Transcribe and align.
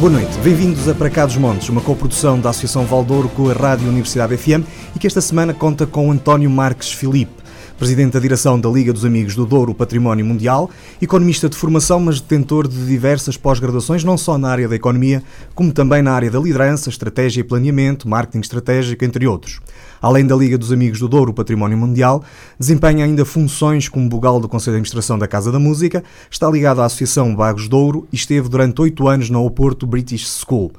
Boa 0.00 0.12
noite, 0.12 0.38
bem-vindos 0.38 0.88
a 0.88 0.94
Para 0.94 1.10
Cá 1.10 1.26
dos 1.26 1.36
Montes, 1.36 1.68
uma 1.68 1.82
coprodução 1.82 2.40
da 2.40 2.48
Associação 2.48 2.86
Valdouro 2.86 3.28
com 3.28 3.50
a 3.50 3.52
Rádio 3.52 3.86
Universidade 3.86 4.34
FM 4.34 4.66
e 4.96 4.98
que 4.98 5.06
esta 5.06 5.20
semana 5.20 5.52
conta 5.52 5.86
com 5.86 6.10
António 6.10 6.48
Marques 6.48 6.90
Filipe, 6.90 7.39
presidente 7.80 8.12
da 8.12 8.20
direção 8.20 8.60
da 8.60 8.68
Liga 8.68 8.92
dos 8.92 9.06
Amigos 9.06 9.34
do 9.34 9.46
Douro 9.46 9.74
Património 9.74 10.22
Mundial, 10.22 10.70
economista 11.00 11.48
de 11.48 11.56
formação, 11.56 11.98
mas 11.98 12.20
detentor 12.20 12.68
de 12.68 12.76
diversas 12.84 13.38
pós-graduações, 13.38 14.04
não 14.04 14.18
só 14.18 14.36
na 14.36 14.50
área 14.50 14.68
da 14.68 14.76
economia, 14.76 15.22
como 15.54 15.72
também 15.72 16.02
na 16.02 16.12
área 16.12 16.30
da 16.30 16.38
liderança, 16.38 16.90
estratégia 16.90 17.40
e 17.40 17.42
planeamento, 17.42 18.06
marketing 18.06 18.40
estratégico, 18.40 19.02
entre 19.02 19.26
outros. 19.26 19.60
Além 19.98 20.26
da 20.26 20.36
Liga 20.36 20.58
dos 20.58 20.70
Amigos 20.70 20.98
do 20.98 21.08
Douro 21.08 21.32
Património 21.32 21.78
Mundial, 21.78 22.22
desempenha 22.58 23.02
ainda 23.02 23.24
funções 23.24 23.88
como 23.88 24.10
vogal 24.10 24.38
do 24.38 24.46
Conselho 24.46 24.74
de 24.74 24.80
Administração 24.80 25.18
da 25.18 25.26
Casa 25.26 25.50
da 25.50 25.58
Música, 25.58 26.04
está 26.30 26.50
ligado 26.50 26.82
à 26.82 26.84
Associação 26.84 27.34
Bagos 27.34 27.66
Douro 27.66 28.06
e 28.12 28.16
esteve 28.16 28.50
durante 28.50 28.78
oito 28.82 29.08
anos 29.08 29.30
na 29.30 29.38
Oporto 29.38 29.86
British 29.86 30.28
School. 30.28 30.70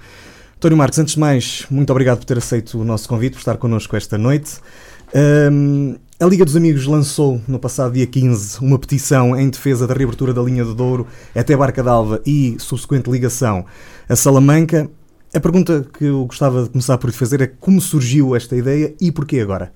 António 0.58 0.78
Marques, 0.78 1.00
antes 1.00 1.16
de 1.16 1.20
mais, 1.20 1.66
muito 1.72 1.90
obrigado 1.90 2.20
por 2.20 2.26
ter 2.26 2.38
aceito 2.38 2.80
o 2.80 2.86
nosso 2.86 3.10
convite, 3.10 3.34
por 3.34 3.40
estar 3.40 3.58
connosco 3.58 3.96
esta 3.96 4.20
noite. 4.20 4.60
A 6.22 6.26
Liga 6.28 6.46
dos 6.46 6.56
Amigos 6.56 6.86
lançou 6.86 7.42
no 7.48 7.58
passado 7.58 7.94
dia 7.94 8.06
15 8.06 8.60
uma 8.60 8.78
petição 8.78 9.36
em 9.36 9.50
defesa 9.50 9.88
da 9.88 9.94
reabertura 9.96 10.32
da 10.32 10.42
linha 10.44 10.64
do 10.64 10.76
Douro 10.76 11.08
até 11.36 11.58
Barca 11.58 11.82
d'Alva 11.82 12.22
e 12.24 12.56
subsequente 12.60 13.10
ligação 13.10 13.66
a 14.08 14.16
Salamanca. 14.16 14.88
A 15.34 15.40
pergunta 15.40 15.84
que 15.98 16.06
eu 16.06 16.24
gostava 16.26 16.62
de 16.62 16.70
começar 16.70 17.00
por 17.00 17.08
lhe 17.08 17.16
fazer 17.16 17.42
é 17.42 17.48
como 17.48 17.82
surgiu 17.82 18.36
esta 18.36 18.56
ideia 18.56 18.94
e 19.02 19.12
porquê 19.12 19.40
agora? 19.40 19.74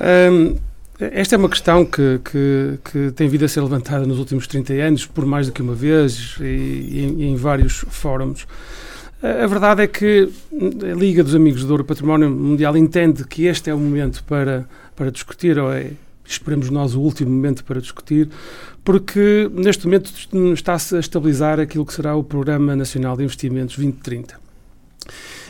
Um, 0.00 0.56
esta 0.98 1.36
é 1.36 1.38
uma 1.38 1.48
questão 1.48 1.84
que, 1.84 2.20
que, 2.24 2.78
que, 2.90 3.12
tem 3.12 3.28
vindo 3.28 3.44
a 3.44 3.48
ser 3.48 3.60
levantada 3.60 4.04
nos 4.04 4.18
últimos 4.18 4.48
30 4.48 4.72
anos, 4.72 5.06
por 5.06 5.24
mais 5.24 5.46
do 5.46 5.52
que 5.52 5.62
uma 5.62 5.76
vez, 5.76 6.38
e, 6.40 6.44
e, 6.44 7.24
em, 7.24 7.36
vários 7.36 7.84
fóruns. 7.88 8.48
A 9.22 9.46
verdade 9.46 9.82
é 9.82 9.86
que 9.86 10.28
a 10.82 10.94
Liga 10.98 11.22
dos 11.22 11.34
Amigos 11.34 11.64
do 11.64 11.84
Património 11.84 12.30
Mundial 12.30 12.76
entende 12.76 13.22
que 13.24 13.44
este 13.44 13.68
é 13.68 13.74
o 13.74 13.78
momento 13.78 14.24
para, 14.24 14.66
para 15.00 15.10
discutir, 15.10 15.58
ou 15.58 15.72
é, 15.72 15.92
esperemos 16.26 16.68
nós, 16.68 16.94
o 16.94 17.00
último 17.00 17.30
momento 17.30 17.64
para 17.64 17.80
discutir, 17.80 18.28
porque 18.84 19.50
neste 19.50 19.86
momento 19.86 20.12
está-se 20.52 20.94
a 20.94 21.00
estabilizar 21.00 21.58
aquilo 21.58 21.86
que 21.86 21.94
será 21.94 22.14
o 22.14 22.22
Programa 22.22 22.76
Nacional 22.76 23.16
de 23.16 23.24
Investimentos 23.24 23.76
2030. 23.76 24.38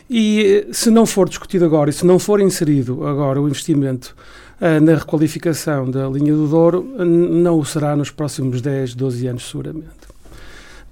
E 0.09 0.69
se 0.71 0.89
não 0.89 1.05
for 1.05 1.29
discutido 1.29 1.65
agora 1.65 1.91
e 1.91 1.93
se 1.93 2.07
não 2.07 2.17
for 2.17 2.41
inserido 2.41 3.05
agora 3.05 3.43
o 3.43 3.49
investimento 3.49 4.15
uh, 4.61 4.81
na 4.81 4.95
requalificação 4.95 5.91
da 5.91 6.09
linha 6.09 6.33
do 6.33 6.47
Douro, 6.47 6.85
não 7.05 7.59
o 7.59 7.65
será 7.65 7.97
nos 7.97 8.13
próximos 8.13 8.61
10, 8.61 8.95
12 8.95 9.27
anos, 9.27 9.51
seguramente. 9.51 9.89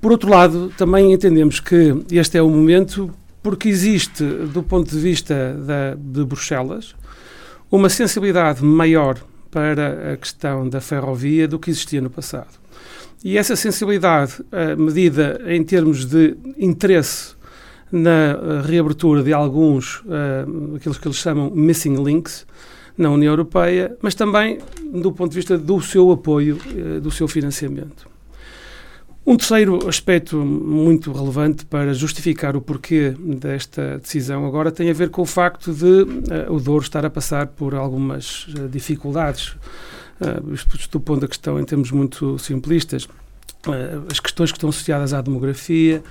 Por 0.00 0.10
outro 0.10 0.28
lado, 0.28 0.72
também 0.76 1.12
entendemos 1.12 1.60
que 1.60 1.94
este 2.10 2.36
é 2.36 2.42
o 2.42 2.50
momento 2.50 3.08
porque 3.40 3.68
existe, 3.68 4.24
do 4.24 4.64
ponto 4.64 4.90
de 4.90 4.98
vista 4.98 5.54
da, 5.54 5.94
de 5.94 6.24
Bruxelas, 6.24 6.96
uma 7.70 7.88
sensibilidade 7.88 8.64
maior 8.64 9.18
para 9.50 10.12
a 10.12 10.16
questão 10.16 10.68
da 10.68 10.80
ferrovia 10.80 11.48
do 11.48 11.58
que 11.58 11.70
existia 11.70 12.00
no 12.00 12.10
passado. 12.10 12.58
E 13.24 13.36
essa 13.36 13.56
sensibilidade, 13.56 14.34
medida 14.76 15.40
em 15.46 15.64
termos 15.64 16.04
de 16.04 16.36
interesse 16.56 17.34
na 17.90 18.60
reabertura 18.64 19.22
de 19.22 19.32
alguns, 19.32 20.00
uh, 20.00 20.76
aqueles 20.76 20.98
que 20.98 21.08
eles 21.08 21.16
chamam 21.16 21.50
missing 21.50 21.96
links, 22.02 22.46
na 22.98 23.10
União 23.10 23.30
Europeia, 23.30 23.96
mas 24.02 24.16
também 24.16 24.58
do 24.92 25.12
ponto 25.12 25.30
de 25.30 25.36
vista 25.36 25.56
do 25.56 25.80
seu 25.80 26.10
apoio, 26.10 26.58
do 27.00 27.12
seu 27.12 27.28
financiamento. 27.28 28.08
Um 29.28 29.36
terceiro 29.36 29.86
aspecto 29.86 30.38
muito 30.38 31.12
relevante 31.12 31.66
para 31.66 31.92
justificar 31.92 32.56
o 32.56 32.62
porquê 32.62 33.14
desta 33.38 33.98
decisão 33.98 34.46
agora 34.46 34.72
tem 34.72 34.88
a 34.88 34.94
ver 34.94 35.10
com 35.10 35.20
o 35.20 35.26
facto 35.26 35.70
de 35.70 35.84
uh, 35.84 36.50
o 36.50 36.58
Douro 36.58 36.82
estar 36.82 37.04
a 37.04 37.10
passar 37.10 37.48
por 37.48 37.74
algumas 37.74 38.46
uh, 38.46 38.66
dificuldades. 38.70 39.48
Uh, 40.18 40.54
isto 40.54 40.92
do 40.92 40.98
ponto 40.98 41.20
da 41.20 41.28
questão 41.28 41.60
em 41.60 41.64
termos 41.64 41.90
muito 41.90 42.38
simplistas. 42.38 43.06
as 44.10 44.18
questões 44.18 44.50
que 44.50 44.56
estão 44.56 44.70
associadas 44.70 45.12
à 45.12 45.20
demografia, 45.20 46.02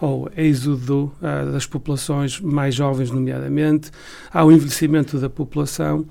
ao 0.00 0.28
êxodo 0.36 1.12
das 1.52 1.66
populações 1.66 2.40
mais 2.40 2.74
jovens, 2.74 3.08
nomeadamente, 3.08 3.92
ao 4.32 4.50
envelhecimento 4.50 5.20
da 5.20 5.30
população, 5.30 6.04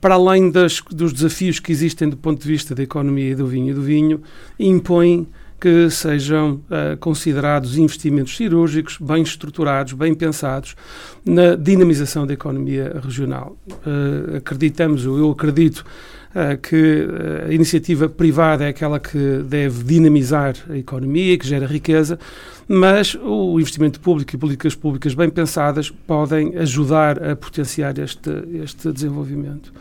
para 0.00 0.14
além 0.14 0.52
das, 0.52 0.80
dos 0.88 1.12
desafios 1.12 1.58
que 1.58 1.72
existem 1.72 2.08
do 2.08 2.16
ponto 2.16 2.40
de 2.40 2.46
vista 2.46 2.76
da 2.76 2.84
economia 2.84 3.32
e 3.32 3.34
do 3.34 3.48
vinho 3.48 3.70
e 3.70 3.74
do 3.74 3.82
vinho, 3.82 4.22
impõem 4.56 5.26
que 5.60 5.88
sejam 5.88 6.54
uh, 6.54 6.96
considerados 6.98 7.78
investimentos 7.78 8.36
cirúrgicos, 8.36 8.98
bem 9.00 9.22
estruturados, 9.22 9.92
bem 9.94 10.14
pensados, 10.14 10.76
na 11.24 11.54
dinamização 11.54 12.26
da 12.26 12.34
economia 12.34 13.00
regional. 13.02 13.56
Uh, 13.68 14.36
acreditamos, 14.36 15.06
ou 15.06 15.16
eu 15.18 15.30
acredito, 15.30 15.78
uh, 16.30 16.58
que 16.60 17.08
a 17.48 17.52
iniciativa 17.52 18.08
privada 18.08 18.64
é 18.64 18.68
aquela 18.68 19.00
que 19.00 19.42
deve 19.42 19.84
dinamizar 19.84 20.54
a 20.68 20.76
economia, 20.76 21.38
que 21.38 21.46
gera 21.46 21.66
riqueza, 21.66 22.18
mas 22.68 23.16
o 23.22 23.58
investimento 23.58 24.00
público 24.00 24.34
e 24.34 24.38
políticas 24.38 24.74
públicas 24.74 25.14
bem 25.14 25.30
pensadas 25.30 25.90
podem 25.90 26.56
ajudar 26.58 27.22
a 27.22 27.36
potenciar 27.36 27.98
este, 27.98 28.30
este 28.62 28.92
desenvolvimento. 28.92 29.72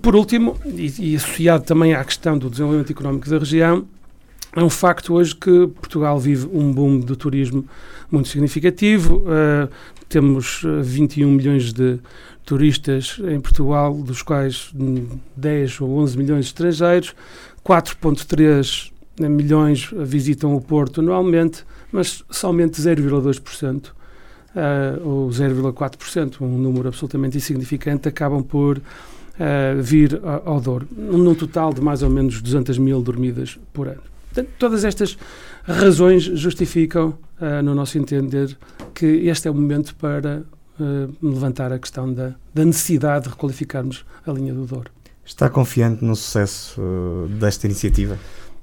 Por 0.00 0.14
último, 0.14 0.56
e, 0.64 1.12
e 1.12 1.16
associado 1.16 1.64
também 1.64 1.94
à 1.94 2.04
questão 2.04 2.38
do 2.38 2.48
desenvolvimento 2.48 2.92
económico 2.92 3.28
da 3.28 3.38
região, 3.38 3.84
é 4.56 4.62
um 4.62 4.70
facto 4.70 5.14
hoje 5.14 5.34
que 5.34 5.66
Portugal 5.68 6.18
vive 6.18 6.48
um 6.52 6.72
boom 6.72 7.00
do 7.00 7.16
turismo 7.16 7.64
muito 8.10 8.28
significativo. 8.28 9.16
Uh, 9.18 9.68
temos 10.08 10.62
21 10.82 11.30
milhões 11.30 11.72
de 11.72 11.98
turistas 12.44 13.20
em 13.26 13.40
Portugal, 13.40 13.94
dos 13.94 14.22
quais 14.22 14.70
10 15.36 15.80
ou 15.80 15.98
11 15.98 16.18
milhões 16.18 16.44
de 16.44 16.50
estrangeiros, 16.50 17.14
4,3 17.64 18.92
milhões 19.18 19.90
visitam 19.92 20.54
o 20.54 20.60
Porto 20.60 21.00
anualmente, 21.00 21.64
mas 21.90 22.22
somente 22.30 22.80
0,2%. 22.80 23.86
Uh, 24.54 25.08
ou 25.08 25.28
0,4%, 25.30 26.40
um 26.40 26.58
número 26.58 26.86
absolutamente 26.86 27.36
insignificante, 27.36 28.08
acabam 28.08 28.40
por 28.40 28.78
uh, 28.78 28.82
vir 29.82 30.20
ao 30.44 30.60
Douro, 30.60 30.86
num 30.92 31.34
total 31.34 31.74
de 31.74 31.80
mais 31.80 32.04
ou 32.04 32.10
menos 32.10 32.40
200 32.40 32.78
mil 32.78 33.02
dormidas 33.02 33.58
por 33.72 33.88
ano. 33.88 34.13
Portanto, 34.34 34.50
todas 34.58 34.84
estas 34.84 35.16
razões 35.62 36.24
justificam, 36.24 37.16
uh, 37.40 37.62
no 37.62 37.72
nosso 37.72 37.96
entender, 37.96 38.58
que 38.92 39.06
este 39.06 39.46
é 39.46 39.50
o 39.50 39.54
momento 39.54 39.94
para 39.94 40.42
uh, 40.80 41.14
levantar 41.22 41.72
a 41.72 41.78
questão 41.78 42.12
da, 42.12 42.34
da, 42.52 42.64
necessidade 42.64 43.24
de 43.24 43.30
requalificarmos 43.30 44.04
a 44.26 44.32
linha 44.32 44.52
do 44.52 44.66
Douro. 44.66 44.90
Está 45.24 45.48
confiante 45.48 46.04
no 46.04 46.16
sucesso 46.16 46.80
uh, 46.82 47.28
desta 47.28 47.68
iniciativa? 47.68 48.18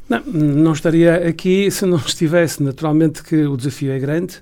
Não, 0.09 0.21
não 0.25 0.73
estaria 0.73 1.25
aqui 1.25 1.71
se 1.71 1.85
não 1.85 1.97
estivesse. 1.97 2.61
Naturalmente 2.61 3.23
que 3.23 3.45
o 3.45 3.55
desafio 3.55 3.93
é 3.93 3.99
grande. 3.99 4.41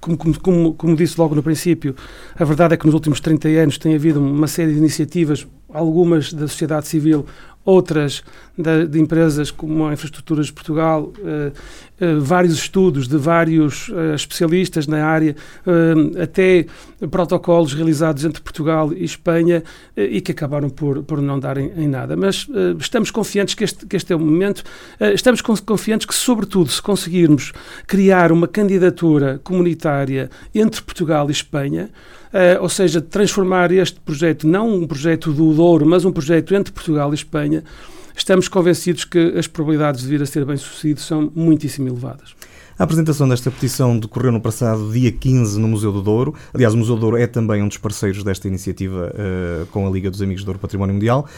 Como, 0.00 0.16
como, 0.16 0.40
como, 0.40 0.74
como, 0.74 0.96
disse 0.96 1.18
logo 1.20 1.34
no 1.34 1.42
princípio, 1.42 1.94
a 2.34 2.44
verdade 2.44 2.72
é 2.74 2.76
que 2.78 2.86
nos 2.86 2.94
últimos 2.94 3.20
30 3.20 3.48
anos 3.48 3.76
tem 3.76 3.94
havido 3.94 4.20
uma 4.20 4.46
série 4.46 4.72
de 4.72 4.78
iniciativas, 4.78 5.46
algumas 5.68 6.32
da 6.32 6.46
sociedade 6.46 6.86
civil, 6.86 7.26
outras 7.64 8.22
de, 8.56 8.86
de, 8.86 9.00
empresas 9.00 9.50
como 9.50 9.86
a 9.86 9.92
Infraestruturas 9.92 10.46
de 10.46 10.52
Portugal, 10.52 11.12
uh, 11.18 12.04
uh, 12.04 12.20
vários 12.20 12.54
estudos 12.54 13.08
de 13.08 13.16
vários 13.16 13.88
uh, 13.88 14.14
especialistas 14.14 14.86
na 14.86 15.04
área, 15.04 15.34
até 16.22 16.66
protocolos 17.10 17.72
realizados 17.74 18.24
entre 18.24 18.40
Portugal 18.42 18.92
e 18.92 19.04
Espanha 19.04 19.62
e 19.96 20.20
que 20.20 20.32
acabaram 20.32 20.68
por, 20.68 21.02
por 21.02 21.20
não 21.20 21.38
darem 21.38 21.72
em 21.76 21.88
nada. 21.88 22.16
Mas 22.16 22.46
estamos 22.78 23.10
confiantes 23.10 23.54
que 23.54 23.64
este, 23.64 23.86
que 23.86 23.96
este 23.96 24.12
é 24.12 24.16
o 24.16 24.18
momento, 24.18 24.62
estamos 25.14 25.40
confiantes 25.40 26.06
que, 26.06 26.14
sobretudo, 26.14 26.70
se 26.70 26.80
conseguirmos 26.80 27.52
criar 27.86 28.32
uma 28.32 28.48
candidatura 28.48 29.40
comunitária 29.42 30.30
entre 30.54 30.82
Portugal 30.82 31.28
e 31.28 31.32
Espanha, 31.32 31.90
Uh, 32.34 32.60
ou 32.60 32.68
seja, 32.68 33.00
transformar 33.00 33.70
este 33.70 34.00
projeto, 34.00 34.44
não 34.44 34.68
um 34.68 34.88
projeto 34.88 35.32
do 35.32 35.54
Douro, 35.54 35.86
mas 35.86 36.04
um 36.04 36.10
projeto 36.10 36.52
entre 36.52 36.72
Portugal 36.72 37.12
e 37.12 37.14
Espanha, 37.14 37.62
estamos 38.16 38.48
convencidos 38.48 39.04
que 39.04 39.38
as 39.38 39.46
probabilidades 39.46 40.02
de 40.02 40.08
vir 40.08 40.20
a 40.20 40.26
ser 40.26 40.44
bem 40.44 40.56
sucedido 40.56 40.98
são 40.98 41.30
muitíssimo 41.32 41.86
elevadas. 41.86 42.34
A 42.76 42.82
apresentação 42.82 43.28
desta 43.28 43.52
petição 43.52 43.96
decorreu 43.96 44.32
no 44.32 44.40
passado 44.40 44.90
dia 44.92 45.12
15 45.12 45.60
no 45.60 45.68
Museu 45.68 45.92
do 45.92 46.02
Douro. 46.02 46.34
Aliás, 46.52 46.74
o 46.74 46.76
Museu 46.76 46.96
do 46.96 47.02
Douro 47.02 47.16
é 47.16 47.28
também 47.28 47.62
um 47.62 47.68
dos 47.68 47.76
parceiros 47.76 48.24
desta 48.24 48.48
iniciativa 48.48 49.12
uh, 49.14 49.66
com 49.66 49.86
a 49.86 49.90
Liga 49.90 50.10
dos 50.10 50.20
Amigos 50.20 50.42
do 50.42 50.46
Douro 50.46 50.58
Património 50.58 50.92
Mundial. 50.92 51.28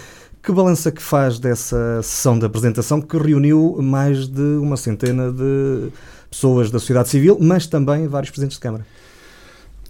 Que 0.43 0.51
balança 0.51 0.91
que 0.91 1.03
faz 1.03 1.39
dessa 1.39 2.01
sessão 2.03 2.39
de 2.39 2.47
apresentação 2.47 3.03
que 3.03 3.19
reuniu 3.19 3.77
mais 3.83 4.27
de 4.27 4.41
uma 4.41 4.79
centena 4.79 5.31
de 5.31 5.89
pessoas 6.31 6.71
da 6.71 6.79
sociedade 6.79 7.11
civil, 7.11 7.37
mas 7.39 7.67
também 7.67 8.09
vários 8.09 8.31
presidentes 8.31 8.57
de 8.57 8.63
Câmara? 8.63 8.87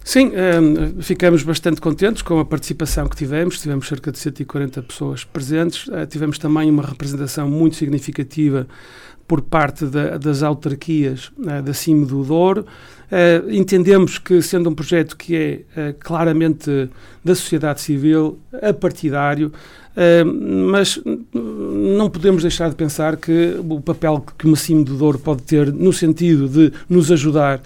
Sim, 0.07 0.31
um, 0.31 1.01
ficamos 1.01 1.43
bastante 1.43 1.81
contentes 1.81 2.21
com 2.21 2.39
a 2.39 2.45
participação 2.45 3.09
que 3.09 3.15
tivemos. 3.17 3.59
Tivemos 3.59 3.89
cerca 3.89 4.09
de 4.09 4.17
140 4.17 4.81
pessoas 4.83 5.25
presentes. 5.25 5.85
Uh, 5.89 6.07
tivemos 6.07 6.39
também 6.39 6.69
uma 6.69 6.81
representação 6.81 7.49
muito 7.49 7.75
significativa 7.75 8.65
por 9.27 9.41
parte 9.41 9.85
da, 9.85 10.17
das 10.17 10.43
autarquias 10.43 11.29
uh, 11.39 11.61
da 11.61 11.73
Cime 11.73 12.05
do 12.05 12.23
Douro. 12.23 12.65
Uh, 13.11 13.51
entendemos 13.51 14.17
que, 14.17 14.41
sendo 14.41 14.69
um 14.69 14.73
projeto 14.73 15.17
que 15.17 15.35
é 15.75 15.89
uh, 15.89 15.95
claramente 15.99 16.89
da 17.21 17.35
sociedade 17.35 17.81
civil, 17.81 18.39
apartidário, 18.61 19.51
mas 20.71 21.01
não 21.33 22.07
podemos 22.07 22.43
deixar 22.43 22.69
de 22.69 22.75
pensar 22.75 23.17
que 23.17 23.59
o 23.67 23.81
papel 23.81 24.23
que 24.37 24.45
uma 24.45 24.55
Cime 24.55 24.83
do 24.83 24.95
Douro 24.95 25.17
pode 25.17 25.41
ter 25.41 25.73
no 25.73 25.91
sentido 25.91 26.47
de 26.47 26.71
nos 26.87 27.11
ajudar 27.11 27.59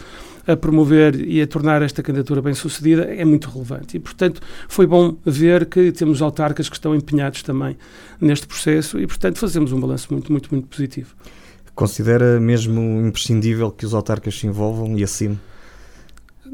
a 0.47 0.55
promover 0.55 1.15
e 1.15 1.41
a 1.41 1.47
tornar 1.47 1.81
esta 1.81 2.01
candidatura 2.01 2.41
bem 2.41 2.53
sucedida 2.53 3.03
é 3.03 3.23
muito 3.23 3.49
relevante. 3.49 3.97
E, 3.97 3.99
portanto, 3.99 4.41
foi 4.67 4.87
bom 4.87 5.15
ver 5.25 5.65
que 5.65 5.91
temos 5.91 6.21
autarcas 6.21 6.69
que 6.69 6.75
estão 6.75 6.95
empenhados 6.95 7.43
também 7.43 7.77
neste 8.19 8.47
processo 8.47 8.99
e, 8.99 9.07
portanto, 9.07 9.37
fazemos 9.37 9.71
um 9.71 9.79
balanço 9.79 10.07
muito, 10.11 10.31
muito, 10.31 10.49
muito 10.51 10.67
positivo. 10.67 11.15
Considera 11.75 12.39
mesmo 12.39 13.05
imprescindível 13.05 13.71
que 13.71 13.85
os 13.85 13.93
autarcas 13.93 14.37
se 14.37 14.47
envolvam 14.47 14.97
e 14.97 15.03
assim? 15.03 15.37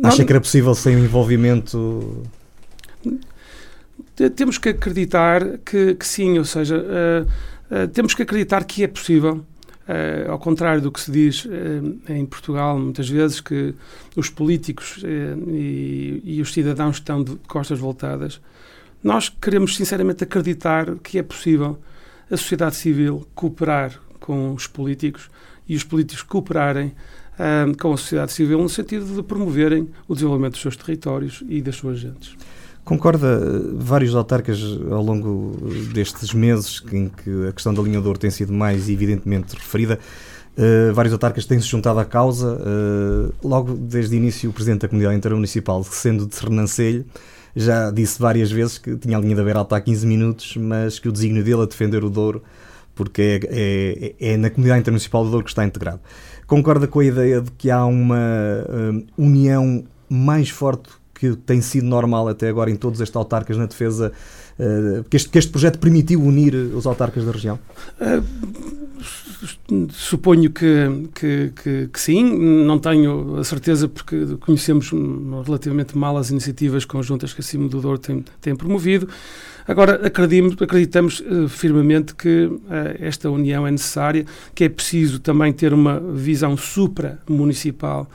Acha 0.03 0.23
que 0.23 0.31
era 0.31 0.39
possível 0.39 0.75
sem 0.75 0.95
o 0.95 0.99
envolvimento? 0.99 2.23
Temos 4.35 4.57
que 4.57 4.69
acreditar 4.69 5.59
que, 5.59 5.95
que 5.95 6.05
sim, 6.05 6.37
ou 6.37 6.45
seja, 6.45 6.77
uh, 6.77 7.83
uh, 7.83 7.87
temos 7.87 8.13
que 8.13 8.21
acreditar 8.21 8.63
que 8.63 8.83
é 8.83 8.87
possível 8.87 9.43
Uh, 9.87 10.31
ao 10.31 10.37
contrário 10.37 10.81
do 10.81 10.91
que 10.91 10.99
se 10.99 11.09
diz 11.09 11.45
uh, 11.45 11.49
em 12.09 12.25
Portugal, 12.25 12.77
muitas 12.77 13.07
vezes, 13.07 13.39
que 13.39 13.73
os 14.17 14.29
políticos 14.29 14.97
uh, 14.97 15.49
e, 15.49 16.21
e, 16.25 16.41
os 16.41 16.51
cidadãos 16.51 16.97
estão 16.97 17.23
de 17.23 17.37
costas 17.47 17.79
voltadas, 17.79 18.41
nós 19.01 19.29
queremos 19.29 19.77
sinceramente 19.77 20.25
acreditar 20.25 20.95
que 20.97 21.17
é 21.17 21.23
possível 21.23 21.79
a 22.29 22.35
sociedade 22.35 22.75
civil 22.75 23.25
cooperar 23.33 23.97
com 24.19 24.53
os 24.53 24.67
políticos 24.67 25.29
e 25.69 25.75
os 25.77 25.85
políticos 25.85 26.23
cooperarem 26.23 26.93
com 27.79 27.93
a 27.93 27.97
sociedade 27.97 28.31
civil 28.31 28.59
no 28.59 28.67
sentido 28.67 29.05
de 29.05 29.21
promoverem 29.21 29.87
o 30.07 30.15
desenvolvimento 30.15 30.53
dos 30.53 30.61
seus 30.61 30.75
territórios 30.75 31.43
e 31.47 31.61
das 31.61 31.75
suas 31.75 31.99
gentes. 31.99 32.35
Concorda, 32.87 33.41
vários 33.75 34.15
autarcas 34.15 34.61
ao 34.89 35.03
longo 35.03 35.57
destes 35.93 36.33
meses 36.33 36.81
em 36.89 37.09
que 37.09 37.49
a 37.49 37.51
questão 37.51 37.73
da 37.73 37.81
linha 37.81 37.99
Douro 37.99 38.17
tem 38.17 38.31
sido 38.31 38.53
mais 38.53 38.87
evidentemente 38.87 39.57
referida, 39.57 39.99
uh, 40.57 40.93
vários 40.93 41.11
autarcas 41.11 41.45
têm-se 41.45 41.67
juntado 41.67 41.99
à 41.99 42.05
causa. 42.05 42.47
Uh, 42.47 43.33
logo 43.45 43.73
desde 43.73 44.15
o 44.15 44.17
início, 44.17 44.49
o 44.49 44.53
Presidente 44.53 44.83
da 44.83 44.87
Comunidade 44.87 45.17
Intermunicipal, 45.17 45.83
sendo 45.83 46.25
de 46.25 46.33
Sernancelho, 46.33 47.05
já 47.53 47.91
disse 47.91 48.21
várias 48.21 48.49
vezes 48.49 48.77
que 48.77 48.95
tinha 48.95 49.17
a 49.17 49.19
linha 49.19 49.35
da 49.35 49.43
Beira 49.43 49.59
Alta 49.59 49.75
há 49.75 49.81
15 49.81 50.07
minutos, 50.07 50.55
mas 50.55 50.97
que 50.97 51.09
o 51.09 51.11
desígnio 51.11 51.43
dele 51.43 51.63
a 51.63 51.65
defender 51.65 52.05
o 52.05 52.09
Douro, 52.09 52.41
porque 52.95 53.41
é, 53.49 54.15
é, 54.17 54.33
é 54.35 54.37
na 54.37 54.49
Comunidade 54.49 54.79
Intermunicipal 54.79 55.25
do 55.25 55.31
Douro 55.31 55.43
que 55.43 55.51
está 55.51 55.65
integrado. 55.65 55.99
Concorda 56.47 56.87
com 56.87 57.01
a 57.01 57.05
ideia 57.05 57.41
de 57.41 57.51
que 57.51 57.69
há 57.69 57.85
uma 57.85 58.15
uh, 58.15 59.05
união 59.17 59.83
mais 60.09 60.49
forte 60.49 60.87
que 61.17 61.35
tem 61.35 61.61
sido 61.61 61.87
normal 61.87 62.27
até 62.27 62.47
agora 62.47 62.69
em 62.69 62.75
todos 62.75 63.01
estes 63.01 63.15
autarcas 63.15 63.57
na 63.57 63.65
defesa, 63.65 64.11
uh, 64.59 65.03
que, 65.09 65.17
este, 65.17 65.29
que 65.29 65.39
este 65.39 65.51
projeto 65.51 65.79
permitiu 65.79 66.21
unir 66.21 66.53
os 66.53 66.85
autarcas 66.85 67.25
da 67.25 67.31
região? 67.31 67.57
Uh, 67.99 68.23
suponho 69.91 70.51
que, 70.51 71.09
que, 71.15 71.51
que, 71.55 71.89
que, 71.91 71.99
sim, 71.99 72.23
não 72.65 72.77
tenho 72.77 73.37
a 73.37 73.43
certeza 73.43 73.87
porque 73.87 74.37
conhecemos 74.39 74.91
relativamente 75.45 75.97
mal 75.97 76.17
as 76.17 76.29
iniciativas 76.29 76.85
conjuntas 76.85 77.33
que 77.33 77.41
a 77.41 77.43
Cimo 77.43 77.67
do 77.67 77.81
Douro 77.81 77.97
tem, 77.97 78.23
tem 78.39 78.55
promovido. 78.55 79.07
Agora, 79.67 80.07
acreditamos, 80.07 80.61
acreditamos 80.61 81.19
uh, 81.19 81.49
firmemente 81.49 82.15
que 82.15 82.45
uh, 82.45 82.61
esta 82.99 83.29
união 83.29 83.65
é 83.67 83.71
necessária, 83.71 84.25
que 84.53 84.63
é 84.63 84.69
preciso 84.69 85.19
também 85.19 85.51
ter 85.51 85.73
uma 85.73 85.99
visão 85.99 86.55
supra-municipal 86.55 88.07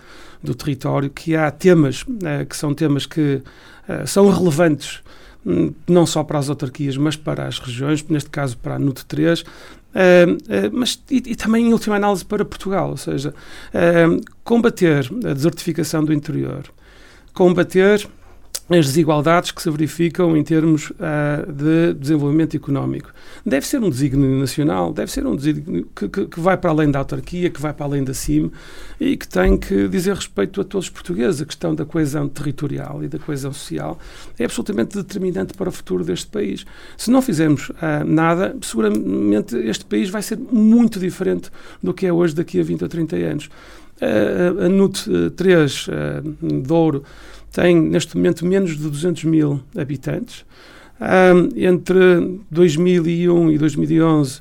do 0.43 0.55
território, 0.55 1.09
que 1.09 1.37
há 1.37 1.51
temas 1.51 2.03
uh, 2.03 2.47
que 2.49 2.57
são 2.57 2.75
temas 2.75 3.07
que 3.07 3.43
uh, 3.89 4.07
são 4.07 4.29
relevantes 4.29 5.01
um, 5.47 5.73
não 5.89 6.07
só 6.07 6.23
para 6.25 6.39
as 6.39 6.49
autarquias, 6.49 6.97
mas 6.97 7.17
para 7.17 7.47
as 7.47 7.59
regiões, 7.59 8.05
neste 8.09 8.31
caso 8.31 8.57
para 8.59 8.75
a 8.75 8.79
NUT 8.79 9.05
3, 9.07 9.41
uh, 9.41 9.45
mas 10.73 11.03
e, 11.11 11.23
e, 11.27 11.37
também 11.37 11.69
em 11.69 11.73
última 11.73 11.97
análise 11.97 12.25
para 12.25 12.45
Portugal, 12.45 12.91
ou 12.91 12.97
seja, 12.97 13.35
combater 14.45 15.11
a 15.25 15.33
desertificação 15.33 16.05
do 16.05 16.13
interior, 16.13 16.65
combater 17.33 18.09
as 18.75 18.87
desigualdades 18.87 19.51
que 19.51 19.63
se 19.63 19.71
verificam 19.71 20.37
em 20.37 20.43
termos 20.43 20.91
uh, 20.91 21.53
de 21.53 21.95
desenvolvimento 21.95 22.57
económico. 22.57 23.13
Deve 23.45 23.67
ser 23.67 23.83
um 23.83 23.91
desígnio 23.91 24.39
nacional, 24.39 24.93
deve 24.93 25.11
ser 25.11 25.27
um 25.27 25.35
desígnio 25.35 25.89
que, 25.95 26.09
que, 26.09 26.27
que, 26.27 26.41
vai 26.41 26.57
para 26.57 26.71
além 26.71 26.91
da 26.91 26.99
autarquia, 27.01 27.51
que 27.51 27.61
vai 27.61 27.73
para 27.73 27.87
além 27.87 28.05
da 28.05 28.15
CIM 28.15 28.51
e 29.01 29.17
que 29.17 29.27
tem 29.27 29.57
que 29.57 29.89
dizer 29.89 30.15
respeito 30.15 30.61
a 30.61 30.65
todos 30.65 30.87
os 30.87 30.91
portugueses. 30.91 31.43
A 31.43 31.47
questão 31.47 31.75
da 31.75 31.85
coesão 31.85 32.29
territorial 32.29 33.03
e 33.03 33.09
da 33.09 33.19
coesão 33.19 33.53
social 33.53 33.99
é 34.39 34.45
absolutamente 34.45 34.97
determinante 34.97 35.55
para 35.55 35.69
o 35.69 35.73
futuro 35.73 36.05
deste 36.05 36.27
país. 36.27 36.65
Se 36.97 37.11
não 37.11 37.21
fizermos 37.21 37.71
uh, 37.71 38.05
nada, 38.07 38.57
seguramente 38.63 39.57
este 39.57 39.85
país 39.85 40.09
vai 40.09 40.23
ser 40.23 40.39
muito 40.39 40.99
diferente 40.99 41.51
do 41.83 41.93
que 41.93 42.07
é 42.07 42.13
hoje 42.13 42.35
daqui 42.35 42.61
a 42.61 42.63
20 42.63 42.83
ou 42.83 42.89
30 42.89 43.17
anos. 43.17 43.51
Uh, 44.01 44.65
a 44.65 44.69
NUT 44.69 45.07
3, 45.37 45.87
uh, 45.87 45.91
Douro, 46.61 47.05
tem 47.53 47.79
neste 47.79 48.17
momento 48.17 48.47
menos 48.47 48.77
de 48.77 48.89
200 48.89 49.25
mil 49.25 49.61
habitantes. 49.77 50.45
Um, 51.01 51.49
entre 51.57 52.41
2001 52.51 53.51
e 53.51 53.59
2011, 53.59 54.41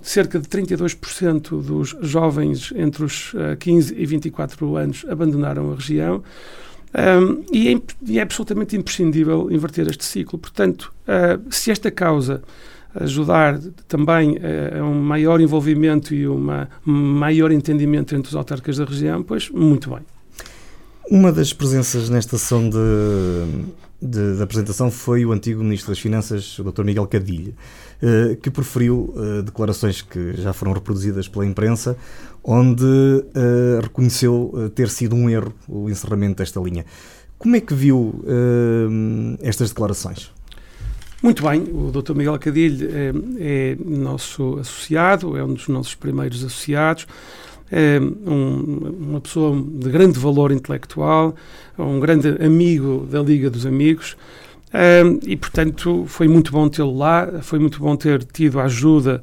cerca 0.00 0.38
de 0.38 0.46
32% 0.46 1.62
dos 1.62 1.96
jovens 2.00 2.72
entre 2.76 3.04
os 3.04 3.32
uh, 3.34 3.56
15 3.58 3.94
e 3.96 4.06
24 4.06 4.76
anos 4.76 5.04
abandonaram 5.08 5.72
a 5.72 5.74
região. 5.74 6.22
Um, 6.94 7.42
e, 7.50 7.74
é, 7.74 7.80
e, 8.06 8.18
é, 8.18 8.22
absolutamente 8.22 8.76
imprescindível 8.76 9.50
inverter 9.50 9.88
este 9.88 10.04
ciclo. 10.04 10.38
Portanto, 10.38 10.92
uh, 11.08 11.42
se 11.50 11.70
esta 11.70 11.90
causa 11.90 12.42
ajudar 12.94 13.58
também 13.88 14.32
uh, 14.36 14.80
a 14.80 14.84
um 14.84 15.00
maior 15.00 15.40
envolvimento 15.40 16.14
e 16.14 16.28
um 16.28 16.66
maior 16.84 17.50
entendimento 17.50 18.14
entre 18.14 18.28
os 18.28 18.36
autarcas 18.36 18.76
da 18.76 18.84
região, 18.84 19.22
pois 19.22 19.48
muito 19.48 19.88
bem. 19.90 20.11
Uma 21.10 21.32
das 21.32 21.52
presenças 21.52 22.08
nesta 22.08 22.38
sessão 22.38 22.70
de, 22.70 22.78
de, 24.00 24.36
de, 24.36 24.42
apresentação 24.42 24.90
foi 24.90 25.24
o 25.26 25.32
antigo 25.32 25.62
Ministro 25.62 25.90
das 25.90 25.98
Finanças, 25.98 26.58
o 26.58 26.64
Dr. 26.64 26.84
Miguel 26.84 27.06
Cadilho, 27.06 27.54
eh, 28.00 28.36
que 28.40 28.50
proferiu 28.50 29.12
eh, 29.16 29.42
declarações 29.42 30.00
que 30.00 30.34
já 30.34 30.52
foram 30.52 30.72
reproduzidas 30.72 31.26
pela 31.26 31.44
imprensa, 31.44 31.96
onde 32.42 32.84
eh, 33.34 33.80
reconheceu 33.82 34.70
ter 34.74 34.88
sido 34.88 35.16
um 35.16 35.28
erro 35.28 35.52
o 35.68 35.90
encerramento 35.90 36.36
desta 36.36 36.60
linha. 36.60 36.86
Como 37.36 37.56
é 37.56 37.60
que 37.60 37.74
viu 37.74 38.24
estas 39.42 39.70
declarações? 39.70 40.30
Muito 41.20 41.42
bem, 41.42 41.62
o 41.72 41.90
Dr. 41.90 42.14
Miguel 42.14 42.38
Cadilho 42.38 42.88
é, 42.92 43.12
é 43.72 43.76
nosso 43.84 44.58
associado, 44.60 45.36
é 45.36 45.42
um 45.42 45.54
dos 45.54 45.66
nossos 45.66 45.96
primeiros 45.96 46.44
associados 46.44 47.06
um, 47.72 49.08
uma 49.08 49.20
pessoa 49.20 49.56
de 49.56 49.90
grande 49.90 50.18
valor 50.18 50.52
intelectual, 50.52 51.34
um 51.78 51.98
grande 52.00 52.28
amigo 52.44 53.06
da 53.10 53.20
Liga 53.20 53.48
dos 53.48 53.66
Amigos. 53.66 54.16
e, 55.26 55.36
portanto, 55.36 56.04
foi 56.06 56.28
muito 56.28 56.52
bom 56.52 56.68
tê-lo 56.68 56.96
lá, 56.96 57.40
foi 57.42 57.58
muito 57.58 57.78
bom 57.78 57.96
ter 57.96 58.22
tido 58.24 58.60
a 58.60 58.64
ajuda 58.64 59.22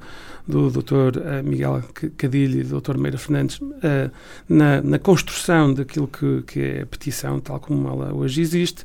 do 0.50 0.72
Dr. 0.72 1.20
Eh, 1.24 1.44
Miguel 1.44 1.84
Cadilho 2.18 2.62
e 2.62 2.64
do 2.64 2.82
Dr. 2.82 2.98
Meira 2.98 3.20
Fernandes 3.20 3.60
uh, 3.60 4.12
na, 4.48 4.82
na, 4.82 4.98
construção 4.98 5.72
daquilo 5.72 6.08
que, 6.08 6.42
que, 6.42 6.60
é 6.60 6.82
a 6.82 6.86
petição, 6.88 7.40
tal 7.40 7.60
como 7.60 7.88
ela 7.88 8.12
hoje 8.16 8.42
existe. 8.42 8.84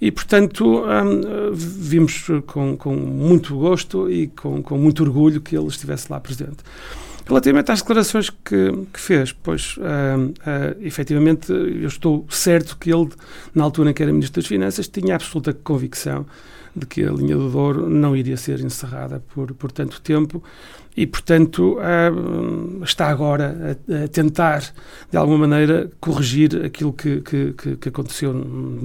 E, 0.00 0.10
portanto, 0.12 0.84
um, 0.84 1.52
vimos 1.52 2.26
com, 2.46 2.76
com, 2.76 2.94
muito 2.94 3.58
gosto 3.58 4.10
e 4.10 4.28
com, 4.28 4.62
com 4.62 4.78
muito 4.78 5.02
orgulho 5.02 5.40
que 5.40 5.56
ele 5.56 5.66
estivesse 5.66 6.10
lá 6.10 6.20
presente. 6.20 6.58
Relativamente 7.30 7.70
às 7.70 7.78
declarações 7.78 8.28
que, 8.28 8.72
que 8.92 8.98
fez, 8.98 9.32
pois, 9.32 9.76
uh, 9.76 9.80
uh, 9.80 10.84
efetivamente, 10.84 11.52
eu 11.52 11.86
estou 11.86 12.26
certo 12.28 12.76
que 12.76 12.92
ele, 12.92 13.08
na 13.54 13.62
altura 13.62 13.90
em 13.90 13.94
que 13.94 14.02
era 14.02 14.12
Ministro 14.12 14.42
das 14.42 14.48
Finanças, 14.48 14.88
tinha 14.88 15.14
absoluta 15.14 15.52
convicção 15.52 16.26
de 16.74 16.86
que 16.86 17.04
a 17.04 17.12
linha 17.12 17.36
do 17.36 17.48
Douro 17.48 17.88
não 17.88 18.16
iria 18.16 18.36
ser 18.36 18.58
encerrada 18.58 19.22
por, 19.32 19.54
por 19.54 19.70
tanto 19.70 20.00
tempo 20.00 20.42
e, 20.96 21.06
portanto, 21.06 21.78
uh, 21.78 22.82
está 22.82 23.06
agora 23.06 23.78
a, 23.88 24.04
a, 24.06 24.08
tentar, 24.08 24.64
de 25.08 25.16
alguma 25.16 25.46
maneira, 25.46 25.88
corrigir 26.00 26.64
aquilo 26.64 26.92
que, 26.92 27.20
que, 27.20 27.52
que, 27.76 27.88
aconteceu 27.88 28.34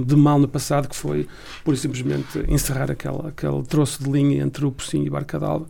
de 0.06 0.16
mal 0.16 0.38
no 0.38 0.48
passado, 0.48 0.88
que 0.88 0.96
foi, 0.96 1.28
por 1.64 1.76
simplesmente, 1.76 2.46
encerrar 2.48 2.92
aquela, 2.92 3.30
aquele 3.30 3.64
troço 3.64 4.04
de 4.04 4.12
linha 4.12 4.44
entre 4.44 4.68
o 4.68 4.72
Pocinho 4.72 5.08
e 5.08 5.10
Barca 5.10 5.40
d'Alva 5.40 5.66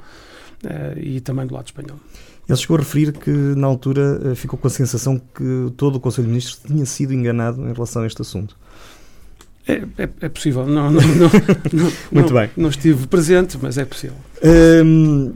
e 0.98 1.22
também 1.22 1.48
do 1.48 1.54
lado 1.54 1.68
espanhol. 1.68 2.00
Ele 2.48 2.58
chegou 2.58 2.78
a 2.78 2.80
referir 2.80 3.12
que, 3.12 3.32
na 3.32 3.66
altura, 3.66 4.22
eh, 4.24 4.36
ficou 4.36 4.58
com 4.58 4.68
a 4.68 4.70
sensação 4.70 5.20
que 5.20 5.72
todo 5.76 5.96
o 5.96 6.00
Conselho 6.00 6.26
de 6.26 6.30
Ministros 6.30 6.62
tinha 6.66 6.86
sido 6.86 7.14
enganado 7.14 7.62
em 7.68 7.74
relação 7.74 8.04
a 8.04 8.08
este 8.08 8.22
assunto. 8.22 8.56
É, 9.68 9.84
é, 9.98 10.10
é 10.22 10.30
possível. 10.30 10.66
Não, 10.68 10.92
não, 10.92 11.02
não, 11.02 11.32
Muito 12.12 12.34
bem. 12.34 12.50
Não 12.56 12.70
estive 12.70 13.08
presente, 13.08 13.58
mas 13.60 13.78
é 13.78 13.86
possível. 13.86 14.18
Hum, 14.44 15.34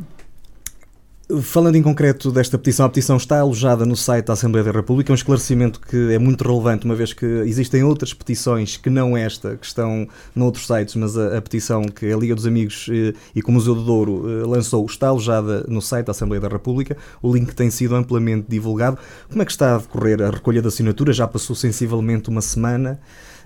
Falando 1.43 1.75
em 1.75 1.83
concreto 1.83 2.31
desta 2.31 2.57
petição, 2.57 2.87
a 2.87 2.89
petição 2.89 3.15
está 3.15 3.39
alojada 3.39 3.85
no 3.85 3.95
site 3.95 4.25
da 4.25 4.33
Assembleia 4.33 4.63
da 4.63 4.71
República, 4.71 5.11
é 5.11 5.13
um 5.13 5.15
esclarecimento 5.15 5.79
que 5.79 6.11
é 6.11 6.17
muito 6.17 6.43
relevante, 6.43 6.85
uma 6.85 6.95
vez 6.95 7.13
que 7.13 7.23
existem 7.23 7.83
outras 7.83 8.15
petições 8.15 8.77
que 8.77 8.89
não 8.89 9.15
esta, 9.15 9.55
que 9.55 9.63
estão 9.63 10.07
noutros 10.35 10.65
sites, 10.65 10.95
mas 10.95 11.15
a, 11.15 11.37
a 11.37 11.41
petição 11.41 11.83
que 11.83 12.11
a 12.11 12.17
Liga 12.17 12.33
dos 12.33 12.47
Amigos 12.47 12.87
eh, 12.91 13.13
e 13.35 13.43
que 13.43 13.47
o 13.47 13.51
Museu 13.51 13.75
do 13.75 13.83
Douro 13.83 14.23
eh, 14.27 14.43
lançou 14.43 14.83
está 14.87 15.09
alojada 15.09 15.65
no 15.67 15.83
site 15.83 16.07
da 16.07 16.13
Assembleia 16.13 16.41
da 16.41 16.47
República, 16.47 16.97
o 17.21 17.31
link 17.31 17.53
tem 17.53 17.69
sido 17.69 17.95
amplamente 17.95 18.47
divulgado. 18.49 18.97
Como 19.29 19.39
é 19.43 19.45
que 19.45 19.51
está 19.51 19.75
a 19.75 19.77
decorrer 19.77 20.23
a 20.23 20.31
recolha 20.31 20.63
de 20.63 20.67
assinaturas? 20.67 21.15
Já 21.15 21.27
passou 21.27 21.55
sensivelmente 21.55 22.27
uma 22.29 22.41
semana? 22.41 22.99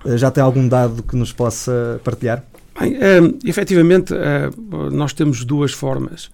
Eh, 0.06 0.16
já 0.18 0.32
tem 0.32 0.42
algum 0.42 0.66
dado 0.70 1.04
que 1.04 1.18
nos 1.18 1.34
possa 1.34 2.00
partilhar? 2.02 2.46
Bem, 2.80 2.96
efetivamente, 3.46 4.14
nós 4.90 5.12
temos 5.12 5.44
duas 5.44 5.74
formas 5.74 6.32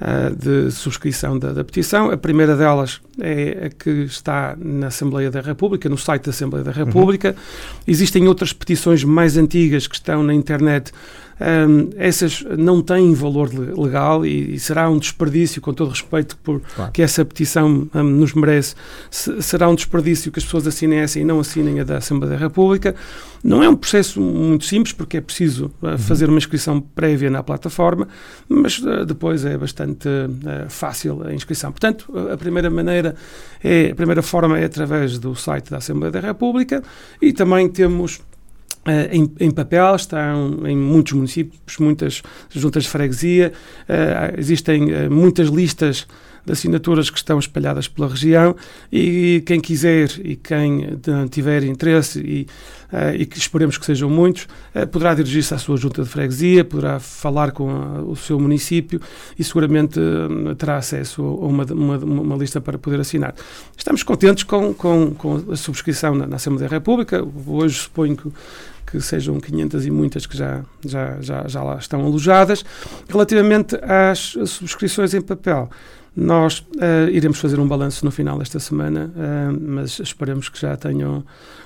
uh, 0.00 0.34
de 0.34 0.70
subscrição 0.70 1.38
da, 1.38 1.52
da, 1.52 1.64
petição. 1.64 2.10
A 2.10 2.16
primeira 2.16 2.56
delas 2.56 3.00
é 3.20 3.66
a 3.66 3.70
que 3.70 3.90
está 4.04 4.56
na 4.58 4.88
Assembleia 4.88 5.30
da 5.30 5.40
República, 5.40 5.88
no 5.88 5.98
site 5.98 6.24
da 6.24 6.30
Assembleia 6.30 6.64
da 6.64 6.72
República. 6.72 7.30
Uhum. 7.30 7.82
Existem 7.86 8.28
outras 8.28 8.52
petições 8.52 9.04
mais 9.04 9.36
antigas 9.36 9.86
que 9.86 9.94
estão 9.94 10.22
na 10.22 10.34
internet 10.34 10.92
um, 11.40 11.90
essas 11.96 12.44
não 12.56 12.82
têm 12.82 13.14
valor 13.14 13.50
legal 13.52 14.26
e, 14.26 14.54
e, 14.54 14.58
será 14.58 14.88
um 14.90 14.98
desperdício, 14.98 15.60
com 15.60 15.72
todo 15.72 15.90
respeito 15.90 16.36
por 16.38 16.60
claro. 16.60 16.92
que 16.92 17.00
essa 17.00 17.24
petição 17.24 17.88
um, 17.94 18.02
nos 18.02 18.34
merece, 18.34 18.74
se, 19.10 19.40
será 19.42 19.68
um 19.68 19.74
desperdício 19.74 20.32
que 20.32 20.38
as 20.38 20.44
pessoas 20.44 20.66
assinem 20.66 20.98
essa 20.98 21.18
e 21.20 21.24
não 21.24 21.38
assinem 21.38 21.80
a 21.80 21.84
da 21.84 21.98
Assembleia 21.98 22.36
da 22.36 22.40
República. 22.40 22.94
Não 23.42 23.62
é 23.62 23.68
um 23.68 23.76
processo 23.76 24.20
muito 24.20 24.64
simples, 24.64 24.92
porque 24.92 25.18
é 25.18 25.20
preciso 25.20 25.70
uh, 25.80 25.88
uhum. 25.88 25.98
fazer 25.98 26.28
uma 26.28 26.38
inscrição 26.38 26.80
prévia 26.80 27.30
na 27.30 27.42
plataforma, 27.42 28.08
mas 28.48 28.78
uh, 28.78 29.04
depois 29.06 29.44
é 29.44 29.56
bastante 29.56 30.08
uh, 30.08 30.68
fácil 30.68 31.22
a 31.24 31.32
inscrição. 31.32 31.70
Portanto, 31.70 32.12
a 32.32 32.36
primeira 32.36 32.68
maneira, 32.68 33.14
é, 33.62 33.90
a 33.92 33.94
primeira 33.94 34.22
forma 34.22 34.58
é 34.58 34.64
através 34.64 35.18
do 35.18 35.36
site 35.36 35.70
da 35.70 35.76
Assembleia 35.76 36.10
da 36.10 36.20
República 36.20 36.82
e 37.22 37.32
também 37.32 37.68
temos 37.68 38.20
Uh, 38.88 39.14
em, 39.14 39.30
em, 39.38 39.50
papel, 39.50 39.94
estão 39.96 40.66
em 40.66 40.74
muitos 40.74 41.12
municípios, 41.12 41.76
muitas 41.78 42.22
juntas 42.48 42.84
de 42.84 42.88
freguesia, 42.88 43.52
uh, 43.82 44.40
existem 44.40 44.84
uh, 44.84 45.10
muitas 45.10 45.48
listas 45.48 46.06
de 46.46 46.52
assinaturas 46.52 47.10
que 47.10 47.18
estão 47.18 47.38
espalhadas 47.38 47.86
pela 47.86 48.08
região 48.08 48.56
e 48.90 49.42
quem 49.44 49.60
quiser 49.60 50.08
e 50.24 50.34
quem 50.34 50.98
tiver 51.30 51.62
interesse 51.64 52.20
e, 52.20 52.46
e 53.18 53.26
que 53.26 53.36
esperemos 53.36 53.76
que 53.76 53.84
sejam 53.84 54.08
muitos, 54.08 54.48
poderá 54.90 55.12
dirigir-se 55.12 55.52
à 55.52 55.58
sua 55.58 55.76
junta 55.76 56.02
de 56.02 56.08
freguesia, 56.08 56.64
poderá 56.64 56.98
falar 56.98 57.50
com 57.52 57.68
a, 57.68 58.00
o 58.00 58.16
seu 58.16 58.40
município 58.40 58.98
e 59.38 59.44
seguramente 59.44 60.00
terá 60.56 60.78
acesso 60.78 61.22
a 61.22 61.46
uma, 61.46 61.64
uma, 61.64 61.98
uma, 61.98 62.36
lista 62.36 62.62
para 62.62 62.78
poder 62.78 63.00
assinar. 63.00 63.34
Estamos 63.76 64.02
contentes 64.02 64.44
com, 64.44 64.72
com, 64.72 65.10
com 65.10 65.52
a 65.52 65.56
subscrição 65.56 66.14
na, 66.14 66.26
na 66.26 66.36
Assembleia 66.36 66.66
da 66.66 66.76
República. 66.76 67.22
Hoje 67.46 67.80
suponho 67.80 68.16
que 68.16 68.32
que 68.90 69.00
sejam 69.00 69.38
500 69.38 69.86
e 69.86 69.90
muitas 69.90 70.26
que 70.26 70.36
já, 70.36 70.62
já, 70.84 71.20
já, 71.20 71.46
já 71.46 71.62
lá 71.62 71.76
estão 71.76 72.04
alojadas. 72.04 72.64
Relativamente 73.08 73.76
às 73.82 74.36
subscrições 74.46 75.14
em 75.14 75.20
papel, 75.20 75.68
nós 76.16 76.58
uh, 76.58 77.08
iremos 77.12 77.38
fazer 77.38 77.60
um 77.60 77.68
balanço 77.68 78.04
no 78.04 78.10
final 78.10 78.38
desta 78.38 78.58
semana, 78.58 79.12
uh, 79.14 79.56
mas 79.60 80.00
esperemos 80.00 80.48
que 80.48 80.60
já 80.60 80.76
tenham 80.76 81.24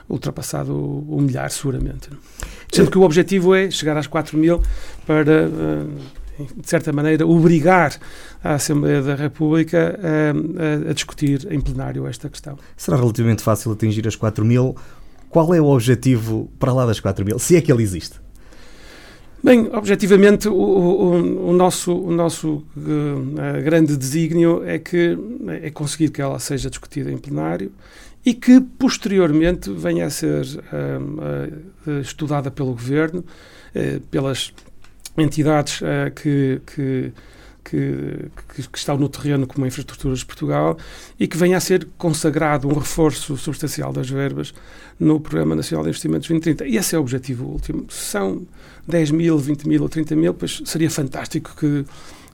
ultrapassado 0.09 0.75
o, 0.75 1.17
o 1.17 1.21
milhar, 1.23 1.51
seguramente. 1.51 2.11
Sendo 2.71 2.91
que 2.91 2.99
o 2.99 3.03
objetivo 3.03 3.55
é 3.55 3.71
chegar 3.71 3.97
às 3.97 4.07
4 4.07 4.37
mil 4.37 4.61
para, 5.07 5.49
uh, 5.49 6.45
de 6.55 6.69
certa 6.69 6.93
maneira, 6.93 7.27
obrigar 7.27 7.99
a 8.45 8.55
Assembleia 8.55 9.01
da 9.01 9.15
República 9.15 9.99
a 10.89 10.93
discutir 10.93 11.47
em 11.51 11.61
plenário 11.61 12.07
esta 12.07 12.29
questão. 12.29 12.59
Será 12.77 12.97
relativamente 12.97 13.43
fácil 13.43 13.71
atingir 13.71 14.09
as 14.09 14.17
4 14.17 14.45
mil 14.45 14.75
qual 15.33 15.55
é 15.55 15.61
o 15.61 15.65
objetivo 15.65 16.53
para 16.59 16.75
lá 16.75 16.85
das 16.85 17.01
4 17.01 17.25
mil, 17.25 17.39
se 17.39 17.57
é 17.57 17.61
que 17.63 17.73
ele 17.73 17.83
existe? 17.83 18.21
Bem, 19.43 19.69
objetivamente, 19.73 20.47
o, 20.47 20.53
o, 20.55 21.49
o 21.49 21.53
nosso, 21.55 21.93
o 21.93 22.13
nosso 22.13 22.65
uh, 22.77 23.63
grande 23.65 23.97
desígnio 23.97 24.63
é 24.65 24.79
que 24.79 25.19
é 25.63 25.71
conseguir 25.71 26.11
que 26.11 26.21
ela 26.21 26.39
seja 26.39 26.69
discutida 26.69 27.11
em 27.11 27.17
plenário 27.17 27.73
e 28.25 28.35
que 28.35 28.61
posteriormente 28.61 29.73
venha 29.73 30.07
a 30.07 30.11
ser 30.11 30.45
uh, 30.45 31.91
uh, 31.91 32.01
estudada 32.01 32.51
pelo 32.51 32.73
governo, 32.73 33.25
pelas 34.11 34.53
entidades 35.17 35.81
que, 36.15 36.61
que 36.67 37.13
que, 37.65 38.31
que, 38.55 38.69
que, 38.69 38.79
estão 38.79 38.99
no 38.99 39.09
terreno 39.09 39.47
como 39.47 39.65
Infraestruturas 39.65 40.19
de 40.19 40.27
Portugal 40.27 40.77
e 41.19 41.27
que 41.29 41.37
venha 41.37 41.57
a 41.57 41.61
ser 41.61 41.89
consagrado 41.97 42.69
um 42.69 42.75
reforço 42.75 43.37
substancial 43.37 43.93
das 43.93 44.11
verbas 44.11 44.53
no 45.03 45.19
Programa 45.19 45.57
Nacional 45.57 45.83
de 45.83 45.91
Investimentos 45.91 46.29
2030. 46.29 46.67
E 46.67 46.77
esse 46.77 46.95
é 46.95 46.99
o 46.99 47.03
objetivo 47.03 47.45
último. 47.47 47.87
Se 47.91 48.11
são 48.11 48.43
10 48.87 49.11
mil, 49.11 49.37
20 49.37 49.69
mil 49.69 49.83
ou 49.83 49.89
30 49.89 50.15
mil, 50.15 50.33
pois 50.33 50.63
seria 50.65 50.91
fantástico 50.91 51.55
que, 51.59 51.85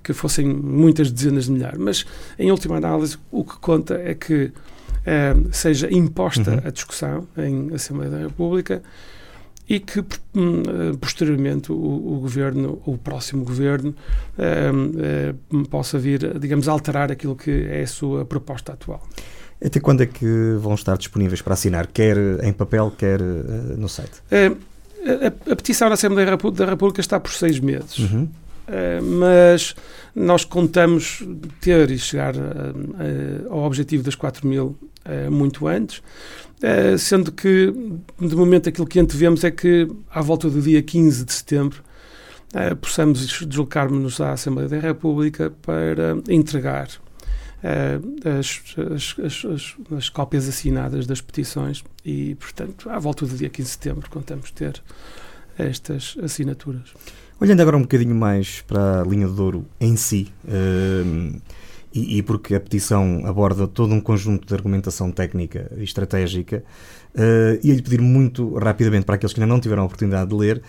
que 0.04 0.12
fossem 0.12 0.46
muitas 0.46 1.10
dezenas 1.10 1.46
de 1.46 1.52
milhares. 1.52 1.78
Mas, 1.78 2.06
em 2.38 2.50
última 2.50 2.76
análise, 2.76 3.16
o 3.30 3.42
que 3.42 3.56
conta 3.58 3.94
é 3.94 4.14
que 4.14 4.52
eh, 5.06 5.34
seja 5.50 5.90
imposta 5.90 6.50
uhum. 6.50 6.60
a 6.64 6.70
discussão 6.70 7.26
em 7.38 7.74
Assembleia 7.74 8.10
da 8.10 8.18
República 8.18 8.82
e 9.66 9.80
que 9.80 10.00
hum, 10.34 10.62
eh, 10.66 10.96
posteriormente 11.00 11.72
o, 11.72 11.74
o, 11.74 12.20
governo, 12.20 12.82
o 12.84 12.98
próximo 12.98 13.44
governo, 13.44 13.94
um, 15.52 15.58
um, 15.58 15.64
possa 15.64 15.98
vir, 15.98 16.38
digamos, 16.38 16.68
alterar 16.68 17.10
aquilo 17.12 17.36
que 17.36 17.50
é 17.50 17.82
a 17.82 17.86
sua 17.86 18.24
proposta 18.24 18.72
atual. 18.72 19.02
Até 19.64 19.80
quando 19.80 20.02
é 20.02 20.06
que 20.06 20.56
vão 20.60 20.74
estar 20.74 20.96
disponíveis 20.96 21.42
para 21.42 21.54
assinar, 21.54 21.88
quer 21.88 22.16
em 22.44 22.52
papel, 22.52 22.92
quer 22.96 23.20
uh, 23.20 23.76
no 23.76 23.88
site? 23.88 24.22
Uh, 24.30 24.56
a, 25.04 25.52
a, 25.52 25.56
petição 25.56 25.88
da 25.88 25.94
Assembleia 25.94 26.26
da 26.26 26.64
República 26.66 27.00
está 27.00 27.18
por 27.18 27.32
seis 27.32 27.58
meses. 27.58 27.98
Uhum. 27.98 28.28
Uh, 28.68 29.02
mas 29.02 29.74
nós 30.14 30.44
contamos 30.44 31.26
ter 31.60 31.90
e 31.90 31.98
chegar 31.98 32.34
ao 33.48 33.58
objetivo 33.60 34.02
das 34.02 34.14
4 34.14 34.46
mil 34.46 34.76
muito 35.30 35.66
antes. 35.66 36.02
Sendo 36.98 37.30
que, 37.30 37.72
de 38.20 38.34
momento, 38.34 38.68
aquilo 38.68 38.86
que 38.86 38.98
antevemos 38.98 39.44
é 39.44 39.50
que, 39.50 39.88
à 40.10 40.20
volta 40.20 40.50
do 40.50 40.60
dia 40.60 40.82
15 40.82 41.24
de 41.24 41.32
setembro, 41.32 41.82
possamos 42.80 43.20
deslocar-nos 43.46 44.20
à 44.20 44.32
Assembleia 44.32 44.68
da 44.68 44.78
República 44.80 45.52
para 45.62 46.18
entregar 46.28 46.88
as, 48.38 48.62
as, 48.94 49.16
as, 49.44 49.76
as, 49.96 50.08
cópias 50.08 50.48
assinadas 50.48 51.06
das 51.06 51.20
petições 51.20 51.82
e, 52.04 52.34
portanto, 52.36 52.88
à 52.88 52.98
volta 52.98 53.26
do 53.26 53.36
dia 53.36 53.48
15 53.48 53.66
de 53.66 53.72
setembro, 53.72 54.10
contamos 54.10 54.50
ter 54.50 54.82
estas 55.58 56.16
assinaturas. 56.22 56.94
Olhando 57.40 57.60
agora 57.60 57.76
um 57.76 57.82
bocadinho 57.82 58.14
mais 58.14 58.62
para 58.62 59.00
a 59.00 59.04
linha 59.04 59.26
de 59.26 59.34
Douro 59.34 59.66
em 59.80 59.96
si, 59.96 60.32
e, 61.92 62.18
e, 62.18 62.22
porque 62.22 62.54
a 62.54 62.60
petição 62.60 63.22
aborda 63.24 63.66
todo 63.66 63.94
um 63.94 64.00
conjunto 64.00 64.46
de 64.46 64.54
argumentação 64.54 65.10
técnica 65.10 65.70
e 65.76 65.84
estratégica, 65.84 66.62
uh, 67.14 67.66
ia-lhe 67.66 67.82
pedir 67.82 68.00
muito 68.00 68.54
rapidamente 68.56 69.04
para 69.04 69.14
aqueles 69.14 69.32
que 69.32 69.40
ainda 69.40 69.52
não 69.52 69.60
tiveram 69.60 69.82
a 69.82 69.86
oportunidade 69.86 70.30
de 70.30 70.36
ler, 70.36 70.62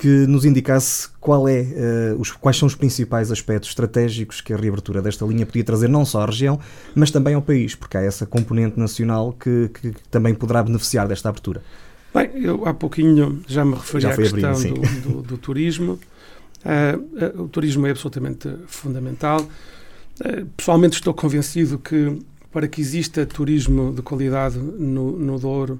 que 0.00 0.26
nos 0.26 0.46
indicasse 0.46 1.10
qual 1.20 1.46
é, 1.46 1.60
uh, 1.60 2.18
os, 2.18 2.32
quais 2.32 2.56
são 2.56 2.66
os 2.66 2.74
principais 2.74 3.30
aspectos 3.30 3.68
estratégicos 3.68 4.40
que 4.40 4.50
a 4.50 4.56
reabertura 4.56 5.02
desta 5.02 5.26
linha 5.26 5.44
podia 5.44 5.62
trazer 5.62 5.90
não 5.90 6.06
só 6.06 6.22
à 6.22 6.26
região, 6.26 6.58
mas 6.94 7.10
também 7.10 7.34
ao 7.34 7.42
país, 7.42 7.74
porque 7.74 7.98
há 7.98 8.00
essa 8.00 8.24
componente 8.24 8.80
nacional 8.80 9.34
que, 9.34 9.68
que, 9.74 9.92
também 10.10 10.34
poderá 10.34 10.62
beneficiar 10.62 11.06
desta 11.06 11.28
abertura. 11.28 11.62
Bem, 12.14 12.30
eu 12.34 12.66
há 12.66 12.72
pouquinho 12.72 13.42
já 13.46 13.62
me 13.62 13.74
referi 13.74 14.02
já 14.02 14.12
à 14.12 14.16
questão 14.16 14.50
abrindo, 14.52 14.80
do, 14.80 15.08
do, 15.10 15.22
do, 15.22 15.36
turismo. 15.38 16.00
Uh, 16.64 17.36
uh, 17.38 17.42
o 17.42 17.48
turismo 17.48 17.86
é 17.86 17.90
absolutamente 17.90 18.48
fundamental. 18.68 19.46
Pessoalmente 20.56 20.94
estou 20.94 21.12
convencido 21.12 21.78
que 21.78 22.18
para 22.50 22.66
que 22.66 22.80
exista 22.80 23.26
turismo 23.26 23.92
de 23.92 24.00
qualidade 24.00 24.58
no, 24.58 25.12
no 25.18 25.38
Douro 25.38 25.78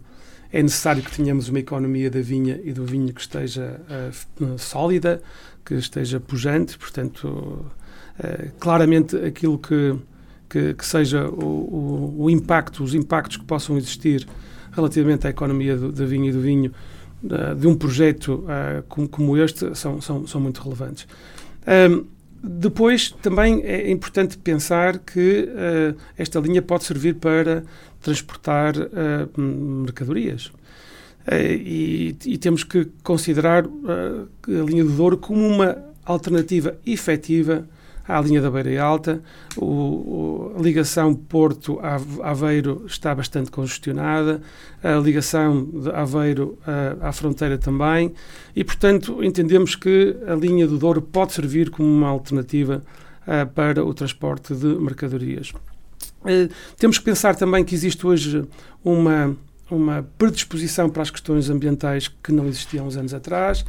é 0.52 0.62
necessário 0.62 1.02
que 1.02 1.10
tenhamos 1.10 1.48
uma 1.48 1.60
economia 1.60 2.10
da 2.10 2.20
vinha 2.20 2.60
e 2.64 2.72
do 2.72 2.84
vinho 2.84 3.12
que 3.14 3.20
esteja 3.20 3.80
uh, 4.40 4.58
sólida, 4.58 5.22
que 5.64 5.74
esteja 5.74 6.18
pujante, 6.18 6.76
portanto, 6.76 7.28
uh, 7.28 8.50
claramente 8.58 9.16
aquilo 9.16 9.58
que, 9.58 9.96
que, 10.48 10.74
que 10.74 10.84
seja 10.84 11.28
o, 11.28 11.44
o, 11.44 12.24
o, 12.24 12.30
impacto, 12.30 12.82
os 12.82 12.94
impactos 12.94 13.36
que 13.36 13.44
possam 13.44 13.76
existir 13.76 14.26
relativamente 14.72 15.26
à 15.26 15.30
economia 15.30 15.76
da 15.76 16.04
vinha 16.04 16.30
e 16.30 16.32
do 16.32 16.40
vinho 16.40 16.72
uh, 17.24 17.54
de 17.54 17.68
um 17.68 17.76
projeto 17.76 18.44
como, 18.88 19.08
como, 19.08 19.36
este 19.36 19.76
são, 19.76 20.00
são, 20.00 20.26
são 20.26 20.40
muito 20.40 20.60
relevantes. 20.60 21.06
Um, 21.90 22.06
depois, 22.42 23.10
também 23.22 23.60
é 23.64 23.90
importante 23.90 24.38
pensar 24.38 24.98
que 24.98 25.46
esta 26.16 26.40
linha 26.40 26.62
pode 26.62 26.84
servir 26.84 27.16
para 27.16 27.64
transportar 28.00 28.74
uh, 28.76 29.40
mercadorias. 29.40 30.46
Uh, 31.26 31.34
e, 31.34 32.16
e, 32.24 32.38
temos 32.38 32.64
que 32.64 32.86
considerar 33.02 33.64
a 33.64 34.62
linha 34.64 34.84
do 34.84 34.90
Douro 34.90 35.18
como 35.18 35.46
uma 35.46 35.76
alternativa 36.04 36.76
efetiva 36.86 37.68
à 38.10 38.20
linha 38.20 38.40
da 38.40 38.50
Beira 38.50 38.82
Alta. 38.82 39.22
O, 39.56 39.64
o, 39.64 40.54
a 40.58 40.62
ligação 40.62 41.14
Porto-Aveiro 41.14 42.84
está 42.86 43.14
bastante 43.14 43.50
congestionada, 43.50 44.42
a 44.82 44.96
ligação 44.96 45.64
de 45.64 45.90
Aveiro 45.90 46.58
à, 46.66 47.08
à 47.08 47.12
fronteira 47.12 47.56
também, 47.56 48.12
e, 48.54 48.64
portanto, 48.64 49.22
entendemos 49.22 49.76
que 49.76 50.16
a 50.26 50.34
linha 50.34 50.66
do 50.66 50.78
Douro 50.78 51.00
pode 51.00 51.32
servir 51.32 51.70
como 51.70 51.88
uma 51.88 52.08
alternativa 52.08 52.82
uh, 53.22 53.46
para 53.52 53.84
o 53.84 53.94
transporte 53.94 54.54
de 54.54 54.66
mercadorias. 54.66 55.52
Uh, 56.22 56.52
temos 56.76 56.98
que 56.98 57.04
pensar 57.04 57.34
também 57.34 57.64
que 57.64 57.74
existe 57.74 58.06
hoje 58.06 58.44
uma, 58.84 59.36
uma 59.70 60.06
predisposição 60.18 60.88
para 60.88 61.02
as 61.02 61.10
questões 61.10 61.48
ambientais 61.50 62.08
que 62.08 62.32
não 62.32 62.46
existiam 62.46 62.86
uns 62.86 62.96
anos 62.96 63.14
atrás, 63.14 63.64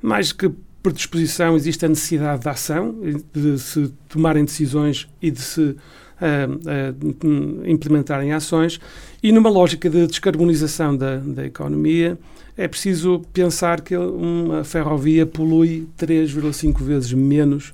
mais 0.00 0.32
que 0.32 0.50
predisposição, 0.82 1.56
existe 1.56 1.84
a 1.84 1.88
necessidade 1.88 2.42
de 2.42 2.48
ação, 2.48 2.94
de 3.32 3.58
se 3.58 3.92
tomarem 4.08 4.44
decisões 4.44 5.08
e 5.20 5.30
de 5.30 5.40
se 5.40 5.60
uh, 5.60 5.76
uh, 6.22 7.66
implementarem 7.68 8.32
ações. 8.32 8.80
E 9.22 9.30
numa 9.32 9.50
lógica 9.50 9.90
de 9.90 10.06
descarbonização 10.06 10.96
da, 10.96 11.18
da 11.18 11.44
economia, 11.44 12.18
é 12.56 12.66
preciso 12.66 13.22
pensar 13.32 13.80
que 13.80 13.96
uma 13.96 14.64
ferrovia 14.64 15.26
polui 15.26 15.88
3,5 15.98 16.82
vezes 16.82 17.12
menos 17.12 17.72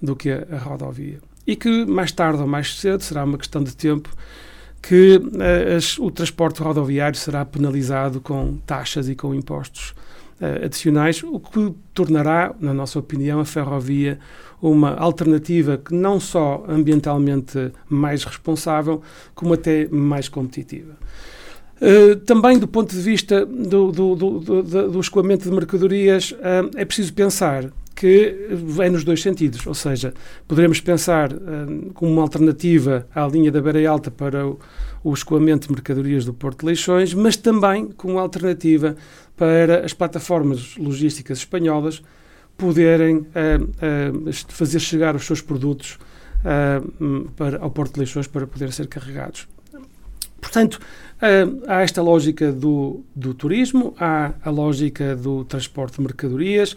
do 0.00 0.14
que 0.14 0.30
a, 0.30 0.46
a, 0.50 0.58
rodovia. 0.58 1.18
E 1.46 1.54
que 1.54 1.84
mais 1.86 2.10
tarde 2.10 2.40
ou 2.40 2.48
mais 2.48 2.78
cedo, 2.78 3.02
será 3.02 3.24
uma 3.24 3.38
questão 3.38 3.62
de 3.62 3.76
tempo, 3.76 4.10
que 4.82 5.16
uh, 5.16 5.76
as, 5.76 5.98
o 5.98 6.10
transporte 6.10 6.62
rodoviário 6.62 7.18
será 7.18 7.44
penalizado 7.44 8.20
com 8.20 8.56
taxas 8.64 9.08
e 9.08 9.14
com 9.14 9.34
impostos 9.34 9.90
uh, 10.40 10.64
adicionais, 10.64 11.22
o 11.24 11.40
que 11.40 11.74
tornará, 11.92 12.54
na 12.60 12.72
nossa 12.72 12.98
opinião, 12.98 13.40
a 13.40 13.44
ferrovia 13.44 14.18
uma 14.62 14.94
alternativa 14.94 15.76
que 15.76 15.94
não 15.94 16.18
só 16.18 16.64
ambientalmente 16.68 17.72
mais 17.88 18.24
responsável, 18.24 19.02
como 19.34 19.54
até 19.54 19.86
mais 19.88 20.28
competitiva. 20.28 20.96
Uh, 21.80 22.16
também 22.20 22.58
do 22.58 22.66
ponto 22.66 22.94
de 22.94 23.02
vista 23.02 23.44
do, 23.44 23.92
do, 23.92 24.14
do, 24.14 24.62
do 24.62 25.00
escoamento 25.00 25.44
de 25.44 25.54
mercadorias, 25.54 26.34
é 26.74 26.84
preciso 26.84 27.12
pensar 27.12 27.70
que 27.96 28.50
é 28.78 28.90
nos 28.90 29.02
dois 29.02 29.22
sentidos, 29.22 29.66
ou 29.66 29.74
seja, 29.74 30.12
poderemos 30.46 30.80
pensar 30.80 31.32
uh, 31.32 31.92
como 31.94 32.12
uma 32.12 32.22
alternativa 32.22 33.08
à 33.14 33.26
linha 33.26 33.50
da 33.50 33.60
Beira 33.60 33.90
Alta 33.90 34.10
para 34.10 34.46
o, 34.46 34.60
o 35.02 35.14
escoamento 35.14 35.66
de 35.66 35.72
mercadorias 35.72 36.24
do 36.24 36.34
Porto 36.34 36.60
de 36.60 36.66
Leixões, 36.66 37.14
mas 37.14 37.36
também 37.36 37.86
como 37.88 38.18
alternativa 38.18 38.96
para 39.34 39.84
as 39.84 39.94
plataformas 39.94 40.76
logísticas 40.76 41.38
espanholas 41.38 42.02
poderem 42.56 43.16
uh, 43.16 43.26
uh, 43.26 44.32
fazer 44.48 44.80
chegar 44.80 45.14
os 45.14 45.24
seus 45.24 45.40
produtos 45.40 45.98
uh, 46.40 47.30
para, 47.36 47.58
ao 47.58 47.70
Porto 47.70 47.94
de 47.94 48.00
Leixões 48.00 48.26
para 48.26 48.46
poderem 48.46 48.72
ser 48.72 48.86
carregados. 48.88 49.48
Portanto, 50.40 50.78
há 51.66 51.80
esta 51.80 52.00
lógica 52.00 52.52
do, 52.52 53.02
do 53.16 53.34
turismo, 53.34 53.94
há 53.98 54.32
a 54.44 54.50
lógica 54.50 55.16
do 55.16 55.44
transporte 55.44 55.96
de 55.96 56.02
mercadorias, 56.02 56.76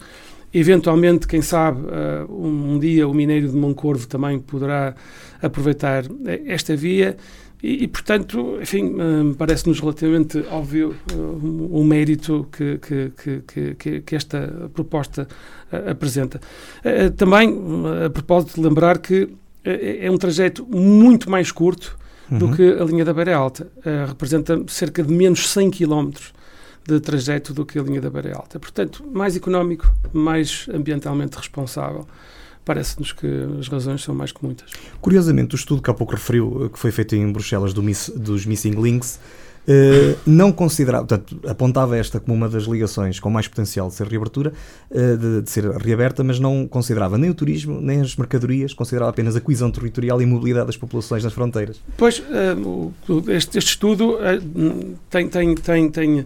Eventualmente, 0.54 1.28
quem 1.28 1.42
sabe, 1.42 1.82
um, 2.30 2.74
um 2.74 2.80
dia 2.80 3.08
o 3.08 3.14
mineiro 3.14 3.50
de 3.50 3.56
Moncorvo 3.56 4.08
também 4.08 4.40
poderá 4.40 4.96
aproveitar 5.42 6.06
esta 6.46 6.76
via 6.76 7.18
e, 7.62 7.84
e, 7.84 7.88
portanto, 7.88 8.58
enfim, 8.62 8.96
hum, 9.00 9.36
parece-nos 9.38 9.80
relativamente 9.80 10.44
óbvio 10.50 10.96
o 11.72 11.84
mérito 11.84 12.48
que, 12.52 12.80
que, 12.80 13.76
que, 13.76 14.02
que 14.02 14.16
esta 14.16 14.70
proposta 14.74 15.28
apresenta. 15.88 16.40
Também, 17.18 17.54
a 18.06 18.10
propósito 18.10 18.56
de 18.56 18.62
lembrar 18.62 18.98
que 19.00 19.30
é 19.64 20.10
um 20.10 20.18
trajeto 20.18 20.66
muito 20.66 21.30
mais 21.30 21.52
curto 21.52 21.98
do 22.30 22.46
uhum. 22.46 22.56
que 22.56 22.64
a 22.64 22.84
linha 22.86 23.04
da 23.04 23.14
Beira 23.14 23.36
Alta. 23.36 23.68
representa 24.08 24.64
cerca 24.68 25.04
de 25.04 25.14
menos 25.14 25.50
100 25.50 25.72
km 25.72 26.12
de 26.90 27.00
trajeto 27.00 27.54
do 27.54 27.66
que 27.66 27.78
a 27.78 27.84
linha 27.84 28.02
da 28.02 28.10
Beira 28.10 28.36
Alta. 28.36 28.60
Portanto, 28.60 29.06
mais 29.12 29.36
económico, 29.36 29.92
mais 30.14 30.68
ambientalmente 30.74 31.38
responsável 31.38 32.08
parece-nos 32.66 33.12
que 33.12 33.26
as 33.60 33.68
razões 33.68 34.04
são 34.04 34.14
mais 34.14 34.32
que 34.32 34.44
muitas. 34.44 34.70
Curiosamente, 35.02 35.56
o 35.56 35.58
estudo 35.58 35.82
que 35.82 35.90
há 35.90 35.94
pouco 35.94 36.14
referiu, 36.14 36.66
eh, 36.66 36.70
que 36.70 36.78
foi 36.78 36.92
feito 36.92 37.16
em 37.16 37.32
Bruxelas 37.32 37.74
do 37.74 37.82
miss, 37.82 38.12
dos 38.16 38.46
Missing 38.46 38.80
Links, 38.80 39.20
Uh, 39.68 40.18
não 40.26 40.52
considerava, 40.52 41.06
portanto, 41.06 41.40
apontava 41.48 41.96
esta 41.96 42.20
como 42.20 42.36
uma 42.36 42.50
das 42.50 42.64
ligações 42.64 43.20
com 43.20 43.30
mais 43.30 43.48
potencial 43.48 43.88
de 43.88 43.94
ser 43.94 44.08
reabertura, 44.08 44.52
uh, 44.90 45.18
de, 45.18 45.42
de, 45.44 45.50
ser 45.50 45.70
reaberta, 45.70 46.24
mas 46.24 46.40
não 46.40 46.68
considerava 46.68 47.20
nem 47.20 47.30
o 47.30 47.36
turismo, 47.36 47.80
nem 47.80 48.02
as 48.02 48.16
mercadorias, 48.16 48.74
considerava 48.74 49.12
apenas 49.12 49.36
a 49.36 49.42
coesão 49.42 49.70
territorial 49.70 50.20
e 50.24 50.26
mobilidade 50.26 50.68
das 50.68 50.78
populações 50.78 51.24
nas 51.24 51.34
fronteiras. 51.34 51.80
Pois, 51.98 52.18
uh, 52.18 52.94
este, 53.28 53.60
este, 53.60 53.70
estudo 53.70 54.18
tem, 55.08 55.30
tem, 55.30 55.54
tem, 55.54 55.92
tem, 55.92 56.26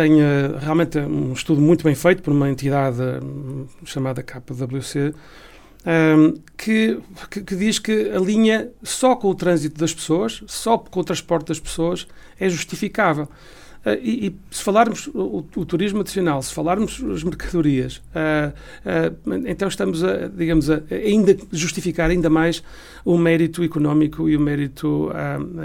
tem 0.00 0.14
realmente 0.58 0.98
um 0.98 1.34
estudo 1.34 1.60
muito 1.60 1.84
bem 1.84 1.94
feito 1.94 2.22
por 2.22 2.32
uma 2.32 2.48
entidade 2.48 2.96
chamada 3.84 4.22
KWC, 4.22 5.12
um, 5.86 6.40
que, 6.56 6.98
que, 7.30 7.42
que, 7.42 7.56
diz 7.56 7.78
que 7.78 8.10
a 8.10 8.18
linha 8.18 8.70
só 8.82 9.14
com 9.14 9.28
o 9.28 9.34
trânsito 9.34 9.78
das 9.78 9.92
pessoas, 9.92 10.42
só 10.46 10.78
com 10.78 11.00
o 11.00 11.04
transporte 11.04 11.48
das 11.48 11.60
pessoas, 11.60 12.06
é 12.38 12.48
justificável. 12.48 13.28
Uh, 13.84 13.96
e, 14.02 14.26
e, 14.26 14.36
se 14.50 14.62
falarmos 14.62 15.06
o, 15.08 15.44
o, 15.56 15.64
turismo 15.66 16.00
adicional, 16.00 16.42
se 16.42 16.52
falarmos 16.52 17.02
as 17.02 17.22
mercadorias, 17.22 17.96
uh, 17.96 18.52
uh, 19.30 19.46
então 19.46 19.68
estamos 19.68 20.04
a, 20.04 20.28
digamos, 20.28 20.70
a, 20.70 20.82
ainda 20.90 21.36
justificar 21.52 22.10
ainda 22.10 22.28
mais 22.28 22.62
o 23.04 23.16
mérito 23.18 23.62
económico 23.62 24.28
e 24.28 24.36
o 24.36 24.40
mérito 24.40 25.10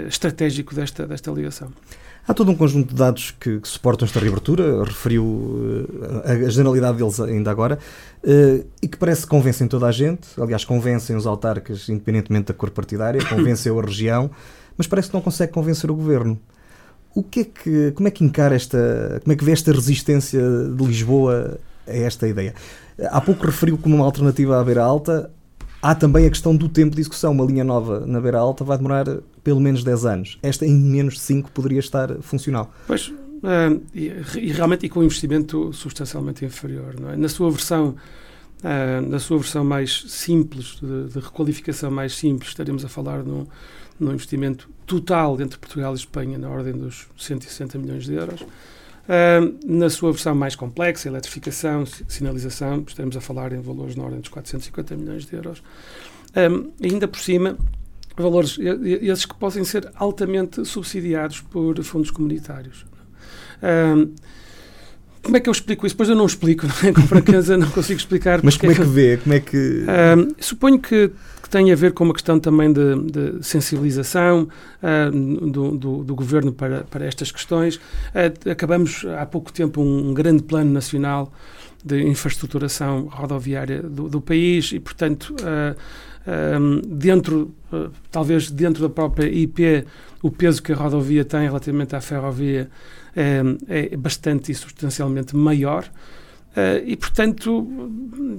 estratégico 0.08 0.74
desta, 0.74 1.06
desta 1.06 1.30
ligação. 1.30 1.70
Há 2.28 2.34
todo 2.34 2.50
um 2.50 2.56
conjunto 2.56 2.88
de 2.88 2.94
dados 2.96 3.30
que, 3.38 3.60
que 3.60 3.68
suportam 3.68 4.04
esta 4.04 4.18
reabertura, 4.18 4.82
referiu 4.82 5.24
uh, 5.24 6.22
a, 6.24 6.32
a, 6.32 6.50
generalidade 6.50 6.98
deles 6.98 7.20
ainda 7.20 7.52
agora, 7.52 7.78
uh, 8.24 8.66
e 8.82 8.88
que 8.88 8.96
parece 8.96 9.22
que 9.22 9.28
convencem 9.28 9.68
toda 9.68 9.86
a 9.86 9.92
gente, 9.92 10.28
aliás, 10.36 10.64
convencem 10.64 11.14
os 11.14 11.24
autarcas, 11.24 11.88
independentemente 11.88 12.48
da 12.48 12.54
cor 12.54 12.70
partidária, 12.70 13.22
convenceu 13.30 13.78
a 13.78 13.82
região, 13.82 14.28
mas 14.76 14.88
parece 14.88 15.08
que 15.08 15.14
não 15.14 15.20
consegue 15.20 15.52
convencer 15.52 15.88
o 15.88 15.94
governo. 15.94 16.36
O 17.14 17.22
que 17.22 17.40
é 17.40 17.44
que, 17.44 17.92
como 17.92 18.08
é 18.08 18.10
que 18.10 18.24
encara 18.24 18.56
esta, 18.56 19.20
como 19.22 19.32
é 19.32 19.36
que 19.36 19.44
vê 19.44 19.52
esta 19.52 19.72
resistência 19.72 20.40
de 20.40 20.84
Lisboa 20.84 21.58
a 21.86 21.96
esta 21.96 22.26
ideia? 22.26 22.54
Há 23.08 23.20
pouco 23.20 23.46
referiu 23.46 23.78
como 23.78 23.94
uma 23.94 24.04
alternativa 24.04 24.60
à 24.60 24.64
Beira 24.64 24.82
Alta, 24.82 25.30
Há 25.86 25.94
também 25.94 26.26
a 26.26 26.30
questão 26.30 26.56
do 26.56 26.68
tempo 26.68 26.96
de 26.96 27.00
execução. 27.00 27.30
Uma 27.30 27.44
linha 27.44 27.62
nova 27.62 28.00
na 28.06 28.20
Beira 28.20 28.38
Alta 28.38 28.64
vai 28.64 28.76
demorar 28.76 29.06
pelo 29.46 29.60
menos 29.60 29.84
10 29.84 30.06
anos. 30.06 30.38
Esta, 30.42 30.66
em 30.66 30.74
menos 30.74 31.14
de 31.14 31.20
5, 31.20 31.52
poderia 31.52 31.78
estar 31.78 32.20
funcional. 32.20 32.74
Pois, 32.84 33.06
uh, 33.06 33.80
e, 33.94 34.06
e, 34.38 34.50
realmente 34.50 34.86
e 34.86 34.88
com 34.88 34.98
um 34.98 35.04
investimento 35.04 35.72
substancialmente 35.72 36.44
inferior. 36.44 36.96
É? 37.12 37.16
Na 37.16 37.28
sua 37.28 37.48
versão. 37.48 37.94
Uh, 38.56 39.08
na 39.08 39.20
sua 39.20 39.38
versão 39.38 39.62
mais 39.62 40.06
simples, 40.08 40.80
de, 40.82 41.12
de, 41.12 41.18
requalificação 41.20 41.90
mais 41.90 42.16
simples, 42.16 42.48
estaremos 42.48 42.84
a 42.84 42.88
falar 42.88 43.22
num, 43.22 43.46
num 44.00 44.12
investimento 44.14 44.68
total 44.86 45.38
entre 45.40 45.58
Portugal 45.58 45.92
e 45.92 45.96
Espanha 45.96 46.38
na 46.38 46.48
ordem 46.48 46.72
dos 46.72 47.06
160 47.18 47.78
milhões 47.78 48.06
de 48.06 48.14
euros. 48.14 48.40
Uh, 48.40 49.56
na 49.64 49.88
sua 49.90 50.10
versão 50.10 50.34
mais 50.34 50.56
complexa, 50.56 51.06
eletrificação, 51.06 51.84
sinalização, 51.86 52.82
estamos 52.88 53.16
a 53.16 53.20
falar 53.20 53.52
em 53.52 53.60
valores 53.60 53.94
na 53.94 54.02
ordem 54.02 54.20
dos 54.20 54.30
450 54.30 54.96
milhões 54.96 55.24
de 55.24 55.36
euros. 55.36 55.62
Ainda 56.82 57.06
por 57.06 57.20
cima, 57.20 57.56
valores 58.22 58.58
esses 59.02 59.26
que 59.26 59.34
podem 59.34 59.64
ser 59.64 59.90
altamente 59.94 60.64
subsidiados 60.64 61.40
por 61.40 61.82
fundos 61.82 62.10
comunitários. 62.10 62.84
Um, 63.62 64.14
como 65.22 65.36
é 65.36 65.40
que 65.40 65.48
eu 65.48 65.52
explico 65.52 65.86
isso? 65.86 65.96
Pois 65.96 66.08
eu 66.08 66.14
não 66.14 66.26
explico, 66.26 66.66
não 66.66 66.88
é? 66.88 66.92
com 66.94 67.02
franqueza 67.02 67.56
não 67.56 67.68
consigo 67.70 67.98
explicar. 67.98 68.40
Mas 68.44 68.56
como 68.56 68.70
é 68.70 68.74
que 68.76 68.84
vê? 68.84 69.16
Como 69.16 69.34
é 69.34 69.40
que... 69.40 69.84
Um, 70.16 70.34
suponho 70.38 70.78
que 70.78 71.10
que 71.46 71.50
tem 71.50 71.70
a 71.70 71.76
ver 71.76 71.92
com 71.92 72.02
uma 72.02 72.12
questão 72.12 72.40
também 72.40 72.72
de, 72.72 73.02
de 73.02 73.46
sensibilização 73.46 74.48
uh, 74.82 75.48
do, 75.48 75.78
do, 75.78 76.02
do, 76.02 76.14
governo 76.16 76.52
para, 76.52 76.82
para 76.82 77.06
estas 77.06 77.30
questões. 77.30 77.76
Uh, 77.76 78.50
acabamos 78.50 79.06
há 79.16 79.24
pouco 79.24 79.52
tempo 79.52 79.80
um, 79.80 80.10
um, 80.10 80.12
grande 80.14 80.42
plano 80.42 80.72
nacional 80.72 81.32
de 81.84 82.02
infraestruturação 82.02 83.06
rodoviária 83.06 83.80
do, 83.80 84.08
do 84.08 84.20
país 84.20 84.72
e, 84.72 84.80
portanto, 84.80 85.36
uh, 85.40 85.76
um, 86.26 86.80
dentro, 86.80 87.54
talvez 88.10 88.50
dentro 88.50 88.82
da 88.82 88.88
própria 88.88 89.26
IP, 89.26 89.84
o 90.22 90.30
peso 90.30 90.62
que 90.62 90.72
a 90.72 90.76
rodovia 90.76 91.24
tem 91.24 91.42
relativamente 91.42 91.94
à 91.94 92.00
ferrovia 92.00 92.68
é 93.68 93.96
bastante 93.96 94.52
e 94.52 94.54
substancialmente 94.54 95.34
maior. 95.34 95.88
Uh, 96.56 96.80
e, 96.86 96.96
portanto, 96.96 97.68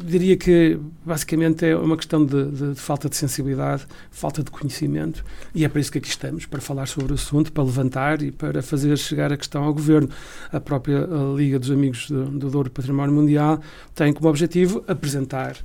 diria 0.04 0.36
que 0.36 0.80
basicamente 1.06 1.63
é 1.67 1.76
uma 1.76 1.95
questão 1.95 2.26
de, 2.26 2.50
de, 2.50 2.73
de, 2.73 2.82
falta 2.82 3.08
de 3.08 3.15
sensibilidade, 3.15 3.86
falta 4.10 4.41
de 4.41 4.50
conhecimento, 4.50 5.23
e 5.54 5.63
é 5.63 5.69
para 5.69 5.80
isso 5.80 5.91
que 5.91 6.00
aqui 6.00 6.08
estamos, 6.08 6.47
para 6.47 6.60
falar 6.60 6.88
sobre 6.88 7.12
o 7.12 7.15
assunto, 7.15 7.52
para 7.52 7.63
levantar 7.63 8.23
e 8.23 8.32
para 8.32 8.63
fazer 8.63 8.97
chegar 8.97 9.32
a 9.32 9.38
questão 9.38 9.63
ao 9.63 9.71
Governo. 9.71 10.10
A 10.52 10.60
própria 10.60 11.08
Liga 11.36 11.60
dos 11.60 11.69
Amigos 11.69 12.10
do, 12.10 12.26
do 12.26 12.50
Douro 12.50 12.71
Património 12.71 13.13
Mundial 13.13 13.62
tem 13.93 14.12
como 14.12 14.28
objetivo 14.28 14.84
apresentar 14.88 15.56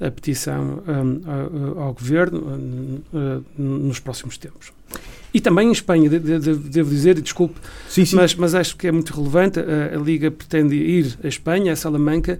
a 0.00 0.10
petição 0.10 0.82
um, 0.86 1.80
ao 1.80 1.92
Governo 1.92 3.02
uh, 3.12 3.44
nos 3.56 3.98
próximos 3.98 4.38
tempos. 4.38 4.72
E 5.32 5.40
também 5.40 5.68
em 5.68 5.72
Espanha, 5.72 6.08
de, 6.08 6.18
de, 6.18 6.54
devo 6.54 6.90
dizer, 6.90 7.20
desculpe, 7.20 7.56
sim, 7.88 8.04
sim. 8.04 8.16
Mas, 8.16 8.34
mas 8.34 8.54
acho 8.54 8.76
que 8.76 8.86
é 8.86 8.92
muito 8.92 9.12
relevante. 9.14 9.60
A, 9.60 9.96
a 9.96 9.98
Liga 9.98 10.30
pretende 10.30 10.74
ir 10.74 11.18
à 11.22 11.28
Espanha, 11.28 11.72
a 11.72 11.76
Salamanca, 11.76 12.38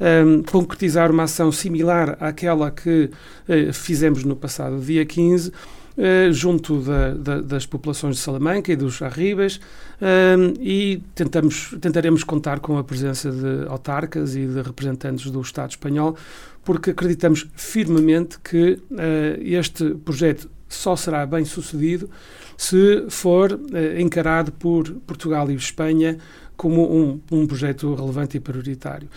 um, 0.00 0.42
concretizar 0.42 1.10
uma 1.10 1.24
ação 1.24 1.52
similar 1.52 2.16
àquela 2.18 2.70
que 2.70 3.10
uh, 3.48 3.72
fizemos 3.72 4.24
no 4.24 4.34
passado 4.34 4.80
dia 4.80 5.04
15, 5.04 5.52
Uh, 5.98 6.32
junto 6.32 6.80
da, 6.80 7.12
da, 7.12 7.40
das 7.42 7.66
populações 7.66 8.16
de 8.16 8.22
Salamanca 8.22 8.72
e 8.72 8.76
dos 8.76 9.02
Arribas 9.02 9.56
uh, 9.56 10.56
e 10.58 11.02
tentamos, 11.14 11.74
tentaremos 11.78 12.24
contar 12.24 12.60
com 12.60 12.78
a 12.78 12.84
presença 12.84 13.30
de 13.30 13.66
autarcas 13.68 14.34
e 14.34 14.46
de 14.46 14.62
representantes 14.62 15.30
do 15.30 15.40
Estado 15.40 15.70
espanhol, 15.70 16.16
porque 16.64 16.90
acreditamos 16.90 17.48
firmemente 17.54 18.38
que 18.40 18.72
uh, 18.90 18.96
este 19.40 19.94
projeto 19.94 20.50
só 20.68 20.94
será 20.94 21.26
bem 21.26 21.44
sucedido 21.44 22.08
se 22.56 23.06
for 23.08 23.58
encarado 23.98 24.52
por 24.52 24.88
Portugal 25.06 25.50
e 25.50 25.54
Espanha 25.54 26.18
como 26.56 26.94
um, 26.94 27.20
um 27.32 27.46
projeto 27.46 27.94
relevante 27.94 28.36
e 28.36 28.40
prioritário. 28.40 29.08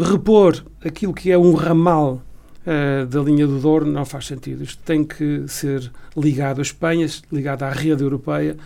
repor 0.00 0.62
aquilo 0.84 1.14
que 1.14 1.32
é 1.32 1.38
um 1.38 1.54
ramal 1.54 2.22
uh, 2.66 3.06
da 3.06 3.20
linha 3.20 3.46
do 3.46 3.58
Douro 3.58 3.86
não 3.86 4.04
faz 4.04 4.26
sentido. 4.26 4.62
Isto 4.62 4.82
tem 4.84 5.04
que 5.04 5.44
ser 5.48 5.90
ligado 6.16 6.58
à 6.58 6.62
Espanha, 6.62 7.06
ligado 7.32 7.62
à 7.62 7.70
rede 7.70 8.02
europeia 8.02 8.56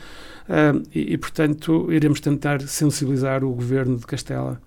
uh, 0.48 0.82
e, 0.92 1.14
e, 1.14 1.18
portanto, 1.18 1.92
iremos 1.92 2.20
tentar 2.20 2.60
sensibilizar 2.62 3.44
o 3.44 3.50
governo 3.50 3.96
de 3.96 4.06
Castela 4.06 4.60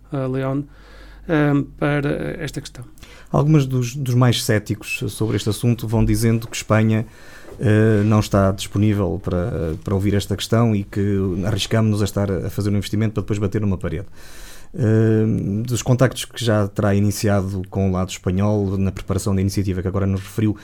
para 1.77 2.41
esta 2.41 2.61
questão. 2.61 2.85
Alguns 3.31 3.65
dos, 3.65 3.95
dos, 3.95 4.15
mais 4.15 4.43
céticos 4.43 5.03
sobre 5.09 5.35
este 5.35 5.49
assunto 5.49 5.87
vão 5.87 6.03
dizendo 6.03 6.47
que 6.47 6.55
Espanha 6.55 7.05
uh, 7.59 8.03
não 8.05 8.19
está 8.19 8.51
disponível 8.51 9.19
para, 9.23 9.75
para 9.83 9.93
ouvir 9.93 10.13
esta 10.13 10.35
questão 10.35 10.75
e 10.75 10.83
que 10.83 11.17
arriscamos-nos 11.45 12.01
a 12.01 12.05
estar 12.05 12.31
a 12.31 12.49
fazer 12.49 12.69
um 12.69 12.77
investimento 12.77 13.13
para 13.13 13.21
depois 13.21 13.39
bater 13.39 13.61
numa 13.61 13.77
parede. 13.77 14.07
Uh, 14.73 15.63
dos 15.63 15.81
contactos 15.81 16.25
que 16.25 16.43
já 16.43 16.67
terá 16.67 16.93
iniciado 16.95 17.61
com 17.69 17.89
o 17.89 17.91
lado 17.91 18.09
espanhol 18.09 18.77
na 18.77 18.91
preparação 18.91 19.35
da 19.35 19.41
iniciativa 19.41 19.81
que 19.81 19.87
agora 19.87 20.05
nos 20.05 20.21
referiu, 20.21 20.55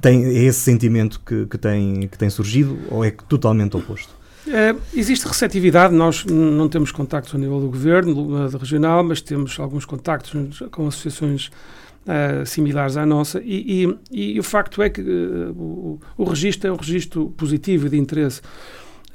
tem 0.00 0.24
é 0.24 0.44
esse 0.44 0.60
sentimento 0.60 1.20
que, 1.24 1.46
que, 1.46 1.58
tem, 1.58 2.08
que 2.08 2.18
tem 2.18 2.28
surgido 2.28 2.78
ou 2.90 3.04
é 3.04 3.10
totalmente 3.10 3.76
oposto? 3.76 4.17
É, 4.50 4.74
existe 4.94 5.26
receptividade, 5.26 5.94
nós 5.94 6.24
não 6.24 6.68
temos 6.68 6.90
contactos 6.90 7.34
a 7.34 7.38
nível 7.38 7.60
do 7.60 7.68
governo 7.68 8.48
do 8.48 8.56
regional, 8.56 9.04
mas 9.04 9.20
temos 9.20 9.58
alguns 9.60 9.84
contactos 9.84 10.62
com 10.70 10.86
associações 10.86 11.50
uh, 12.06 12.46
similares 12.46 12.96
à 12.96 13.04
nossa, 13.04 13.40
e, 13.44 13.84
e, 14.10 14.34
e, 14.34 14.40
o 14.40 14.42
facto 14.42 14.82
é 14.82 14.88
que 14.88 15.02
uh, 15.02 15.50
o, 15.50 16.00
o 16.16 16.24
registro 16.24 16.68
é 16.68 16.72
um 16.72 16.76
registro 16.76 17.28
positivo 17.36 17.88
de 17.88 17.98
interesse. 17.98 18.40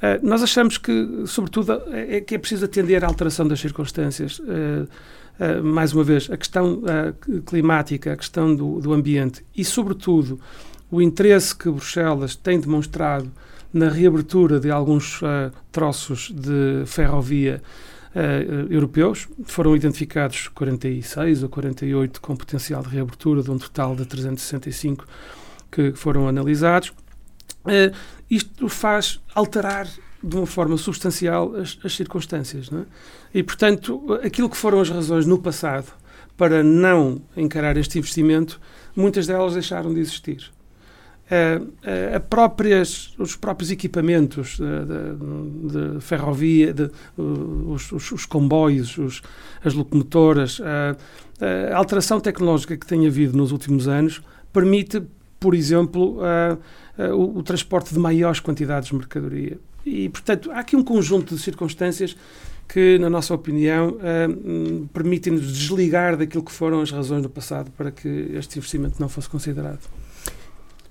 Eh, 0.02 0.20
nós 0.22 0.42
achamos 0.42 0.76
que, 0.76 1.22
sobretudo, 1.24 1.80
é, 1.90 2.16
é, 2.16 2.20
que 2.20 2.34
é 2.34 2.38
preciso 2.38 2.64
atender 2.66 3.04
à 3.04 3.06
alteração 3.06 3.46
das 3.46 3.60
circunstâncias. 3.60 4.40
Mais 5.62 5.92
uma 5.92 6.04
vez, 6.04 6.30
a 6.30 6.36
questão 6.36 6.82
climática, 7.46 8.12
a 8.12 8.16
questão 8.16 8.54
do, 8.54 8.80
do, 8.80 8.92
ambiente 8.92 9.44
e, 9.56 9.64
sobretudo, 9.64 10.38
o 10.90 11.00
interesse 11.00 11.56
que 11.56 11.70
Bruxelas 11.70 12.36
tem 12.36 12.60
demonstrado 12.60 13.32
na 13.74 13.90
reabertura 13.90 14.58
de 14.58 14.70
alguns 14.70 15.20
troços 15.70 16.30
de 16.30 16.84
ferrovia 16.86 17.60
europeus. 18.70 19.28
Foram 19.44 19.74
identificados 19.74 20.46
46 20.48 21.42
ou 21.42 21.48
48 21.48 22.20
com 22.20 22.36
potencial 22.36 22.82
de 22.82 22.88
reabertura, 22.88 23.42
de 23.42 23.50
um 23.50 23.58
total 23.58 23.96
de 23.96 24.06
365 24.06 25.04
que 25.74 25.92
foram 25.92 26.28
analisados. 26.28 26.92
Uh, 27.64 27.92
isto 28.30 28.68
faz 28.68 29.20
alterar 29.34 29.88
de 30.22 30.36
uma 30.36 30.46
forma 30.46 30.76
substancial 30.76 31.56
as, 31.56 31.78
as 31.84 31.94
circunstâncias. 31.96 32.70
É? 32.72 32.84
E, 33.38 33.42
portanto, 33.42 34.18
aquilo 34.22 34.48
que 34.48 34.56
foram 34.56 34.80
as 34.80 34.88
razões 34.88 35.26
no 35.26 35.38
passado 35.38 35.92
para 36.36 36.62
não 36.62 37.20
encarar 37.36 37.76
este 37.76 37.98
investimento, 37.98 38.60
muitas 38.94 39.26
delas 39.26 39.54
deixaram 39.54 39.92
de 39.92 40.00
existir. 40.00 40.50
Uh, 41.24 41.64
uh, 41.64 42.20
próprias, 42.28 43.14
os 43.18 43.34
próprios 43.34 43.70
equipamentos 43.70 44.58
de, 44.58 44.64
de, 44.84 45.94
de 45.94 46.00
ferrovia, 46.00 46.74
de, 46.74 46.90
os, 47.16 47.90
os, 47.92 48.12
os, 48.12 48.26
comboios, 48.26 48.98
os, 48.98 49.22
as 49.64 49.72
locomotoras, 49.72 50.60
a 50.60 51.76
alteração 51.76 52.20
tecnológica 52.20 52.76
que 52.76 52.86
tem 52.86 53.06
havido 53.06 53.36
nos 53.38 53.52
últimos 53.52 53.88
anos 53.88 54.22
permite, 54.52 55.02
por 55.40 55.54
exemplo, 55.54 56.18
uh, 56.18 57.14
o, 57.14 57.38
o, 57.38 57.42
transporte 57.42 57.94
de 57.94 57.98
maiores 57.98 58.38
quantidades 58.38 58.90
de 58.90 58.94
mercadoria. 58.94 59.58
E, 59.84 60.10
portanto, 60.10 60.50
há 60.50 60.58
aqui 60.58 60.76
um 60.76 60.84
conjunto 60.84 61.34
de 61.34 61.40
circunstâncias 61.40 62.14
que, 62.68 62.98
na 62.98 63.10
nossa 63.10 63.34
opinião, 63.34 63.98
permitem-nos 64.94 65.52
desligar 65.52 66.16
daquilo 66.16 66.42
que 66.42 66.52
foram 66.52 66.80
as 66.80 66.90
razões 66.90 67.22
do 67.22 67.28
passado 67.28 67.70
para 67.72 67.90
que 67.90 68.08
este 68.32 68.58
investimento 68.58 68.96
não 68.98 69.08
fosse 69.08 69.28
considerado. 69.28 69.80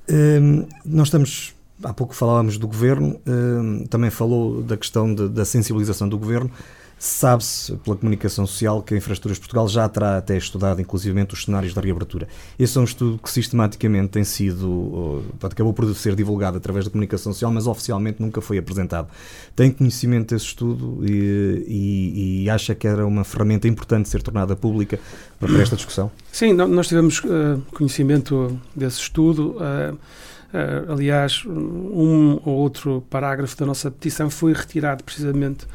Um, 0.10 0.68
nós 0.86 1.08
estamos. 1.08 1.54
Há 1.84 1.94
pouco 1.94 2.16
falávamos 2.16 2.58
do 2.58 2.68
governo, 2.68 3.20
um, 3.28 3.86
também 3.88 4.10
falou 4.10 4.62
da 4.62 4.78
questão 4.78 5.14
de, 5.14 5.28
da 5.28 5.44
sensibilização 5.44 6.08
do 6.08 6.18
governo. 6.18 6.50
Sabe-se 7.06 7.76
pela 7.84 7.98
comunicação 7.98 8.48
social 8.48 8.82
que 8.82 8.94
a 8.94 8.98
Infraestruturas 8.98 9.38
Portugal 9.38 9.68
já 9.68 9.90
terá 9.90 10.16
até 10.16 10.38
estudado, 10.38 10.80
inclusivamente, 10.80 11.34
os 11.34 11.44
cenários 11.44 11.74
da 11.74 11.82
reabertura. 11.82 12.30
Esse 12.58 12.78
é 12.78 12.82
um 12.82 12.86
estudo 12.86 13.20
que 13.22 13.30
sistematicamente 13.30 14.08
tem 14.08 14.24
sido, 14.24 15.22
acabou 15.44 15.74
por 15.74 15.94
ser 15.96 16.16
divulgado 16.16 16.56
através 16.56 16.86
da 16.86 16.92
comunicação 16.92 17.34
social, 17.34 17.52
mas 17.52 17.68
oficialmente 17.68 18.22
nunca 18.22 18.40
foi 18.40 18.58
apresentado. 18.58 19.10
Tem 19.54 19.70
conhecimento 19.70 20.34
desse 20.34 20.46
estudo 20.46 21.04
e, 21.06 21.66
e, 21.68 22.44
e 22.44 22.50
acha 22.50 22.74
que 22.74 22.88
era 22.88 23.06
uma 23.06 23.26
ferramenta 23.26 23.68
importante 23.68 24.08
ser 24.08 24.22
tornada 24.24 24.56
pública 24.56 24.98
para 25.42 25.62
esta 25.62 25.76
discussão? 25.76 26.10
Sim, 26.32 26.54
nós 26.54 26.88
tivemos 26.88 27.20
uh, 27.20 27.62
conhecimento 27.74 28.58
desse 28.74 29.02
estudo. 29.02 29.58
Uh, 29.58 29.98
Uh, 30.54 30.92
aliás, 30.92 31.44
um 31.48 32.40
ou 32.46 32.58
outro 32.58 33.04
parágrafo 33.10 33.58
da 33.58 33.66
nossa 33.66 33.90
petição 33.90 34.30
foi 34.30 34.54
retirado 34.54 35.04
precisamente 35.04 35.66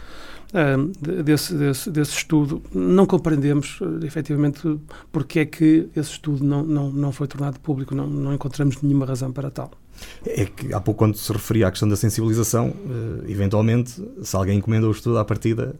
uh, 0.53 1.23
desse, 1.23 1.55
desse, 1.55 1.91
desse, 1.91 2.13
estudo, 2.13 2.63
não 2.75 3.07
compreendemos 3.07 3.81
uh, 3.81 4.05
efetivamente 4.05 4.79
porque 5.13 5.41
é 5.41 5.45
que 5.45 5.89
esse 5.95 6.13
estudo 6.13 6.45
não, 6.45 6.63
não, 6.65 6.91
não 6.91 7.13
foi 7.13 7.27
tornado 7.27 7.59
público, 7.61 7.95
não, 7.95 8.07
não 8.07 8.35
encontramos 8.35 8.81
nenhuma 8.83 9.07
razão 9.07 9.33
para 9.33 9.51
tal. 9.51 9.71
É 10.25 10.45
que 10.45 10.73
há 10.73 10.81
pouco, 10.81 10.99
quando 10.99 11.17
se 11.17 11.33
referia 11.33 11.67
à 11.67 11.71
questão 11.71 11.89
da 11.89 11.97
sensibilização, 11.97 12.69
uh, 12.69 13.25
eventualmente, 13.29 14.01
se 14.23 14.37
alguém 14.37 14.59
encomenda 14.59 14.87
o 14.87 14.93
estudo 14.93 15.19
à 15.19 15.25
partida, 15.25 15.75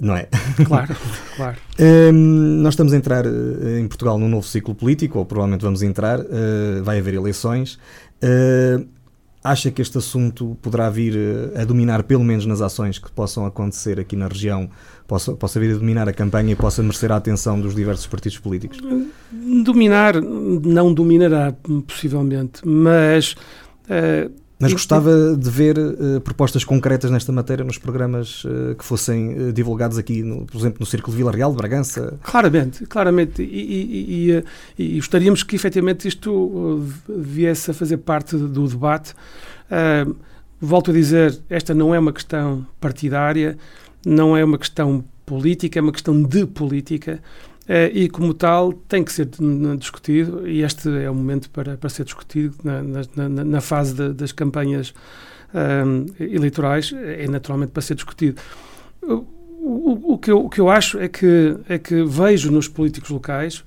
não 0.00 0.16
é? 0.16 0.28
Claro, 0.64 0.96
claro. 1.36 1.56
Um, 1.78 2.62
nós 2.62 2.74
estamos 2.74 2.92
a 2.92 2.96
entrar 2.96 3.26
uh, 3.26 3.78
em 3.78 3.86
Portugal 3.86 4.18
num 4.18 4.28
novo 4.28 4.46
ciclo 4.46 4.74
político, 4.74 5.18
ou 5.18 5.24
provavelmente 5.24 5.62
vamos 5.62 5.82
entrar, 5.82 6.20
uh, 6.20 6.82
vai 6.82 6.98
haver 6.98 7.14
eleições. 7.14 7.78
Uh, 8.22 8.86
Acha 9.46 9.70
que 9.70 9.82
este 9.82 9.98
assunto 9.98 10.56
poderá 10.62 10.88
vir 10.88 11.14
eh, 11.14 11.60
a 11.60 11.66
dominar, 11.66 12.04
pelo 12.04 12.24
menos 12.24 12.46
nas 12.46 12.62
ações 12.62 12.98
que 12.98 13.12
possam 13.12 13.44
acontecer 13.44 14.00
aqui 14.00 14.16
na 14.16 14.26
região, 14.26 14.70
possa, 15.06 15.34
possa 15.34 15.60
vir 15.60 15.74
a 15.74 15.78
dominar 15.78 16.08
a 16.08 16.14
campanha 16.14 16.52
e 16.52 16.56
possa 16.56 16.82
merecer 16.82 17.12
a 17.12 17.16
atenção 17.16 17.60
dos 17.60 17.74
diversos 17.74 18.06
partidos 18.06 18.38
políticos? 18.38 18.78
Dominar, 19.62 20.14
não 20.18 20.94
dominará, 20.94 21.54
possivelmente, 21.86 22.66
mas 22.66 23.36
uh, 23.84 24.32
mas 24.64 24.72
gostava 24.72 25.36
de 25.36 25.50
ver 25.50 25.78
uh, 25.78 26.20
propostas 26.22 26.64
concretas 26.64 27.10
nesta 27.10 27.30
matéria 27.30 27.62
nos 27.62 27.76
programas 27.76 28.42
uh, 28.44 28.74
que 28.74 28.82
fossem 28.82 29.48
uh, 29.48 29.52
divulgados 29.52 29.98
aqui, 29.98 30.22
no, 30.22 30.46
por 30.46 30.56
exemplo, 30.56 30.78
no 30.80 30.86
Círculo 30.86 31.12
de 31.12 31.18
Vila 31.18 31.30
Real, 31.30 31.50
de 31.50 31.56
Bragança. 31.58 32.18
Claramente, 32.22 32.86
claramente. 32.86 33.42
E, 33.42 33.46
e, 33.46 34.42
e, 34.78 34.92
e 34.94 34.96
gostaríamos 34.96 35.42
que 35.42 35.54
efetivamente 35.54 36.08
isto 36.08 36.82
viesse 37.06 37.70
a 37.70 37.74
fazer 37.74 37.98
parte 37.98 38.36
do 38.36 38.66
debate. 38.66 39.14
volto 40.58 40.90
a 40.90 40.94
dizer, 40.94 41.38
esta 41.50 41.74
não 41.74 41.94
é 41.94 41.98
uma 41.98 42.12
questão 42.12 42.66
partidária, 42.80 43.58
não 44.06 44.34
é 44.34 44.42
uma 44.42 44.56
questão 44.56 45.04
política, 45.26 45.78
é 45.78 45.82
uma 45.82 45.92
questão 45.92 46.22
de 46.22 46.46
política. 46.46 47.20
Uh, 47.64 47.88
e, 47.94 48.08
como 48.10 48.34
tal, 48.34 48.72
tem 48.72 49.02
que 49.02 49.10
ser 49.10 49.28
discutido, 49.78 50.46
e 50.46 50.62
este 50.62 50.88
é 50.98 51.10
o 51.10 51.14
momento 51.14 51.48
para, 51.48 51.78
para 51.78 51.88
ser 51.88 52.04
discutido 52.04 52.54
na, 52.62 52.82
na, 52.82 53.44
na 53.44 53.60
fase 53.62 53.94
de, 53.94 54.12
das 54.12 54.32
campanhas 54.32 54.92
um, 55.54 56.06
eleitorais, 56.20 56.92
é 56.92 57.26
naturalmente 57.26 57.70
para 57.70 57.80
ser 57.80 57.94
discutido. 57.94 58.40
O, 59.00 60.12
o, 60.12 60.18
que 60.18 60.30
eu, 60.30 60.44
o 60.44 60.50
que 60.50 60.60
eu 60.60 60.68
acho 60.68 60.98
é 60.98 61.08
que, 61.08 61.56
é 61.66 61.78
que 61.78 62.04
vejo 62.04 62.50
nos 62.50 62.68
políticos 62.68 63.08
locais 63.08 63.64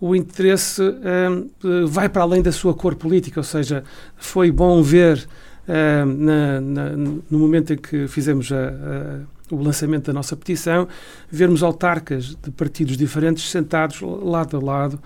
o 0.00 0.16
interesse 0.16 0.82
um, 0.82 1.86
vai 1.86 2.08
para 2.08 2.22
além 2.22 2.42
da 2.42 2.50
sua 2.50 2.74
cor 2.74 2.96
política, 2.96 3.38
ou 3.38 3.44
seja, 3.44 3.84
foi 4.16 4.50
bom 4.50 4.82
ver 4.82 5.28
um, 5.68 6.24
na, 6.24 6.60
na, 6.60 6.90
no 6.90 7.38
momento 7.38 7.72
em 7.72 7.76
que 7.76 8.08
fizemos 8.08 8.50
a 8.50 9.20
o 9.54 9.62
lançamento 9.62 10.06
da 10.06 10.12
nossa 10.12 10.36
petição, 10.36 10.88
vermos 11.30 11.62
autarcas 11.62 12.36
de 12.42 12.50
partidos 12.50 12.96
diferentes 12.96 13.50
sentados 13.50 14.00
lado 14.00 14.56
a 14.56 14.60
lado 14.60 15.00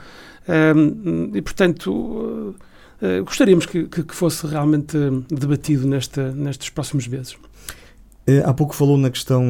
e, 1.35 1.42
portanto, 1.42 2.54
gostaríamos 3.24 3.66
que, 3.66 3.85
que, 3.88 4.14
fosse 4.14 4.46
realmente 4.46 4.96
debatido 5.28 5.87
nesta, 5.87 6.32
nestes 6.32 6.70
próximos 6.70 7.06
meses. 7.09 7.37
Eh, 8.27 8.43
há 8.45 8.53
pouco 8.53 8.75
falou 8.75 8.99
na 8.99 9.09
questão 9.09 9.41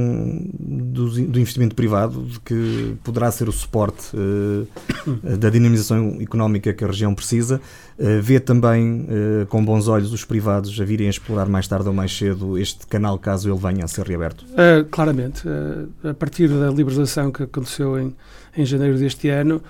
do, 0.52 1.08
do, 1.08 1.40
investimento 1.40 1.74
privado, 1.74 2.22
de 2.24 2.38
que 2.40 2.94
poderá 3.02 3.30
ser 3.30 3.48
o 3.48 3.52
suporte 3.52 4.14
uh, 4.14 4.66
da 5.38 5.48
dinamização 5.48 6.18
económica 6.20 6.74
que 6.74 6.84
a 6.84 6.86
região 6.86 7.14
precisa. 7.14 7.58
Uh, 7.98 8.20
vê 8.20 8.38
também 8.38 9.06
uh, 9.06 9.46
com 9.46 9.64
bons 9.64 9.88
olhos 9.88 10.12
os 10.12 10.26
privados 10.26 10.78
a 10.78 10.84
virem 10.84 11.06
a 11.06 11.10
explorar 11.10 11.46
mais 11.46 11.66
tarde 11.66 11.88
ou 11.88 11.94
mais 11.94 12.14
cedo 12.14 12.58
este 12.58 12.86
canal, 12.86 13.18
caso 13.18 13.50
ele 13.50 13.58
venha 13.58 13.84
a 13.84 13.88
ser 13.88 14.06
reaberto? 14.06 14.44
claramente. 14.90 15.42
a 16.04 16.12
partir 16.12 16.48
da 16.48 16.70
liberalização 16.70 17.30
que 17.30 17.44
aconteceu 17.44 17.98
em, 17.98 18.14
em 18.56 18.66
janeiro 18.66 18.98
deste 18.98 19.28
ano, 19.28 19.62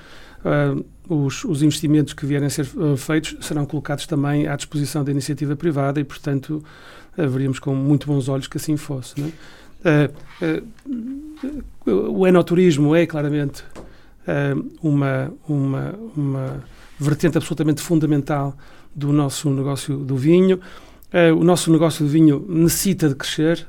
os, 1.08 1.44
os, 1.44 1.62
investimentos 1.62 2.12
que 2.12 2.26
vierem 2.26 2.46
a 2.46 2.50
ser 2.50 2.66
feitos 2.96 3.36
serão 3.40 3.66
colocados 3.66 4.06
também 4.06 4.48
à 4.48 4.56
disposição 4.56 5.04
da 5.04 5.10
iniciativa 5.10 5.54
privada 5.54 6.00
e, 6.00 6.04
portanto, 6.04 6.62
veríamos 7.16 7.58
com 7.58 7.74
muito 7.74 8.06
bons 8.06 8.28
olhos 8.28 8.46
que 8.46 8.56
assim 8.56 8.76
fosse. 8.76 9.14
É? 9.20 10.10
Uh, 10.44 10.66
uh, 11.86 12.10
o 12.10 12.26
enoturismo 12.26 12.94
é 12.94 13.06
claramente 13.06 13.62
uh, 13.62 14.70
uma, 14.82 15.32
uma, 15.48 15.94
uma 16.16 16.64
vertente 16.98 17.38
absolutamente 17.38 17.80
fundamental 17.80 18.56
do 18.94 19.12
nosso 19.12 19.48
negócio 19.50 19.96
do 19.98 20.16
vinho. 20.16 20.58
o 21.38 21.44
nosso 21.44 21.70
negócio 21.70 22.04
do 22.04 22.10
vinho 22.10 22.44
necessita 22.48 23.10
de 23.10 23.14
crescer. 23.14 23.66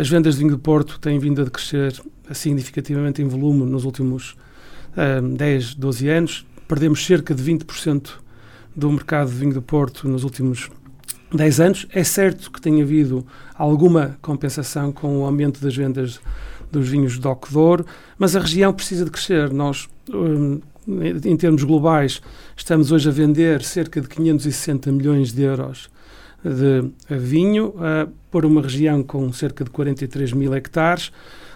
as 0.00 0.08
vendas 0.08 0.34
de 0.34 0.40
vinho 0.40 0.52
do 0.52 0.58
Porto 0.58 0.98
têm 0.98 1.18
vindo 1.18 1.42
a 1.42 1.50
crescer 1.50 1.92
significativamente 2.32 3.20
em 3.20 3.28
volume 3.28 3.66
nos 3.66 3.84
últimos 3.84 4.36
10, 5.36 5.74
12 5.74 6.08
anos. 6.08 6.46
Perdemos 6.66 7.04
cerca 7.04 7.34
de 7.34 7.42
20% 7.42 8.08
do 8.74 8.90
mercado 8.90 9.28
de 9.28 9.36
vinho 9.36 9.52
do 9.52 9.60
Porto 9.60 10.08
nos 10.08 10.24
últimos 10.24 10.70
10 11.32 11.60
anos. 11.60 11.86
É 11.92 12.02
certo 12.04 12.50
que 12.50 12.60
tem 12.60 12.82
havido 12.82 13.26
alguma 13.54 14.18
compensação 14.22 14.92
com 14.92 15.20
o 15.20 15.24
aumento 15.24 15.60
das 15.60 15.76
vendas 15.76 16.20
dos 16.70 16.88
vinhos 16.88 17.18
Doc 17.18 17.50
Douro, 17.50 17.84
mas 18.18 18.36
a 18.36 18.40
região 18.40 18.72
precisa 18.72 19.04
de 19.04 19.10
crescer. 19.10 19.52
Nós, 19.52 19.88
um, 20.12 20.60
em 21.24 21.36
termos 21.36 21.64
globais, 21.64 22.20
estamos 22.56 22.92
hoje 22.92 23.08
a 23.08 23.12
vender 23.12 23.62
cerca 23.62 24.00
de 24.00 24.08
560 24.08 24.92
milhões 24.92 25.32
de 25.32 25.42
euros 25.42 25.90
de 26.42 26.90
vinho 27.18 27.68
uh, 27.68 28.10
por 28.30 28.46
uma 28.46 28.62
região 28.62 29.02
com 29.02 29.30
cerca 29.32 29.64
de 29.64 29.70
43 29.70 30.32
mil 30.32 30.54
hectares. 30.54 31.12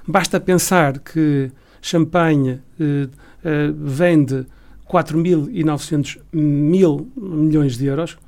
Basta 0.07 0.39
pensar 0.39 0.99
que 0.99 1.51
Champagne 1.81 2.61
uh, 2.79 3.05
uh, 3.05 3.75
vende 3.79 4.47
4.900 4.91 6.19
mil 6.33 7.09
milhões 7.17 7.79
de 7.79 7.87
euros, 7.87 8.19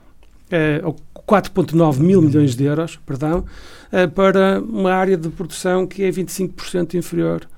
4,9 1.26 1.98
mil 1.98 2.22
milhões 2.22 2.54
de 2.54 2.64
euros, 2.64 2.96
perdão, 3.04 3.44
uh, 3.92 4.10
para 4.10 4.60
uma 4.60 4.92
área 4.92 5.16
de 5.16 5.28
produção 5.28 5.86
que 5.86 6.04
é 6.04 6.10
25% 6.10 6.94
inferior 6.94 7.48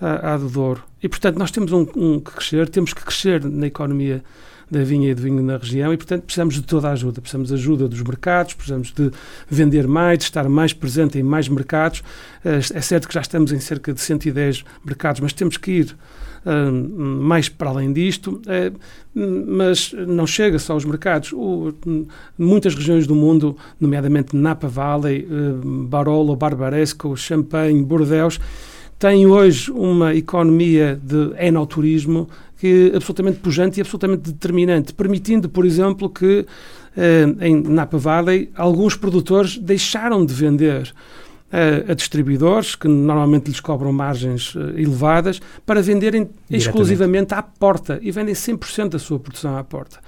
à, 0.00 0.34
à 0.34 0.36
do 0.36 0.48
Douro. 0.48 0.84
E, 1.02 1.08
portanto, 1.08 1.36
nós 1.36 1.50
temos 1.50 1.72
um, 1.72 1.86
um, 1.96 2.20
que 2.20 2.30
crescer, 2.30 2.68
temos 2.68 2.92
que 2.92 3.04
crescer 3.04 3.44
na 3.44 3.66
economia 3.66 4.22
da 4.70 4.84
vinha 4.84 5.10
e 5.10 5.14
do 5.14 5.22
vinho 5.22 5.42
na 5.42 5.56
região 5.56 5.92
e, 5.92 5.96
portanto, 5.96 6.24
precisamos 6.24 6.54
de 6.54 6.62
toda 6.62 6.88
a 6.88 6.92
ajuda. 6.92 7.20
Precisamos 7.20 7.48
de 7.48 7.54
ajuda 7.54 7.88
dos 7.88 8.02
mercados, 8.02 8.54
precisamos 8.54 8.92
de 8.92 9.10
vender 9.48 9.88
mais, 9.88 10.18
de 10.18 10.24
estar 10.24 10.48
mais 10.48 10.72
presente 10.72 11.18
em 11.18 11.22
mais 11.22 11.48
mercados. 11.48 12.02
É 12.44 12.80
certo 12.80 13.08
que 13.08 13.14
já 13.14 13.20
estamos 13.20 13.50
em 13.50 13.60
cerca 13.60 13.92
de 13.92 14.00
110 14.00 14.64
mercados, 14.84 15.20
mas 15.20 15.32
temos 15.32 15.56
que 15.56 15.70
ir 15.70 15.96
mais 16.44 17.48
para 17.48 17.70
além 17.70 17.92
disto, 17.92 18.40
eh, 18.46 18.72
mas 19.14 19.92
não 20.06 20.26
chega 20.26 20.58
só 20.58 20.74
aos 20.74 20.84
mercados. 20.84 21.32
muitas 22.38 22.74
regiões 22.74 23.06
do 23.06 23.14
mundo, 23.14 23.56
nomeadamente 23.80 24.36
Napa 24.36 24.68
Valley, 24.68 25.26
eh, 25.30 25.34
Barolo, 25.88 26.36
Barbaresco, 26.36 27.16
Champagne, 27.16 27.82
Bordeaux, 27.82 28.38
têm 28.98 29.26
hoje 29.26 29.70
uma 29.70 30.14
economia 30.14 31.00
de 31.02 31.32
enoturismo 31.38 32.28
que 32.58 32.90
é 32.92 32.96
absolutamente 32.96 33.38
pujante 33.38 33.78
e 33.78 33.80
absolutamente 33.80 34.32
determinante, 34.32 34.92
permitindo, 34.92 35.48
por 35.48 35.64
exemplo, 35.64 36.10
que 36.10 36.44
eh, 36.96 37.24
em 37.40 37.62
Napa 37.62 37.96
Valley 37.96 38.50
alguns 38.56 38.96
produtores 38.96 39.56
deixaram 39.56 40.26
de 40.26 40.34
vender 40.34 40.92
a, 41.52 41.92
a, 41.92 41.94
distribuidores, 41.94 42.74
que 42.74 42.88
normalmente 42.88 43.48
lhes 43.48 43.60
cobram 43.60 43.92
margens 43.92 44.54
uh, 44.54 44.78
elevadas, 44.78 45.40
para 45.64 45.80
venderem 45.82 46.28
exclusivamente 46.50 47.34
à 47.34 47.42
porta 47.42 47.98
e 48.02 48.10
vendem 48.10 48.34
100% 48.34 48.90
da 48.90 48.98
sua 48.98 49.18
produção 49.18 49.56
à 49.56 49.64
porta. 49.64 49.98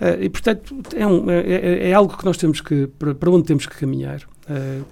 Uh, 0.00 0.22
e, 0.22 0.28
portanto, 0.28 0.74
é, 0.94 1.06
um, 1.06 1.30
é, 1.30 1.40
é, 1.40 1.90
é, 1.90 1.92
algo 1.92 2.16
que 2.16 2.24
nós 2.24 2.36
temos 2.36 2.60
que, 2.60 2.86
para, 2.86 3.30
onde 3.30 3.46
temos 3.46 3.66
que 3.66 3.76
caminhar. 3.76 4.20
Uh, 4.48 4.84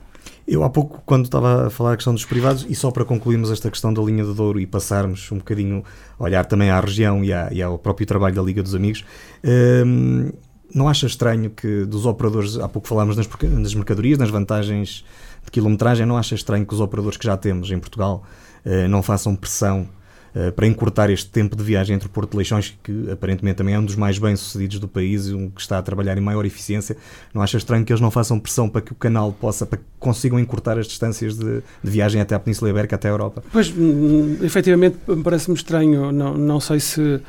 eu 0.46 0.64
há 0.64 0.70
pouco, 0.70 1.02
quando 1.04 1.24
estava 1.24 1.66
a 1.66 1.70
falar 1.70 1.92
a 1.92 1.96
questão 1.96 2.14
dos 2.14 2.24
privados, 2.24 2.66
e 2.68 2.74
só 2.74 2.90
para 2.90 3.04
concluirmos 3.04 3.50
esta 3.50 3.70
questão 3.70 3.92
da 3.92 4.02
linha 4.02 4.24
do 4.24 4.34
Douro 4.34 4.58
e 4.58 4.66
passarmos 4.66 5.30
um 5.30 5.38
bocadinho 5.38 5.84
a 6.18 6.24
olhar 6.24 6.44
também 6.46 6.70
à 6.70 6.80
região 6.80 7.22
e, 7.22 7.32
à, 7.32 7.48
e 7.52 7.62
ao 7.62 7.78
próprio 7.78 8.06
trabalho 8.06 8.34
da 8.34 8.42
Liga 8.42 8.62
dos 8.62 8.74
Amigos, 8.74 9.04
não 10.74 10.88
acha 10.88 11.06
estranho 11.06 11.50
que 11.50 11.84
dos 11.84 12.06
operadores, 12.06 12.58
há 12.58 12.68
pouco 12.68 12.88
falámos 12.88 13.16
nas, 13.16 13.28
nas 13.42 13.74
mercadorias, 13.74 14.18
nas 14.18 14.30
vantagens 14.30 15.04
de 15.44 15.50
quilometragem, 15.50 16.06
não 16.06 16.16
acha 16.16 16.34
estranho 16.34 16.64
que 16.64 16.74
os 16.74 16.80
operadores 16.80 17.16
que 17.16 17.24
já 17.24 17.36
temos 17.36 17.70
em 17.70 17.78
Portugal 17.78 18.24
uh, 18.64 18.88
não 18.88 19.02
façam 19.02 19.34
pressão 19.34 19.88
uh, 20.34 20.52
para 20.52 20.66
encurtar 20.66 21.10
este 21.10 21.28
tempo 21.28 21.56
de 21.56 21.62
viagem 21.62 21.94
entre 21.96 22.08
Porto 22.08 22.30
de 22.32 22.36
Leixões, 22.36 22.76
que 22.82 23.10
aparentemente 23.10 23.56
também 23.56 23.74
é 23.74 23.78
um 23.78 23.84
dos 23.84 23.96
mais 23.96 24.18
bem-sucedidos 24.18 24.78
do 24.78 24.88
país 24.88 25.26
e 25.28 25.34
um 25.34 25.50
que 25.50 25.60
está 25.60 25.78
a 25.78 25.82
trabalhar 25.82 26.16
em 26.16 26.20
maior 26.20 26.44
eficiência. 26.44 26.96
Não 27.34 27.42
acha 27.42 27.56
estranho 27.56 27.84
que 27.84 27.92
eles 27.92 28.00
não 28.00 28.10
façam 28.10 28.38
pressão 28.38 28.68
para 28.68 28.80
que 28.80 28.92
o 28.92 28.94
canal 28.94 29.32
possa, 29.32 29.66
para 29.66 29.78
que 29.78 29.84
consigam 29.98 30.38
encurtar 30.38 30.78
as 30.78 30.86
distâncias 30.86 31.36
de, 31.36 31.62
de 31.82 31.90
viagem 31.90 32.20
até 32.20 32.34
a 32.34 32.38
Península 32.38 32.70
Ibérica, 32.70 32.96
até 32.96 33.08
a 33.08 33.12
Europa? 33.12 33.42
Pois, 33.52 33.70
hum, 33.70 34.38
efetivamente, 34.42 34.96
parece-me 35.22 35.56
estranho. 35.56 36.12
Não, 36.12 36.34
não 36.36 36.60
sei 36.60 36.80
se 36.80 37.20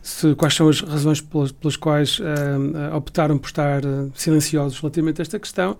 se, 0.00 0.34
quais 0.36 0.54
são 0.54 0.68
as 0.68 0.80
razões 0.80 1.20
pelas, 1.20 1.52
pelas 1.52 1.76
quais 1.76 2.18
uh, 2.20 2.96
optaram 2.96 3.36
por 3.36 3.48
estar 3.48 3.82
silenciosos 4.14 4.78
relativamente 4.80 5.20
a 5.20 5.22
esta 5.22 5.38
questão 5.38 5.76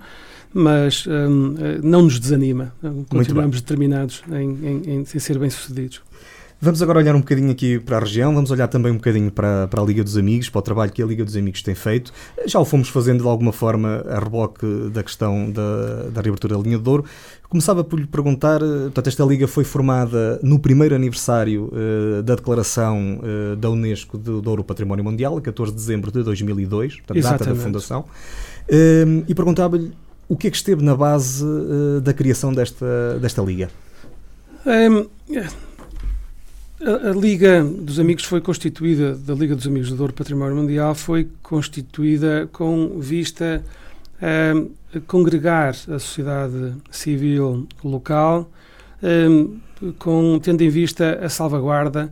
mas 0.53 1.07
um, 1.07 1.55
não 1.83 2.03
nos 2.03 2.19
desanima. 2.19 2.73
Continuamos 3.09 3.61
determinados 3.61 4.23
em, 4.31 4.51
em, 4.67 5.01
em, 5.01 5.05
ser 5.05 5.39
bem-sucedidos. 5.39 6.03
Vamos 6.61 6.83
agora 6.83 6.99
olhar 6.99 7.15
um 7.15 7.21
bocadinho 7.21 7.53
aqui 7.53 7.79
para 7.79 7.99
a 7.99 8.01
região, 8.01 8.35
vamos 8.35 8.51
olhar 8.51 8.67
também 8.67 8.91
um 8.91 8.97
bocadinho 8.97 9.31
para, 9.31 9.69
para 9.69 9.81
a 9.81 9.85
Liga 9.85 10.03
dos 10.03 10.19
Amigos, 10.19 10.51
para 10.51 10.59
o 10.59 10.63
trabalho 10.63 10.91
que 10.91 11.01
a 11.01 11.07
Liga 11.07 11.25
dos 11.25 11.37
Amigos 11.37 11.63
tem 11.63 11.73
feito. 11.73 12.13
Já 12.47 12.59
o 12.59 12.65
fomos 12.65 12.89
fazendo 12.89 13.23
de 13.23 13.29
alguma 13.29 13.53
forma 13.53 14.05
a 14.09 14.19
reboque 14.19 14.67
da 14.93 15.05
questão 15.05 15.49
da, 15.53 16.09
da 16.11 16.21
reabertura 16.21 16.57
da 16.57 16.61
linha 16.61 16.77
de 16.77 16.83
Douro. 16.83 17.05
Começava 17.49 17.85
por 17.85 18.01
lhe 18.01 18.09
perguntar, 18.09 18.59
portanto, 18.59 19.07
esta 19.07 19.25
Liga 19.25 19.47
foi 19.47 19.63
formada 19.63 20.41
no 20.43 20.59
primeiro 20.59 20.97
aniversário 20.97 21.71
uh, 21.73 22.25
da 22.25 22.35
declaração 22.35 23.21
uh, 23.23 23.55
da 23.55 23.71
Unesco 23.71 24.19
de 24.19 24.41
Douro 24.41 24.65
Património 24.65 25.05
Mundial, 25.05 25.39
a 25.39 25.41
14 25.41 25.71
de 25.71 25.79
dezembro 25.79 26.11
de 26.11 26.25
2002, 26.25 26.97
portanto, 26.97 27.23
data 27.23 27.45
da 27.45 27.55
fundação. 27.55 28.01
Uh, 28.69 29.25
e 29.29 29.35
perguntava-lhe 29.35 29.93
o 30.29 30.37
que 30.37 30.49
é 30.49 30.51
que 30.51 30.57
esteve 30.57 30.83
na 30.85 30.95
base 30.95 31.45
uh, 31.45 32.01
da 32.01 32.13
criação 32.13 32.53
desta, 32.53 33.19
desta 33.21 33.43
liga? 33.43 33.71
Um, 34.67 35.09
a, 36.81 37.09
a, 37.09 37.13
Liga 37.13 37.65
dos 37.65 37.99
Amigos 37.99 38.25
foi 38.25 38.41
constituída, 38.41 39.15
da 39.15 39.35
Liga 39.35 39.57
dos 39.57 39.67
Amigos 39.67 39.89
do 39.89 39.97
Douro 39.97 40.13
Património 40.13 40.57
Mundial, 40.57 40.95
foi 40.95 41.29
constituída 41.43 42.49
com 42.53 43.01
vista 43.01 43.65
a 44.21 45.01
congregar 45.07 45.71
a 45.71 45.99
sociedade 45.99 46.75
civil 46.91 47.67
local, 47.85 48.51
um, 49.03 49.59
com, 49.99 50.41
tendo 50.43 50.63
em 50.63 50.69
vista 50.69 51.21
a 51.23 51.29
salvaguarda 51.29 52.11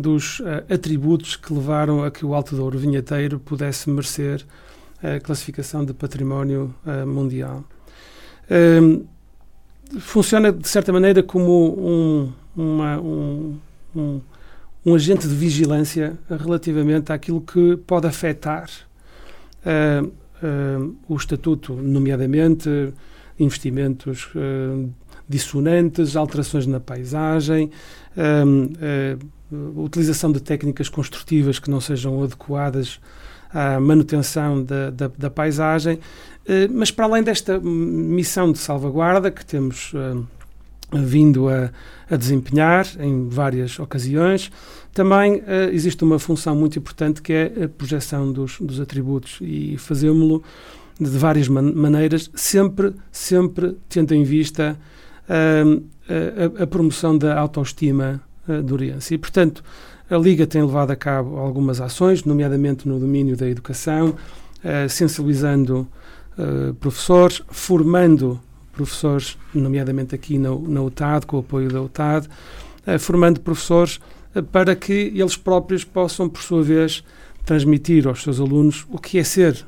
dos 0.00 0.38
uh, 0.40 0.72
atributos 0.72 1.34
que 1.34 1.52
levaram 1.52 2.04
a 2.04 2.10
que 2.10 2.24
o 2.24 2.34
Alto 2.34 2.54
Douro 2.54 2.78
Vinheteiro 2.78 3.40
pudesse 3.40 3.90
merecer 3.90 4.44
a 5.02 5.20
classificação 5.20 5.84
de 5.84 5.92
património 5.92 6.74
uh, 6.84 7.06
mundial. 7.06 7.64
Um, 8.50 9.04
funciona, 9.98 10.52
de 10.52 10.68
certa 10.68 10.92
maneira, 10.92 11.22
como 11.22 11.78
um, 11.78 12.32
uma, 12.56 13.00
um, 13.00 13.58
um, 13.94 14.20
um, 14.84 14.94
agente 14.94 15.28
de 15.28 15.34
vigilância 15.34 16.18
relativamente 16.28 17.12
àquilo 17.12 17.40
que 17.40 17.76
pode 17.86 18.06
afetar 18.06 18.68
uh, 19.64 20.06
uh, 20.06 20.96
o 21.08 21.16
estatuto, 21.16 21.74
nomeadamente 21.74 22.92
investimentos 23.38 24.30
dissonantes, 25.28 26.16
alterações 26.16 26.66
na 26.66 26.80
paisagem, 26.80 27.70
utilização 29.76 30.32
de 30.32 30.40
técnicas 30.40 30.88
construtivas 30.88 31.60
que 31.60 31.70
não 31.70 31.80
sejam 31.80 32.20
adequadas 32.24 32.98
à 33.52 33.80
manutenção 33.80 34.62
da, 34.62 34.90
da, 34.90 35.10
da 35.16 35.30
paisagem, 35.30 35.98
eh, 36.46 36.68
mas 36.70 36.90
para 36.90 37.04
além 37.04 37.22
desta 37.22 37.58
missão 37.60 38.52
de 38.52 38.58
salvaguarda 38.58 39.30
que 39.30 39.44
temos 39.44 39.92
eh, 39.94 40.16
vindo 40.92 41.48
a, 41.48 41.70
a 42.10 42.16
desempenhar 42.16 42.86
em 42.98 43.28
várias 43.28 43.78
ocasiões. 43.78 44.50
Também 44.92 45.36
uh, 45.36 45.70
existe 45.70 46.02
uma 46.02 46.18
função 46.18 46.56
muito 46.56 46.78
importante 46.78 47.20
que 47.20 47.32
é 47.32 47.64
a 47.64 47.68
projeção 47.68 48.32
dos, 48.32 48.58
dos 48.58 48.80
atributos 48.80 49.38
e 49.40 49.76
fazemos-lo 49.78 50.42
de 50.98 51.10
várias 51.10 51.46
man 51.46 51.72
maneiras, 51.74 52.30
sempre, 52.34 52.94
sempre 53.12 53.76
tendo 53.88 54.14
em 54.14 54.24
vista 54.24 54.76
uh, 55.28 55.84
a, 56.58 56.62
a, 56.62 56.66
promoção 56.66 57.16
da 57.16 57.38
autoestima 57.38 58.20
uh, 58.48 58.62
do 58.62 58.74
Oriense. 58.74 59.14
E, 59.14 59.18
portanto, 59.18 59.62
a 60.10 60.16
Liga 60.16 60.46
tem 60.46 60.62
levado 60.62 60.90
a 60.90 60.96
cabo 60.96 61.36
algumas 61.36 61.80
ações, 61.80 62.24
nomeadamente 62.24 62.88
no 62.88 62.98
domínio 62.98 63.36
da 63.36 63.48
educação, 63.48 64.08
uh, 64.10 64.88
sensibilizando 64.88 65.86
professores, 66.78 67.42
formando 67.48 68.40
professores, 68.72 69.36
nomeadamente 69.52 70.14
aqui 70.14 70.38
na, 70.38 70.52
UTAD, 70.52 71.26
com 71.26 71.38
o 71.38 71.40
apoio 71.40 71.68
da 71.68 71.82
UTAD, 71.82 72.28
formando 73.00 73.40
professores 73.40 73.98
para 74.52 74.76
que 74.76 75.12
eles 75.16 75.36
próprios 75.36 75.82
possam, 75.82 76.28
por 76.28 76.40
sua 76.40 76.62
vez, 76.62 77.02
transmitir 77.44 78.06
aos 78.06 78.22
seus 78.22 78.38
alunos 78.38 78.86
o 78.88 78.98
que 78.98 79.18
é 79.18 79.24
ser 79.24 79.66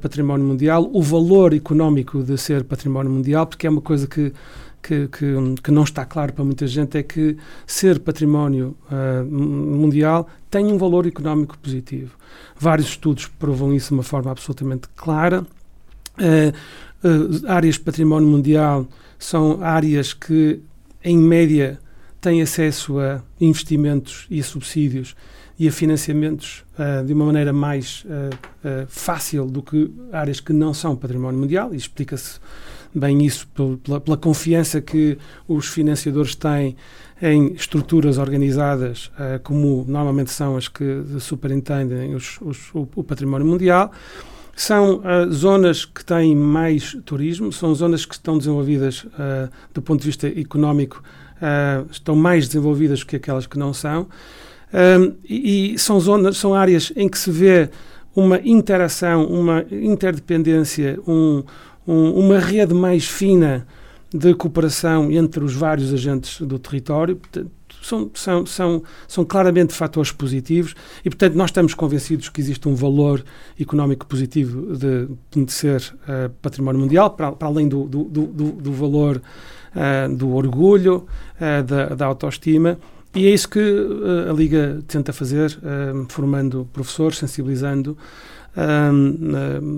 património 0.00 0.46
mundial, 0.46 0.88
o 0.92 1.02
valor 1.02 1.52
económico 1.54 2.22
de 2.22 2.38
ser 2.38 2.62
património 2.62 3.10
mundial, 3.10 3.46
porque 3.48 3.66
é 3.66 3.70
uma 3.70 3.80
coisa 3.80 4.06
que, 4.06 4.32
que, 4.82 5.08
que, 5.08 5.34
que 5.62 5.70
não 5.70 5.84
está 5.84 6.04
claro 6.04 6.32
para 6.32 6.44
muita 6.44 6.66
gente, 6.66 6.98
é 6.98 7.02
que 7.02 7.36
ser 7.66 8.00
património 8.00 8.76
uh, 8.90 9.24
mundial 9.24 10.28
tem 10.50 10.66
um 10.66 10.78
valor 10.78 11.06
económico 11.06 11.58
positivo. 11.58 12.16
Vários 12.58 12.88
estudos 12.88 13.26
provam 13.26 13.74
isso 13.74 13.88
de 13.88 13.94
uma 13.94 14.02
forma 14.02 14.30
absolutamente 14.30 14.88
clara. 14.96 15.46
Uh, 16.18 17.48
áreas 17.48 17.76
de 17.76 17.80
património 17.80 18.28
mundial 18.28 18.86
são 19.18 19.62
áreas 19.62 20.12
que, 20.12 20.60
em 21.02 21.16
média, 21.16 21.78
têm 22.20 22.42
acesso 22.42 22.98
a 22.98 23.22
investimentos 23.40 24.26
e 24.30 24.40
a 24.40 24.44
subsídios 24.44 25.14
e 25.58 25.68
a 25.68 25.72
financiamentos 25.72 26.64
uh, 26.78 27.04
de 27.04 27.12
uma 27.12 27.26
maneira 27.26 27.52
mais 27.52 28.04
uh, 28.06 28.34
uh, 28.66 28.86
fácil 28.88 29.44
do 29.46 29.62
que 29.62 29.92
áreas 30.10 30.40
que 30.40 30.54
não 30.54 30.72
são 30.72 30.96
património 30.96 31.38
mundial, 31.38 31.74
e 31.74 31.76
explica-se 31.76 32.40
bem 32.94 33.24
isso 33.24 33.48
pela, 33.48 34.00
pela, 34.00 34.16
confiança 34.16 34.80
que 34.80 35.16
os 35.46 35.66
financiadores 35.68 36.34
têm 36.34 36.76
em 37.22 37.52
estruturas 37.52 38.18
organizadas, 38.18 39.10
como 39.42 39.84
normalmente 39.86 40.30
são 40.30 40.56
as 40.56 40.68
que 40.68 41.02
superintendem 41.18 42.14
os, 42.14 42.38
os, 42.40 42.70
o, 42.72 43.04
património 43.04 43.46
mundial. 43.46 43.92
São 44.56 45.02
zonas 45.30 45.84
que 45.84 46.02
têm 46.04 46.34
mais 46.34 46.96
turismo, 47.04 47.52
são 47.52 47.74
zonas 47.74 48.06
que 48.06 48.14
estão 48.14 48.38
desenvolvidas 48.38 49.06
do 49.74 49.82
ponto 49.82 50.00
de 50.00 50.06
vista 50.06 50.26
económico 50.26 51.02
uh, 51.40 51.86
estão 51.90 52.14
mais 52.14 52.46
desenvolvidas 52.46 53.02
que 53.02 53.16
aquelas 53.16 53.46
que 53.46 53.58
não 53.58 53.72
são. 53.72 54.06
Um, 54.72 55.14
e, 55.24 55.74
e, 55.74 55.78
são 55.78 55.98
zonas, 55.98 56.36
são 56.36 56.54
áreas 56.54 56.92
em 56.94 57.08
que 57.08 57.18
se 57.18 57.30
vê 57.30 57.70
uma 58.14 58.40
interação, 58.44 59.24
uma 59.26 59.64
interdependência, 59.70 60.98
um, 61.06 61.42
um, 61.90 62.12
uma 62.12 62.38
rede 62.38 62.72
mais 62.72 63.06
fina 63.06 63.66
de 64.12 64.34
cooperação 64.34 65.10
entre 65.10 65.42
os 65.42 65.54
vários 65.54 65.92
agentes 65.92 66.40
do 66.40 66.58
território. 66.58 67.20
São, 67.82 68.10
são, 68.14 68.44
são, 68.44 68.82
são 69.08 69.24
claramente 69.24 69.72
fatores 69.72 70.12
positivos 70.12 70.74
e, 71.04 71.08
portanto, 71.08 71.34
nós 71.34 71.48
estamos 71.48 71.72
convencidos 71.72 72.28
que 72.28 72.40
existe 72.40 72.68
um 72.68 72.74
valor 72.74 73.24
económico 73.58 74.04
positivo 74.06 74.76
de, 74.76 75.08
de 75.44 75.52
ser 75.52 75.80
uh, 75.80 76.28
património 76.42 76.80
mundial, 76.80 77.10
para, 77.10 77.32
para 77.32 77.48
além 77.48 77.68
do, 77.68 77.84
do, 77.84 78.04
do, 78.04 78.26
do 78.52 78.72
valor 78.72 79.22
uh, 79.74 80.14
do 80.14 80.34
orgulho, 80.34 81.06
uh, 81.36 81.62
da, 81.62 81.86
da, 81.94 82.06
autoestima. 82.06 82.78
E 83.14 83.26
é 83.26 83.30
isso 83.30 83.48
que 83.48 83.58
uh, 83.58 84.30
a 84.30 84.32
Liga 84.32 84.80
tenta 84.86 85.12
fazer, 85.12 85.58
formando 86.08 86.68
professores, 86.72 87.18
sensibilizando 87.18 87.96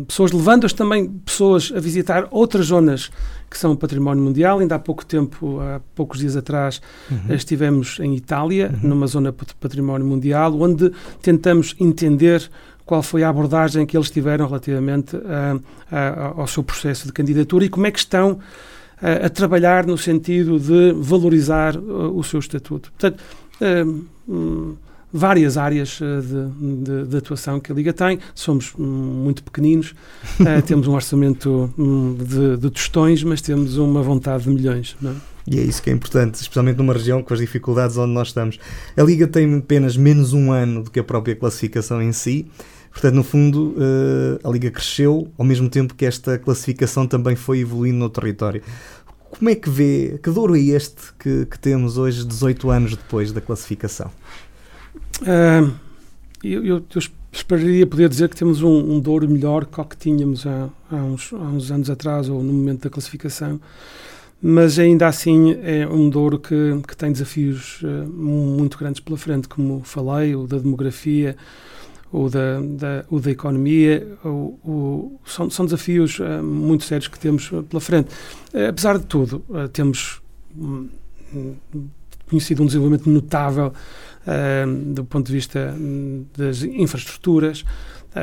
pessoas, 0.07 0.33
levando-as 0.33 0.73
também 0.73 1.09
pessoas 1.09 1.73
a 1.75 1.81
visitar 1.81 2.27
outras 2.31 2.67
zonas 2.67 3.11
que 3.51 3.59
são 3.59 3.77
património 3.77 4.23
mundial. 4.25 4.61
Ainda 4.61 4.77
há 4.77 4.79
pouco 4.79 5.05
tempo, 5.05 5.61
há 5.61 5.81
poucos 5.95 6.21
dias 6.21 6.37
atrás, 6.37 6.81
uhum. 7.11 7.35
estivemos 7.35 7.99
em 8.01 8.17
Itália, 8.17 8.73
uhum. 8.83 8.89
numa 8.91 9.07
zona 9.07 9.31
de 9.31 9.55
património 9.57 10.07
mundial, 10.07 10.59
onde 10.61 10.91
tentamos 11.21 11.77
entender 11.79 12.51
qual 12.85 13.03
foi 13.03 13.23
a 13.23 13.29
abordagem 13.29 13.87
que 13.87 13.97
eles 13.97 14.11
tiveram 14.11 14.47
relativamente 14.47 15.17
ao 16.37 16.47
seu 16.47 16.63
processo 16.63 17.07
de 17.07 17.13
candidatura 17.13 17.65
e 17.65 17.69
como 17.69 17.87
é 17.87 17.91
que 17.91 17.99
estão 17.99 18.39
a, 19.03 19.27
a 19.27 19.29
trabalhar 19.29 19.85
no 19.87 19.99
sentido 19.99 20.59
de 20.59 20.93
valorizar 20.93 21.77
uh, 21.77 22.17
o 22.17 22.23
seu 22.23 22.39
estatuto. 22.39 22.93
Portanto, 22.93 23.21
uh, 23.61 24.05
um, 24.29 24.77
várias 25.13 25.57
áreas 25.57 26.01
uh, 26.01 26.23
de, 26.23 26.85
de, 26.85 27.09
de, 27.09 27.17
atuação 27.17 27.61
que 27.61 27.71
a 27.71 27.75
Liga 27.75 27.93
tem. 27.93 28.19
Somos 28.35 28.73
um, 28.79 28.85
muito 28.85 29.43
pequeninos, 29.43 29.95
uh, 30.41 30.63
temos 30.67 30.89
um 30.89 30.95
orçamento 30.95 31.73
um, 31.77 32.15
de, 32.15 32.57
de, 32.57 32.71
tostões, 32.71 33.23
mas 33.23 33.41
temos 33.41 33.77
uma 33.77 34.03
vontade 34.03 34.45
de 34.45 34.51
milhões. 34.51 34.97
É? 35.05 35.13
E 35.47 35.59
é 35.59 35.63
isso 35.63 35.83
que 35.83 35.91
é 35.91 35.93
importante, 35.93 36.37
especialmente 36.37 36.77
numa 36.77 36.93
região 36.93 37.23
com 37.23 37.35
as 37.35 37.41
dificuldades 37.41 37.97
onde 37.97 38.13
nós 38.13 38.29
estamos. 38.29 38.59
A 38.97 39.03
Liga 39.03 39.27
tem 39.27 39.57
apenas 39.57 39.97
menos 39.97 40.33
um 40.33 40.53
ano 40.53 40.85
do 40.85 40.91
que 40.91 41.01
a 41.01 41.05
própria 41.05 41.35
classificação 41.35 42.01
em 42.01 42.13
si. 42.13 42.47
Portanto, 42.91 43.15
no 43.15 43.25
fundo, 43.25 43.75
uh, 43.79 44.47
a 44.49 44.51
Liga 44.51 44.71
cresceu 44.71 45.33
ao 45.39 45.45
mesmo 45.45 45.69
tempo 45.69 45.95
que 45.95 46.05
esta 46.05 46.39
classificação 46.39 47.07
também 47.07 47.35
foi 47.35 47.61
evoluindo 47.61 47.99
no 47.99 48.09
território. 48.11 48.63
Como 49.31 49.49
é 49.49 49.55
que 49.55 49.71
vê, 49.71 50.21
que 50.23 50.31
douro 50.31 50.55
é 50.55 50.61
este 50.61 51.15
que, 51.19 51.47
que 51.47 51.59
temos 51.59 51.97
hoje, 51.97 52.25
18 52.25 52.71
anos 52.71 52.91
depois 52.95 53.33
da 53.33 53.41
classificação? 53.41 54.11
Uh, 55.23 55.73
eu, 56.43 56.65
eu, 56.65 56.85
eu, 56.95 57.03
esperaria 57.33 57.87
poder 57.87 58.09
dizer 58.09 58.29
que 58.29 58.37
temos 58.37 58.63
um, 58.63 58.95
um 58.95 59.01
douro 59.01 59.29
melhor 59.29 59.65
que 59.65 59.81
o 59.81 59.85
que 59.85 59.97
tínhamos 59.97 60.47
há, 60.47 60.69
há, 60.91 60.97
uns, 60.97 61.33
há 61.33 61.37
uns 61.37 61.71
anos 61.71 61.89
atrás 61.89 62.29
ou 62.29 62.43
no 62.43 62.53
momento 62.53 62.83
da 62.83 62.91
classificação 62.91 63.61
mas 64.45 64.77
ainda 64.77 65.07
assim 65.07 65.57
é 65.63 65.87
um 65.87 66.11
Douro 66.11 66.37
que, 66.37 66.83
que 66.89 66.97
tem 66.97 67.13
desafios 67.13 67.81
uh, 67.83 68.09
muito 68.09 68.77
grandes 68.77 69.01
pela 69.01 69.17
frente, 69.17 69.47
como 69.47 69.83
falei, 69.85 70.35
o 70.35 70.49
da 70.49 70.59
demografia, 70.59 71.37
ou 72.11 72.29
da, 72.29 72.61
da, 72.61 73.05
da 73.09 73.31
economia, 73.31 74.19
ou, 74.25 75.21
são, 75.25 75.49
são 75.49 75.65
desafios 75.65 76.19
uh, 76.19 76.43
muito 76.43 76.83
sérios 76.85 77.07
que 77.07 77.21
temos 77.21 77.51
pela 77.69 77.81
frente. 77.81 78.09
Uh, 78.53 78.69
apesar 78.69 78.99
de 78.99 79.07
tudo, 79.07 79.45
uh, 79.49 79.69
temos 79.69 80.21
um, 80.59 80.89
conhecido 82.29 82.65
um 82.65 82.67
desenvolvimento 82.67 83.09
notável 83.09 83.73
do 84.95 85.05
ponto 85.05 85.27
de 85.27 85.33
vista 85.33 85.75
um, 85.79 86.25
das 86.37 86.63
infraestruturas, 86.63 87.65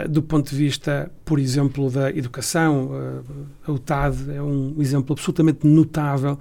do 0.07 0.21
ponto 0.21 0.49
de 0.51 0.55
vista, 0.55 1.11
por 1.25 1.39
exemplo, 1.39 1.89
da 1.89 2.11
educação. 2.11 2.91
a 3.65 3.71
UTAD 3.71 4.35
é 4.35 4.41
um 4.41 4.75
exemplo 4.79 5.13
absolutamente 5.13 5.65
notável 5.65 6.37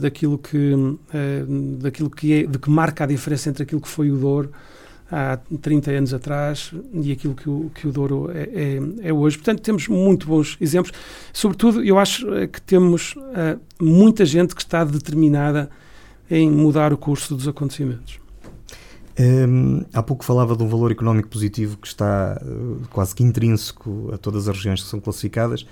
daquilo 0.00 0.38
que, 0.38 0.72
daquilo 1.80 2.10
que 2.10 2.32
é, 2.32 2.46
de 2.46 2.58
que 2.58 2.70
marca 2.70 3.04
a 3.04 3.06
diferença 3.06 3.48
entre 3.48 3.62
aquilo 3.62 3.80
que 3.80 3.88
foi 3.88 4.10
o 4.10 4.16
Douro 4.16 4.52
há 5.10 5.38
30 5.60 5.90
anos 5.90 6.14
atrás 6.14 6.72
e 6.94 7.12
aquilo 7.12 7.34
que 7.34 7.48
o, 7.48 7.70
que 7.74 7.86
o 7.86 7.92
Douro 7.92 8.30
é, 8.32 8.42
é, 8.42 9.08
é 9.08 9.12
hoje. 9.12 9.36
Portanto, 9.36 9.60
temos 9.60 9.86
muito 9.86 10.26
bons 10.26 10.56
exemplos. 10.58 10.92
Sobretudo, 11.32 11.84
eu 11.84 11.98
acho 11.98 12.32
eh, 12.34 12.46
que 12.46 12.60
temos 12.62 13.14
muita 13.78 14.24
gente 14.24 14.54
que 14.54 14.62
está 14.62 14.84
determinada 14.84 15.68
em 16.30 16.50
mudar 16.50 16.94
o 16.94 16.96
curso 16.96 17.36
dos 17.36 17.46
acontecimentos. 17.46 18.21
Um, 19.18 19.84
há 19.92 20.02
pouco 20.02 20.24
falava 20.24 20.56
de 20.56 20.62
um 20.62 20.68
valor 20.68 20.90
económico 20.90 21.28
positivo 21.28 21.76
que 21.76 21.86
está 21.86 22.40
uh, 22.42 22.80
quase 22.90 23.14
que 23.14 23.22
intrínseco 23.22 24.10
a 24.12 24.16
todas 24.16 24.48
as 24.48 24.56
regiões 24.56 24.82
que 24.82 24.88
são 24.88 25.00
classificadas. 25.00 25.66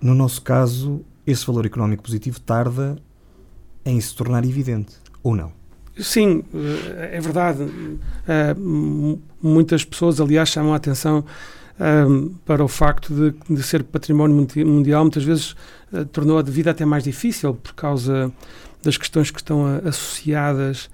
No 0.00 0.14
nosso 0.14 0.42
caso, 0.42 1.04
esse 1.26 1.46
valor 1.46 1.64
económico 1.64 2.02
positivo 2.02 2.40
tarda 2.40 2.96
em 3.84 4.00
se 4.00 4.14
tornar 4.14 4.44
evidente, 4.44 4.94
ou 5.22 5.36
não? 5.36 5.52
Sim, 5.98 6.42
é 6.96 7.20
verdade. 7.20 7.68
Eh, 8.26 8.54
muitas 9.42 9.84
pessoas, 9.84 10.20
aliás, 10.20 10.48
chamam 10.48 10.72
a 10.72 10.76
atenção 10.76 11.24
um, 11.78 12.26
eh, 12.26 12.30
para 12.46 12.64
o 12.64 12.68
facto 12.68 13.14
de, 13.14 13.54
de, 13.54 13.62
ser 13.62 13.84
património 13.84 14.34
mundial, 14.66 15.04
muitas 15.04 15.24
vezes 15.24 15.54
uh, 15.92 16.04
tornou 16.06 16.38
a 16.38 16.42
vida 16.42 16.70
até 16.70 16.84
mais 16.84 17.04
difícil 17.04 17.54
por 17.54 17.74
causa 17.74 18.32
das 18.82 18.96
questões 18.96 19.30
que 19.30 19.38
estão 19.38 19.66
associadas 19.84 20.88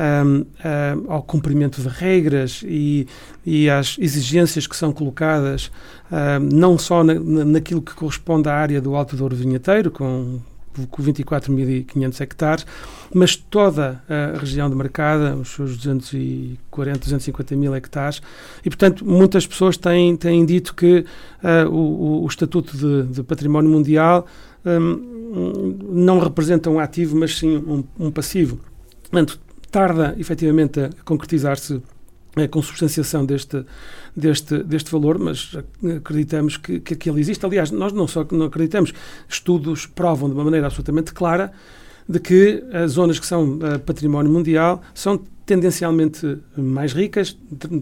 um, 0.00 0.40
uh, 0.40 1.12
ao 1.12 1.22
cumprimento 1.22 1.82
de 1.82 1.88
regras 1.88 2.62
e, 2.64 3.06
e 3.44 3.68
às 3.68 3.96
exigências 3.98 4.66
que 4.66 4.74
são 4.74 4.92
colocadas, 4.92 5.66
uh, 6.10 6.40
não 6.40 6.78
só 6.78 7.04
na, 7.04 7.14
naquilo 7.14 7.82
que 7.82 7.94
corresponde 7.94 8.48
à 8.48 8.54
área 8.54 8.80
do 8.80 8.94
Alto 8.94 9.16
Douro 9.16 9.36
Vinheteiro, 9.36 9.90
com 9.90 10.40
com 10.88 11.02
24.500 11.02 12.20
hectares, 12.20 12.66
mas 13.12 13.34
toda 13.34 14.02
a 14.08 14.38
região 14.38 14.70
demarcada, 14.70 15.34
os 15.34 15.48
seus 15.48 15.76
240, 15.76 17.00
250 17.00 17.56
mil 17.56 17.74
hectares, 17.74 18.22
e 18.64 18.70
portanto 18.70 19.04
muitas 19.04 19.46
pessoas 19.46 19.76
têm, 19.76 20.16
têm 20.16 20.46
dito 20.46 20.72
que 20.72 21.04
uh, 21.42 21.68
o, 21.68 22.22
o, 22.22 22.26
Estatuto 22.26 22.76
de, 22.76 23.14
de, 23.14 23.22
Património 23.24 23.68
Mundial 23.68 24.26
um, 24.64 25.76
não 25.90 26.20
representa 26.20 26.70
um 26.70 26.78
ativo, 26.78 27.16
mas 27.16 27.36
sim 27.36 27.56
um, 27.56 27.84
um 27.98 28.10
passivo. 28.10 28.60
Portanto, 29.02 29.40
tarda 29.70 30.14
efetivamente 30.18 30.80
a 30.80 30.90
concretizar-se 31.04 31.82
a 32.36 32.46
consubstanciação 32.46 33.26
deste, 33.26 33.64
deste, 34.16 34.62
deste 34.62 34.90
valor, 34.90 35.18
mas 35.18 35.56
acreditamos 35.96 36.56
que, 36.56 36.78
que, 36.80 36.94
que 36.94 37.10
ele 37.10 37.20
existe. 37.20 37.44
Aliás, 37.44 37.70
nós 37.70 37.92
não 37.92 38.06
só 38.06 38.26
não 38.30 38.46
acreditamos, 38.46 38.92
estudos 39.28 39.86
provam 39.86 40.28
de 40.28 40.34
uma 40.34 40.44
maneira 40.44 40.66
absolutamente 40.66 41.12
clara 41.12 41.52
de 42.08 42.18
que 42.18 42.64
as 42.72 42.92
zonas 42.92 43.18
que 43.18 43.26
são 43.26 43.58
uh, 43.58 43.78
património 43.84 44.30
mundial 44.30 44.82
são 44.94 45.20
tendencialmente 45.46 46.38
mais 46.56 46.92
ricas, 46.92 47.36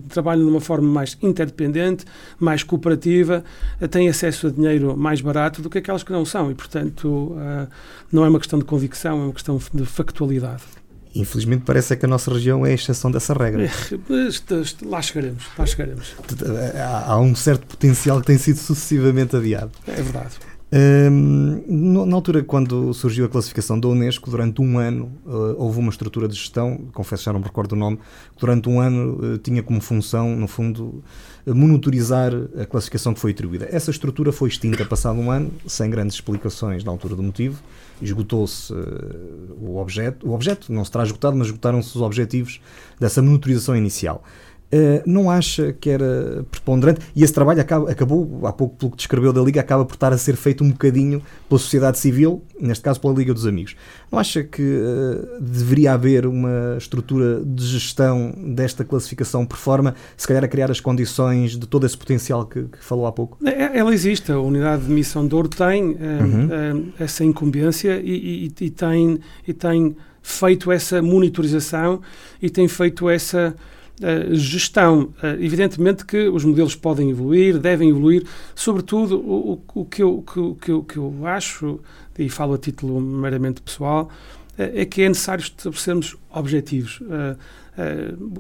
trabalham 0.09 0.45
de 0.45 0.51
uma 0.51 0.61
forma 0.61 0.89
mais 0.89 1.17
interdependente, 1.23 2.05
mais 2.39 2.63
cooperativa, 2.63 3.45
uh, 3.81 3.89
têm 3.89 4.09
acesso 4.09 4.49
a 4.49 4.51
dinheiro 4.51 4.97
mais 4.97 5.21
barato 5.21 5.63
do 5.63 5.71
que 5.71 5.79
aquelas 5.79 6.03
que 6.03 6.13
não 6.13 6.25
são 6.25 6.51
e, 6.51 6.55
portanto, 6.55 7.09
uh, 7.09 7.69
não 8.13 8.25
é 8.25 8.29
uma 8.29 8.39
questão 8.39 8.59
de 8.59 8.65
convicção, 8.65 9.21
é 9.21 9.25
uma 9.25 9.33
questão 9.33 9.59
de 9.73 9.85
factualidade. 9.85 10.78
Infelizmente 11.15 11.63
parece 11.65 11.97
que 11.97 12.05
a 12.05 12.09
nossa 12.09 12.33
região 12.33 12.65
é 12.65 12.71
a 12.71 12.75
exceção 12.75 13.11
dessa 13.11 13.35
regra. 13.35 13.71
Lá 14.85 15.03
chegaremos, 15.03 15.45
lá 15.59 15.67
chegaremos. 15.67 16.15
Há 17.07 17.19
um 17.19 17.35
certo 17.35 17.67
potencial 17.67 18.21
que 18.21 18.27
tem 18.27 18.39
sido 18.39 18.59
sucessivamente 18.59 19.37
adiado. 19.37 19.73
É 19.87 20.03
verdade. 20.03 20.37
Um, 20.71 22.05
na 22.07 22.15
altura, 22.15 22.43
quando 22.43 22.93
surgiu 22.93 23.25
a 23.25 23.29
classificação 23.29 23.81
da 23.81 23.89
Unesco, 23.89 24.31
durante 24.31 24.61
um 24.61 24.79
ano 24.79 25.11
uh, 25.25 25.55
houve 25.57 25.79
uma 25.79 25.89
estrutura 25.89 26.29
de 26.29 26.35
gestão, 26.35 26.91
confesso 26.93 27.25
já 27.25 27.33
não 27.33 27.41
me 27.41 27.47
recordo 27.47 27.73
o 27.73 27.77
nome, 27.77 27.99
durante 28.39 28.69
um 28.69 28.79
ano 28.79 29.35
uh, 29.35 29.39
tinha 29.39 29.63
como 29.63 29.81
função, 29.81 30.37
no 30.37 30.47
fundo, 30.47 31.03
monitorizar 31.47 32.33
a 32.61 32.67
classificação 32.67 33.15
que 33.15 33.21
foi 33.21 33.31
atribuída. 33.31 33.67
Essa 33.71 33.91
estrutura 33.91 34.31
foi 34.31 34.51
extinta 34.51 34.85
passado 34.85 35.19
um 35.19 35.31
ano, 35.31 35.51
sem 35.67 35.89
grandes 35.89 36.17
explicações 36.17 36.85
na 36.85 36.91
altura 36.91 37.17
do 37.17 37.23
motivo, 37.23 37.63
esgotou-se 38.01 38.73
uh, 38.73 39.57
o 39.61 39.79
objeto, 39.79 40.29
o 40.29 40.33
objeto 40.33 40.73
não 40.73 40.85
se 40.85 40.91
terá 40.91 41.05
esgotado, 41.05 41.37
mas 41.37 41.49
esgotaram-se 41.49 41.95
os 41.97 42.03
objetivos 42.03 42.61
dessa 42.99 43.23
monitorização 43.23 43.77
inicial. 43.77 44.23
Uh, 44.71 45.03
não 45.07 45.31
acha 45.31 45.73
que 45.73 45.89
era 45.89 46.45
preponderante? 46.51 47.01
E 47.17 47.25
esse 47.25 47.33
trabalho 47.33 47.61
acaba, 47.61 47.91
acabou, 47.91 48.47
há 48.47 48.53
pouco 48.53 48.77
pelo 48.77 48.91
que 48.91 48.99
descreveu 48.99 49.33
da 49.33 49.41
Liga, 49.41 49.61
acaba 49.61 49.83
por 49.83 49.95
estar 49.95 50.13
a 50.13 50.19
ser 50.19 50.37
feito 50.37 50.63
um 50.63 50.71
bocadinho 50.71 51.23
pela 51.49 51.59
sociedade 51.59 51.99
civil, 51.99 52.45
neste 52.61 52.85
caso 52.85 53.01
pela 53.01 53.15
Liga 53.15 53.33
dos 53.33 53.47
Amigos. 53.47 53.75
Não 54.13 54.19
acha 54.19 54.45
que 54.45 54.63
uh, 54.63 55.41
deveria 55.41 55.95
haver 55.95 56.27
uma 56.27 56.77
estrutura 56.77 57.43
de 57.43 57.65
gestão 57.65 58.35
desta 58.55 58.85
classificação 58.85 59.47
por 59.47 59.57
forma, 59.57 59.95
se 60.19 60.29
calhar, 60.29 60.45
a 60.45 60.49
criar 60.49 60.71
as 60.71 60.81
condições 60.81 61.53
de 61.53 61.67
todo 61.67 61.87
esse 61.87 61.97
potencial 61.97 62.45
que, 62.45 62.65
que 62.65 62.85
falou 62.85 63.07
há 63.07 63.13
pouco? 63.13 63.39
É, 63.47 63.51
é, 63.51 63.79
ela 63.79 63.95
existe, 63.95 64.31
a 64.31 64.39
unidade 64.39 64.85
de 64.85 64.93
missão 64.93 65.27
de 65.27 65.35
ouro 65.35 65.49
tem 65.49 65.93
uh, 65.93 65.97
uhum. 65.97 66.93
essa 66.99 67.25
incumbência 67.25 67.99
e, 68.05 68.51
e, 68.61 68.65
e, 68.67 68.71
tem, 68.71 69.19
e 69.47 69.55
tem 69.55 69.97
feito 70.23 70.71
essa 70.71 71.01
monitorização 71.01 72.03
e 72.43 72.51
tem 72.51 72.69
feito 72.69 73.09
essa 73.09 73.57
Uh, 74.01 74.35
gestão. 74.35 75.13
Uh, 75.23 75.41
evidentemente 75.41 76.07
que 76.07 76.29
os 76.29 76.45
modelos 76.45 76.77
podem 76.77 77.11
evoluir, 77.11 77.59
devem 77.59 77.91
evoluir, 77.91 78.25
sobretudo 78.55 79.19
o, 79.19 79.53
o, 79.53 79.81
o, 79.81 79.85
que, 79.85 80.03
eu, 80.03 80.19
o, 80.19 80.55
que, 80.55 80.71
eu, 80.71 80.85
que 80.85 80.97
eu 80.97 81.27
acho, 81.27 81.81
e 82.17 82.29
falo 82.29 82.55
a 82.55 82.59
título 82.59 83.01
meramente 83.01 83.61
pessoal, 83.61 84.09
uh, 84.57 84.63
é 84.75 84.85
que 84.85 85.03
é 85.03 85.09
necessário 85.09 85.43
estabelecermos 85.43 86.17
objetivos. 86.31 87.01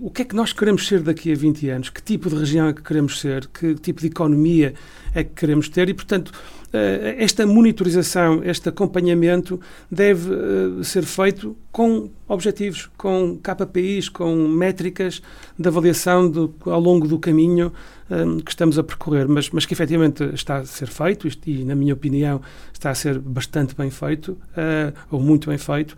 O 0.01 0.11
que 0.11 0.23
é 0.23 0.25
que 0.25 0.35
nós 0.35 0.53
queremos 0.53 0.87
ser 0.87 1.01
daqui 1.01 1.33
a 1.33 1.37
20 1.37 1.69
anos? 1.69 1.91
Que 1.91 2.03
tipo 2.03 2.29
de 2.29 2.35
região 2.35 2.67
é 2.69 2.73
que 2.73 2.83
queremos 2.83 3.21
ser? 3.21 3.47
Que 3.47 3.75
tipo 3.77 4.01
de 4.01 4.09
economia 4.09 4.75
é 5.15 5.23
que 5.23 5.31
queremos 5.31 5.69
ter? 5.69 5.89
E, 5.89 5.95
portanto, 5.95 6.33
eh, 6.73 7.17
esta 7.19 7.47
monitorização, 7.47 8.43
este 8.45 8.69
acompanhamento 8.69 9.61
deve 9.91 10.31
eh, 10.35 10.83
ser 10.83 11.05
feito 11.05 11.57
com 11.71 12.11
objetivos, 12.27 12.91
com 12.97 13.39
KPIs, 13.39 14.09
com 14.09 14.35
métricas 14.49 15.23
de 15.59 15.69
avaliação 15.69 16.29
do, 16.29 16.55
ao 16.67 16.81
longo 16.81 17.07
do 17.07 17.19
caminho 17.19 17.73
um, 18.11 18.41
que 18.41 18.51
estamos 18.51 18.79
a 18.79 18.83
percorrer, 18.83 19.29
mas, 19.29 19.51
mas 19.51 19.65
que 19.65 19.73
efetivamente 19.73 20.25
está 20.35 20.59
a 20.59 20.67
ser 20.67 20.89
feito 20.89 21.29
e, 21.47 21.65
na 21.65 21.75
minha 21.75 21.95
opinião, 21.95 22.41
está 22.73 22.91
a 22.91 22.95
ser 22.95 23.19
bastante 23.19 23.75
bem 23.75 23.91
feito, 23.91 24.33
uh, 24.33 24.93
ou 25.11 25.21
muito 25.21 25.49
bem 25.49 25.59
feito. 25.59 25.97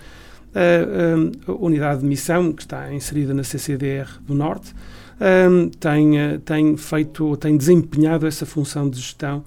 Um, 0.53 1.53
a 1.53 1.64
unidade 1.64 2.01
de 2.01 2.07
missão, 2.07 2.53
que 2.53 2.62
está 2.62 2.92
inserida 2.92 3.32
na 3.32 3.44
CCDR 3.44 4.09
do 4.26 4.34
Norte, 4.34 4.74
um, 5.20 5.68
tem, 5.68 6.38
tem 6.44 6.76
feito, 6.76 7.36
tem 7.36 7.57
desempenhado 7.57 8.26
essa 8.26 8.44
função 8.44 8.88
de 8.88 8.98
gestão 8.98 9.44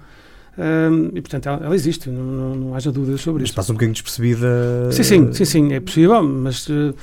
um, 0.56 1.10
e, 1.16 1.22
portanto, 1.22 1.48
ela, 1.48 1.66
ela 1.66 1.76
existe, 1.76 2.10
não, 2.10 2.24
não, 2.24 2.56
não, 2.56 2.76
haja 2.76 2.92
dúvidas 2.92 3.22
sobre 3.22 3.42
mas 3.42 3.50
isso. 3.50 3.58
Mas 3.58 3.66
passa 3.66 3.72
um 3.72 3.76
bocadinho 3.76 3.94
despercebida. 3.94 4.92
Sim, 4.92 5.04
sim, 5.04 5.34
sim, 5.34 5.46
sim 5.46 5.74
é 5.74 5.80
possível, 5.80 6.22
mas 6.22 6.68
uh, 6.70 6.94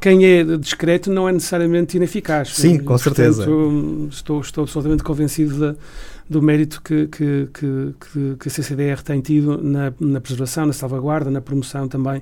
quem 0.00 0.24
é 0.24 0.44
discreto 0.56 1.10
não 1.10 1.28
é 1.28 1.32
necessariamente 1.32 1.96
ineficaz. 1.96 2.54
Sim, 2.54 2.78
com 2.78 2.94
portanto, 2.94 3.16
certeza. 3.16 3.46
Estou, 4.08 4.40
estou 4.40 4.62
absolutamente 4.62 5.02
convencido 5.02 5.58
da, 5.58 5.74
do 6.28 6.42
mérito 6.42 6.82
que, 6.82 7.06
que, 7.06 7.48
que, 7.52 8.36
que, 8.38 8.48
a 8.48 8.50
CCDR 8.50 9.02
tem 9.02 9.20
tido 9.20 9.62
na, 9.62 9.92
na 10.00 10.20
preservação, 10.20 10.66
na 10.66 10.72
salvaguarda, 10.72 11.30
na 11.30 11.40
promoção 11.40 11.86
também 11.86 12.20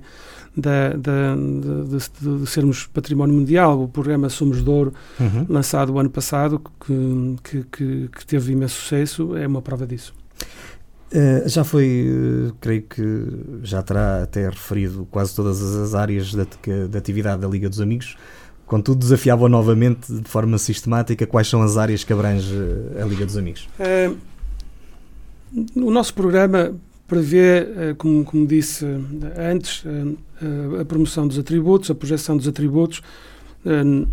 da, 0.56 0.90
da, 0.90 1.34
de, 1.34 2.40
de, 2.40 2.46
sermos 2.46 2.86
património 2.86 3.34
mundial. 3.34 3.82
O 3.82 3.88
programa 3.88 4.28
Somos 4.28 4.62
de 4.62 4.68
Ouro, 4.68 4.92
uhum. 5.18 5.46
lançado 5.48 5.92
o 5.92 5.98
ano 5.98 6.10
passado, 6.10 6.60
que, 6.84 7.36
que, 7.42 7.64
que, 7.64 8.08
que, 8.08 8.26
teve 8.26 8.52
imenso 8.52 8.74
sucesso, 8.74 9.36
é 9.36 9.46
uma 9.46 9.62
prova 9.62 9.86
disso. 9.86 10.14
Uh, 11.12 11.48
já 11.48 11.62
foi, 11.62 12.08
uh, 12.08 12.54
creio 12.60 12.82
que 12.82 13.26
já 13.62 13.82
terá 13.82 14.24
até 14.24 14.48
referido 14.48 15.06
quase 15.10 15.34
todas 15.34 15.62
as 15.62 15.94
áreas 15.94 16.34
da, 16.34 16.44
da 16.90 16.98
atividade 16.98 17.40
da 17.40 17.48
Liga 17.48 17.68
dos 17.68 17.80
Amigos. 17.80 18.16
Contudo, 18.66 18.98
desafiava 18.98 19.48
novamente, 19.48 20.10
de 20.10 20.28
forma 20.28 20.56
sistemática, 20.56 21.26
quais 21.26 21.48
são 21.48 21.62
as 21.62 21.76
áreas 21.76 22.02
que 22.02 22.12
abrange 22.12 22.54
a 23.00 23.04
Liga 23.04 23.26
dos 23.26 23.36
Amigos? 23.36 23.68
Uh, 23.78 24.16
o 25.76 25.90
nosso 25.90 26.14
programa 26.14 26.74
prevê, 27.06 27.60
uh, 27.60 27.94
como, 27.96 28.24
como, 28.24 28.46
disse 28.46 28.86
antes, 29.36 29.84
uh, 29.84 30.80
a 30.80 30.84
promoção 30.84 31.28
dos 31.28 31.38
atributos, 31.38 31.90
a 31.90 31.94
projeção 31.94 32.36
dos 32.36 32.48
atributos 32.48 33.02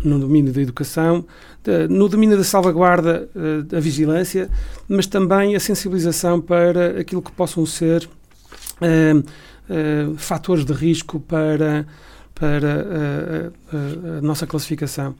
no 0.02 0.18
domínio 0.18 0.50
da 0.50 0.62
educação, 0.62 1.26
no 1.90 2.08
domínio 2.08 2.38
da 2.38 2.42
salvaguarda, 2.42 3.28
da 3.66 3.80
vigilância, 3.80 4.48
mas 4.88 5.06
também 5.06 5.54
a 5.54 5.60
sensibilização 5.60 6.40
para 6.40 6.98
aquilo 6.98 7.20
que 7.20 7.30
possam 7.32 7.66
ser 7.66 8.08
fatores 10.16 10.64
de 10.64 10.72
risco 10.72 11.20
para 11.20 11.84
para 12.34 12.86
a, 13.72 13.76
a, 13.76 14.18
a 14.18 14.20
nossa 14.20 14.46
classificação. 14.46 15.14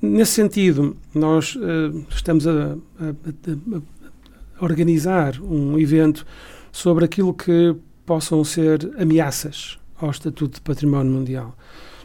Nesse 0.00 0.32
sentido, 0.32 0.96
nós 1.14 1.56
uh, 1.56 2.06
estamos 2.10 2.46
a, 2.46 2.76
a, 3.00 4.64
organizar 4.64 5.40
um 5.40 5.78
evento 5.78 6.26
sobre 6.70 7.04
aquilo 7.04 7.32
que 7.32 7.74
possam 8.04 8.44
ser 8.44 8.90
ameaças 8.98 9.78
ao 9.96 10.10
Estatuto 10.10 10.56
de 10.56 10.60
Património 10.60 11.10
Mundial. 11.10 11.56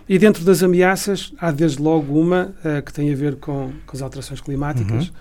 E 0.07 0.17
dentro 0.17 0.43
das 0.43 0.63
ameaças, 0.63 1.33
há 1.37 1.51
desde 1.51 1.81
logo 1.81 2.19
uma 2.19 2.55
uh, 2.63 2.81
que 2.83 2.93
tem 2.93 3.11
a 3.11 3.15
ver 3.15 3.35
com, 3.35 3.73
com 3.85 3.95
as 3.95 4.01
alterações 4.01 4.39
climáticas. 4.39 5.07
Uhum. 5.07 5.13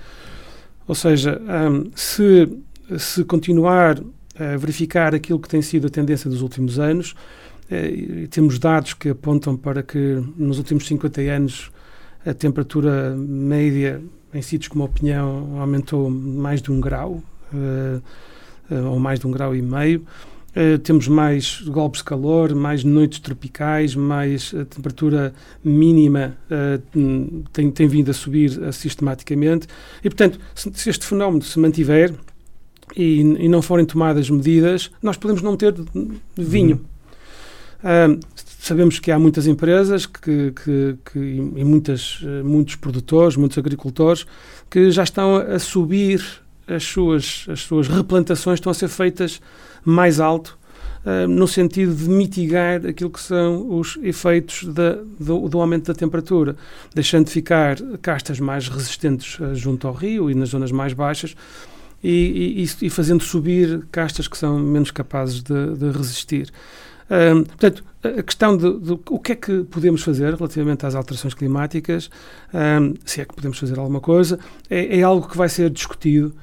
Ou 0.86 0.94
seja, 0.94 1.40
um, 1.70 1.90
se, 1.94 2.48
se 2.96 3.24
continuar 3.24 4.00
a 4.38 4.56
verificar 4.56 5.14
aquilo 5.14 5.38
que 5.38 5.48
tem 5.48 5.60
sido 5.60 5.88
a 5.88 5.90
tendência 5.90 6.30
dos 6.30 6.40
últimos 6.40 6.78
anos, 6.78 7.14
eh, 7.70 8.26
temos 8.30 8.58
dados 8.58 8.94
que 8.94 9.10
apontam 9.10 9.56
para 9.56 9.82
que 9.82 10.22
nos 10.36 10.58
últimos 10.58 10.86
50 10.86 11.20
anos 11.20 11.70
a 12.24 12.32
temperatura 12.32 13.14
média 13.16 14.02
em 14.32 14.42
sítios 14.42 14.68
como 14.68 14.84
a 14.84 14.86
Opinião 14.86 15.58
aumentou 15.60 16.10
mais 16.10 16.60
de 16.60 16.70
um 16.70 16.80
grau, 16.80 17.22
uh, 17.52 18.02
uh, 18.70 18.90
ou 18.90 18.98
mais 18.98 19.18
de 19.18 19.26
um 19.26 19.30
grau 19.30 19.54
e 19.54 19.62
meio. 19.62 20.04
Temos 20.82 21.06
mais 21.06 21.60
golpes 21.60 22.00
de 22.00 22.04
calor, 22.04 22.52
mais 22.52 22.82
noites 22.82 23.20
tropicais, 23.20 23.94
mais 23.94 24.52
a 24.52 24.64
temperatura 24.64 25.32
mínima 25.62 26.36
tem, 27.52 27.70
tem 27.70 27.86
vindo 27.86 28.10
a 28.10 28.14
subir 28.14 28.72
sistematicamente. 28.72 29.68
E, 30.02 30.08
portanto, 30.08 30.40
se, 30.56 30.90
este 30.90 31.06
fenómeno 31.06 31.44
se 31.44 31.60
mantiver 31.60 32.12
e, 32.96 33.20
e, 33.20 33.48
não 33.48 33.62
forem 33.62 33.86
tomadas 33.86 34.28
medidas, 34.28 34.90
nós 35.00 35.16
podemos 35.16 35.42
não 35.42 35.56
ter 35.56 35.76
vinho. 36.36 36.84
Uh, 37.78 38.18
sabemos 38.58 38.98
que 38.98 39.10
há 39.10 39.18
muitas 39.18 39.46
empresas 39.46 40.04
que, 40.04 40.52
que, 40.52 40.96
que, 41.10 41.18
e 41.18 41.64
muitas, 41.64 42.20
eh, 42.22 42.42
muitos 42.42 42.74
produtores, 42.74 43.36
muitos 43.36 43.56
agricultores 43.56 44.26
que 44.68 44.90
já 44.90 45.04
estão 45.04 45.36
a 45.36 45.58
subir 45.58 46.22
as 46.66 46.82
suas, 46.82 47.46
as 47.48 47.60
suas 47.60 47.88
replantações, 47.88 48.58
estão 48.58 48.70
a 48.70 48.74
ser 48.74 48.88
feitas 48.88 49.40
mais 49.84 50.20
alto, 50.20 50.58
uh, 51.06 51.26
no 51.26 51.48
sentido 51.48 51.94
de 51.94 52.08
mitigar 52.10 52.84
aquilo 52.86 53.08
que 53.10 53.20
são 53.20 53.78
os 53.78 53.96
efeitos 54.02 54.64
da, 54.64 54.98
do, 55.18 55.48
do, 55.48 55.60
aumento 55.60 55.86
da 55.86 55.94
temperatura, 55.94 56.56
deixando 56.94 57.26
de 57.26 57.32
ficar 57.32 57.76
castas 58.02 58.38
mais 58.38 58.68
resistentes 58.68 59.38
uh, 59.38 59.54
junto 59.54 59.88
ao 59.88 59.94
rio 59.94 60.30
e 60.30 60.34
nas 60.34 60.50
zonas 60.50 60.70
mais 60.70 60.92
baixas 60.92 61.34
e, 62.02 62.64
e, 62.80 62.86
e, 62.86 62.90
fazendo 62.90 63.22
subir 63.22 63.86
castas 63.90 64.28
que 64.28 64.36
são 64.36 64.58
menos 64.58 64.90
capazes 64.90 65.42
de, 65.42 65.74
de 65.74 65.90
resistir. 65.90 66.52
Portanto, 67.08 67.82
a 68.02 68.22
questão 68.22 68.56
de, 68.56 68.66
o 69.10 69.18
que 69.18 69.32
é 69.32 69.34
que 69.34 69.64
podemos 69.64 70.02
fazer 70.02 70.34
relativamente 70.34 70.86
às 70.86 70.94
alterações 70.94 71.34
climáticas, 71.34 72.10
um, 72.54 72.94
se 73.04 73.20
é 73.20 73.24
que 73.24 73.34
podemos 73.34 73.58
fazer 73.58 73.78
alguma 73.78 74.00
coisa, 74.00 74.38
é, 74.70 74.98
é 74.98 75.02
algo 75.02 75.28
que 75.28 75.36
vai 75.36 75.48
ser 75.48 75.68
discutido 75.70 76.34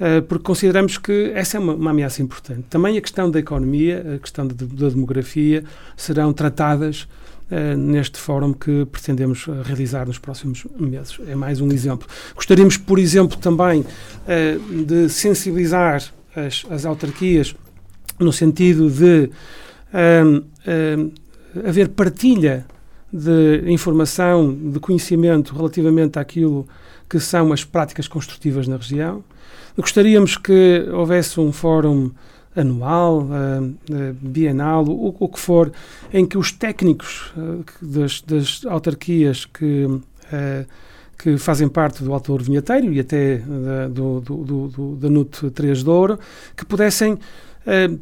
uh, 0.00 0.22
porque 0.22 0.44
consideramos 0.44 0.98
que 0.98 1.30
essa 1.34 1.56
é 1.56 1.60
uma, 1.60 1.74
uma, 1.74 1.90
ameaça 1.90 2.20
importante. 2.22 2.64
Também 2.68 2.98
a 2.98 3.00
questão 3.00 3.30
da 3.30 3.38
economia, 3.38 4.14
a 4.16 4.18
questão 4.18 4.46
de, 4.46 4.54
da 4.54 4.88
demografia 4.88 5.64
serão 5.96 6.32
tratadas 6.32 7.06
Uh, 7.44 7.76
neste 7.76 8.18
fórum 8.18 8.54
que 8.54 8.86
pretendemos 8.86 9.46
uh, 9.46 9.60
realizar 9.62 10.06
nos 10.06 10.18
próximos 10.18 10.66
meses. 10.80 11.18
É 11.28 11.34
mais 11.34 11.60
um 11.60 11.70
exemplo. 11.70 12.08
Gostaríamos, 12.34 12.78
por 12.78 12.98
exemplo, 12.98 13.36
também 13.36 13.82
uh, 13.82 14.84
de 14.84 15.10
sensibilizar 15.10 16.02
as, 16.34 16.64
as, 16.70 16.86
autarquias 16.86 17.54
no 18.18 18.32
sentido 18.32 18.90
de 18.90 19.30
haver 21.64 21.88
partilha 21.90 22.66
de 23.12 23.62
informação, 23.70 24.52
de 24.52 24.80
conhecimento 24.80 25.54
relativamente 25.54 26.18
àquilo 26.18 26.66
que 27.08 27.20
são 27.20 27.52
as 27.52 27.62
práticas 27.62 28.08
construtivas 28.08 28.66
na 28.66 28.76
região. 28.76 29.22
Gostaríamos 29.76 30.36
que 30.36 30.86
houvesse 30.92 31.38
um 31.38 31.52
fórum 31.52 32.10
anual, 32.56 33.22
uh, 33.22 33.64
uh, 33.64 34.14
bienal, 34.20 34.84
o, 34.84 35.14
o, 35.18 35.28
que 35.28 35.40
for, 35.40 35.72
em 36.12 36.24
que 36.24 36.38
os 36.38 36.52
técnicos 36.52 37.32
uh, 37.36 37.64
das, 37.82 38.20
das, 38.22 38.64
autarquias 38.66 39.44
que, 39.44 39.86
que 41.18 41.36
fazem 41.36 41.68
parte 41.68 42.04
do 42.04 42.12
autor 42.12 42.42
vinheteiro 42.42 42.92
e 42.92 43.00
até 43.00 43.38
da, 43.38 43.88
do, 43.88 44.20
do, 44.20 44.68
do, 44.68 44.96
da 44.96 45.10
NUT 45.10 45.50
3 45.50 45.82
de 45.82 45.90
Ouro, 45.90 46.18
que 46.56 46.64
pudessem 46.64 47.18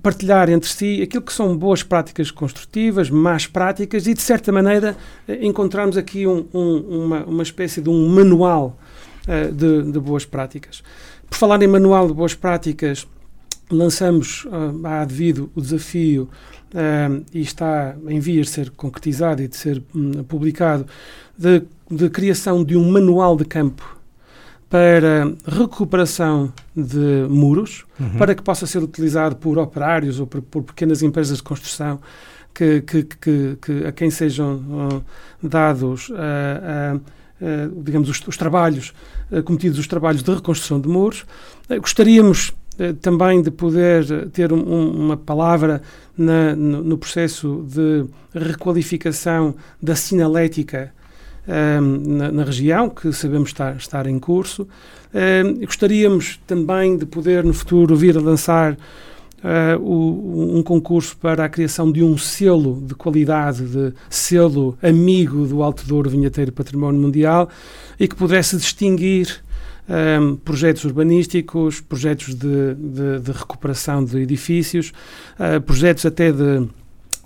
partilhar 0.02 0.50
entre 0.50 0.68
si 0.68 1.00
aquilo 1.02 1.22
que 1.22 1.32
são 1.32 1.56
boas 1.56 1.82
práticas 1.82 2.30
construtivas, 2.30 3.08
más 3.08 3.46
práticas 3.46 4.06
e, 4.06 4.14
de 4.14 4.20
certa 4.20 4.50
maneira, 4.50 4.96
encontrarmos 5.40 5.96
aqui 5.96 6.26
um, 6.26 6.46
um, 6.52 7.04
uma, 7.04 7.24
uma 7.24 7.42
espécie 7.42 7.80
de 7.80 7.88
um 7.88 8.08
manual 8.08 8.76
de, 9.54 9.92
de 9.92 10.00
boas 10.00 10.24
práticas. 10.24 10.82
Por 11.30 11.36
falar 11.36 11.62
em 11.62 11.68
manual 11.68 12.08
de 12.08 12.12
boas 12.12 12.34
práticas, 12.34 13.06
lançamos 13.72 14.44
uh, 14.44 15.06
devido 15.06 15.50
o 15.54 15.60
desafio 15.60 16.28
uh, 16.74 17.24
e 17.32 17.40
está 17.40 17.96
em 18.06 18.20
vias 18.20 18.46
de 18.46 18.52
ser 18.52 18.70
concretizado 18.70 19.42
e 19.42 19.48
de 19.48 19.56
ser 19.56 19.82
um, 19.94 20.22
publicado 20.22 20.86
de, 21.36 21.62
de, 21.90 22.10
criação 22.10 22.62
de 22.62 22.76
um 22.76 22.90
manual 22.90 23.36
de 23.36 23.44
campo 23.44 23.98
para 24.72 25.30
recuperação 25.46 26.50
de 26.74 27.26
muros, 27.28 27.84
uhum. 28.00 28.16
para 28.16 28.34
que 28.34 28.40
possa 28.40 28.66
ser 28.66 28.78
utilizado 28.82 29.36
por 29.36 29.58
operários 29.58 30.18
ou 30.18 30.26
por, 30.26 30.40
por 30.40 30.62
pequenas 30.62 31.02
empresas 31.02 31.36
de 31.36 31.42
construção 31.42 32.00
que, 32.54 32.80
que, 32.80 33.02
que, 33.04 33.58
que 33.60 33.86
a 33.86 33.92
quem 33.92 34.10
sejam 34.10 34.54
uh, 34.56 35.04
dados 35.46 36.08
uh, 36.08 36.14
uh, 36.16 37.82
digamos, 37.82 38.08
os, 38.08 38.26
os 38.26 38.36
trabalhos, 38.38 38.94
cometidos 39.44 39.78
os 39.78 39.86
trabalhos 39.86 40.22
de 40.22 40.32
reconstrução 40.32 40.80
de 40.80 40.88
muros. 40.88 41.26
gostaríamos 41.68 42.54
também 43.02 43.42
de 43.42 43.50
poder 43.50 44.30
ter 44.30 44.52
um, 44.52 44.62
uma 44.62 45.16
palavra 45.18 45.82
na, 46.16 46.56
no, 46.56 46.82
no, 46.82 46.96
processo 46.96 47.66
de 47.68 48.06
requalificação 48.32 49.54
da 49.82 49.96
sinalética 49.96 50.94
na, 51.46 52.30
na, 52.30 52.44
região, 52.44 52.88
que 52.88 53.12
sabemos 53.12 53.50
estar, 53.50 53.76
estar 53.76 54.06
em 54.06 54.18
curso. 54.18 54.66
Ehm, 55.12 55.64
gostaríamos 55.64 56.40
também 56.46 56.96
de 56.96 57.04
poder, 57.04 57.42
no 57.44 57.52
futuro, 57.52 57.96
vir 57.96 58.16
a 58.16 58.20
lançar 58.20 58.76
o, 59.80 60.56
um 60.56 60.62
concurso 60.62 61.16
para 61.16 61.44
a 61.44 61.48
criação 61.48 61.90
de 61.90 62.00
um 62.00 62.16
selo 62.16 62.80
de 62.86 62.94
qualidade, 62.94 63.66
de 63.66 63.92
selo 64.08 64.78
amigo 64.80 65.44
do 65.48 65.64
Alto 65.64 65.84
Douro 65.84 66.08
Vinheteiro 66.08 66.52
Património 66.52 67.00
Mundial, 67.00 67.48
e 67.98 68.06
que 68.06 68.14
pudesse 68.14 68.56
distinguir 68.56 69.42
um, 69.88 70.36
projetos 70.36 70.84
urbanísticos, 70.84 71.80
projetos 71.80 72.34
de, 72.34 72.74
de, 72.74 73.20
de 73.20 73.32
recuperação 73.32 74.04
de 74.04 74.18
edifícios, 74.18 74.92
uh, 75.38 75.60
projetos 75.60 76.06
até 76.06 76.30
de, 76.30 76.68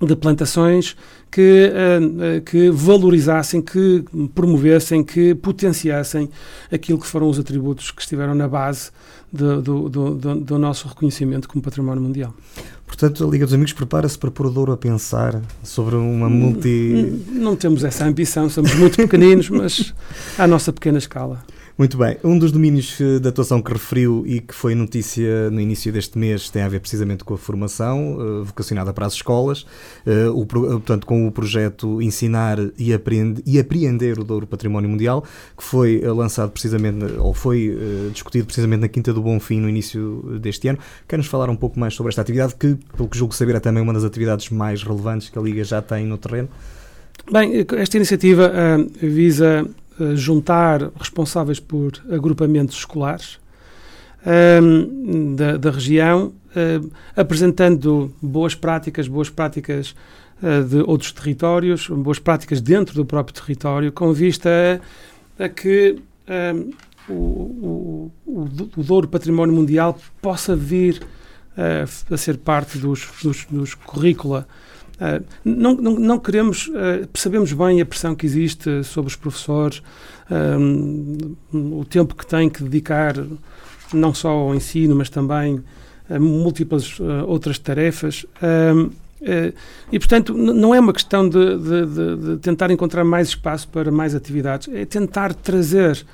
de 0.00 0.16
plantações 0.16 0.96
que, 1.30 1.70
uh, 1.70 2.40
que 2.42 2.70
valorizassem, 2.70 3.60
que 3.60 4.04
promovessem, 4.34 5.04
que 5.04 5.34
potenciassem 5.34 6.30
aquilo 6.72 6.98
que 6.98 7.06
foram 7.06 7.28
os 7.28 7.38
atributos 7.38 7.90
que 7.90 8.00
estiveram 8.00 8.34
na 8.34 8.48
base 8.48 8.90
do, 9.32 9.60
do, 9.60 9.88
do, 9.88 10.34
do 10.36 10.58
nosso 10.58 10.88
reconhecimento 10.88 11.48
como 11.48 11.62
património 11.62 12.02
mundial. 12.02 12.34
Portanto, 12.86 13.26
a 13.26 13.30
Liga 13.30 13.44
dos 13.44 13.52
Amigos 13.52 13.72
prepara-se 13.72 14.16
para 14.16 14.30
pôr 14.30 14.46
o 14.46 14.50
Douro 14.50 14.72
a 14.72 14.76
pensar 14.76 15.42
sobre 15.62 15.96
uma 15.96 16.30
multi. 16.30 17.12
Não, 17.28 17.42
não 17.42 17.56
temos 17.56 17.82
essa 17.82 18.04
ambição, 18.04 18.48
somos 18.48 18.74
muito 18.74 18.96
pequeninos, 18.96 19.50
mas 19.50 19.92
à 20.38 20.46
nossa 20.46 20.72
pequena 20.72 20.98
escala. 20.98 21.44
Muito 21.78 21.98
bem. 21.98 22.16
Um 22.24 22.38
dos 22.38 22.50
domínios 22.50 22.98
eh, 22.98 23.18
de 23.18 23.28
atuação 23.28 23.60
que 23.60 23.70
referiu 23.70 24.24
e 24.26 24.40
que 24.40 24.54
foi 24.54 24.74
notícia 24.74 25.50
no 25.50 25.60
início 25.60 25.92
deste 25.92 26.16
mês 26.16 26.48
tem 26.48 26.62
a 26.62 26.68
ver 26.68 26.80
precisamente 26.80 27.22
com 27.22 27.34
a 27.34 27.36
formação 27.36 28.16
uh, 28.16 28.44
vocacionada 28.44 28.94
para 28.94 29.04
as 29.04 29.12
escolas, 29.12 29.66
uh, 30.06 30.30
o, 30.34 30.46
portanto, 30.46 31.06
com 31.06 31.28
o 31.28 31.30
projeto 31.30 32.00
Ensinar 32.00 32.56
e, 32.78 32.94
Aprende, 32.94 33.42
e 33.44 33.58
Apreender 33.58 34.18
o 34.18 34.24
Douro 34.24 34.46
Património 34.46 34.88
Mundial, 34.88 35.22
que 35.54 35.62
foi 35.62 36.00
lançado 36.00 36.50
precisamente, 36.50 37.04
ou 37.18 37.34
foi 37.34 37.68
uh, 37.68 38.10
discutido 38.10 38.46
precisamente 38.46 38.80
na 38.80 38.88
Quinta 38.88 39.12
do 39.12 39.20
Bom 39.20 39.38
Fim 39.38 39.60
no 39.60 39.68
início 39.68 40.38
deste 40.40 40.68
ano. 40.68 40.78
Quer-nos 41.06 41.26
falar 41.26 41.50
um 41.50 41.56
pouco 41.56 41.78
mais 41.78 41.92
sobre 41.92 42.08
esta 42.08 42.22
atividade, 42.22 42.54
que, 42.54 42.74
pelo 42.96 43.06
que 43.06 43.18
julgo 43.18 43.34
saber, 43.34 43.54
é 43.54 43.60
também 43.60 43.82
uma 43.82 43.92
das 43.92 44.04
atividades 44.04 44.48
mais 44.48 44.82
relevantes 44.82 45.28
que 45.28 45.38
a 45.38 45.42
Liga 45.42 45.62
já 45.62 45.82
tem 45.82 46.06
no 46.06 46.16
terreno? 46.16 46.48
Bem, 47.30 47.66
esta 47.76 47.96
iniciativa 47.96 48.50
visa 49.02 49.66
eh, 49.66 49.85
juntar 50.14 50.90
responsáveis 50.98 51.60
por 51.60 51.92
agrupamentos 52.10 52.76
escolares 52.76 53.38
um, 54.26 54.30
ehm, 54.30 55.34
da, 55.34 55.56
da, 55.56 55.70
região, 55.70 56.32
uh, 56.54 56.90
apresentando 57.14 58.12
boas 58.20 58.54
práticas, 58.54 59.06
boas 59.06 59.30
práticas 59.30 59.94
uh, 60.42 60.64
de 60.64 60.80
outros 60.80 61.12
territórios, 61.12 61.88
boas 61.88 62.18
práticas 62.18 62.60
dentro 62.60 62.94
do 62.94 63.04
próprio 63.04 63.34
território, 63.34 63.92
com 63.92 64.12
vista 64.12 64.50
a, 65.38 65.44
a 65.44 65.48
que 65.48 65.96
um, 66.28 66.32
ehm, 66.32 66.70
o, 67.08 67.12
o, 67.12 68.12
o, 68.76 68.82
Douro 68.82 69.06
Património 69.06 69.54
Mundial 69.54 69.96
possa 70.20 70.56
vir 70.56 71.00
uh, 71.56 72.12
a 72.14 72.16
ser 72.16 72.36
parte 72.38 72.78
dos, 72.78 73.08
dos, 73.22 73.46
dos 73.48 73.74
currícula 73.74 74.46
não, 75.44 75.74
não, 75.74 75.92
não, 75.98 76.18
queremos, 76.18 76.68
uh, 76.68 77.08
sabemos 77.14 77.52
bem 77.52 77.80
a 77.80 77.86
pressão 77.86 78.14
que 78.14 78.24
existe 78.24 78.82
sobre 78.84 79.08
os 79.08 79.16
professores, 79.16 79.82
o 81.52 81.84
tempo 81.84 82.14
que 82.14 82.26
têm 82.26 82.50
que 82.50 82.62
dedicar 82.62 83.14
não 83.92 84.12
só 84.12 84.30
ao 84.30 84.54
ensino, 84.54 84.96
mas 84.96 85.08
também 85.08 85.62
a 86.10 86.18
múltiplas 86.18 86.98
outras 87.26 87.58
tarefas. 87.58 88.26
e, 89.92 89.98
portanto, 90.00 90.34
não 90.34 90.74
é 90.74 90.80
uma 90.80 90.92
questão 90.92 91.28
de, 91.28 91.58
de, 91.58 92.16
de, 92.16 92.36
tentar 92.38 92.72
encontrar 92.72 93.04
mais 93.04 93.28
espaço 93.28 93.68
para 93.68 93.92
mais 93.92 94.16
atividades, 94.16 94.68
é 94.74 94.84
tentar 94.84 95.32
trazer 95.32 96.04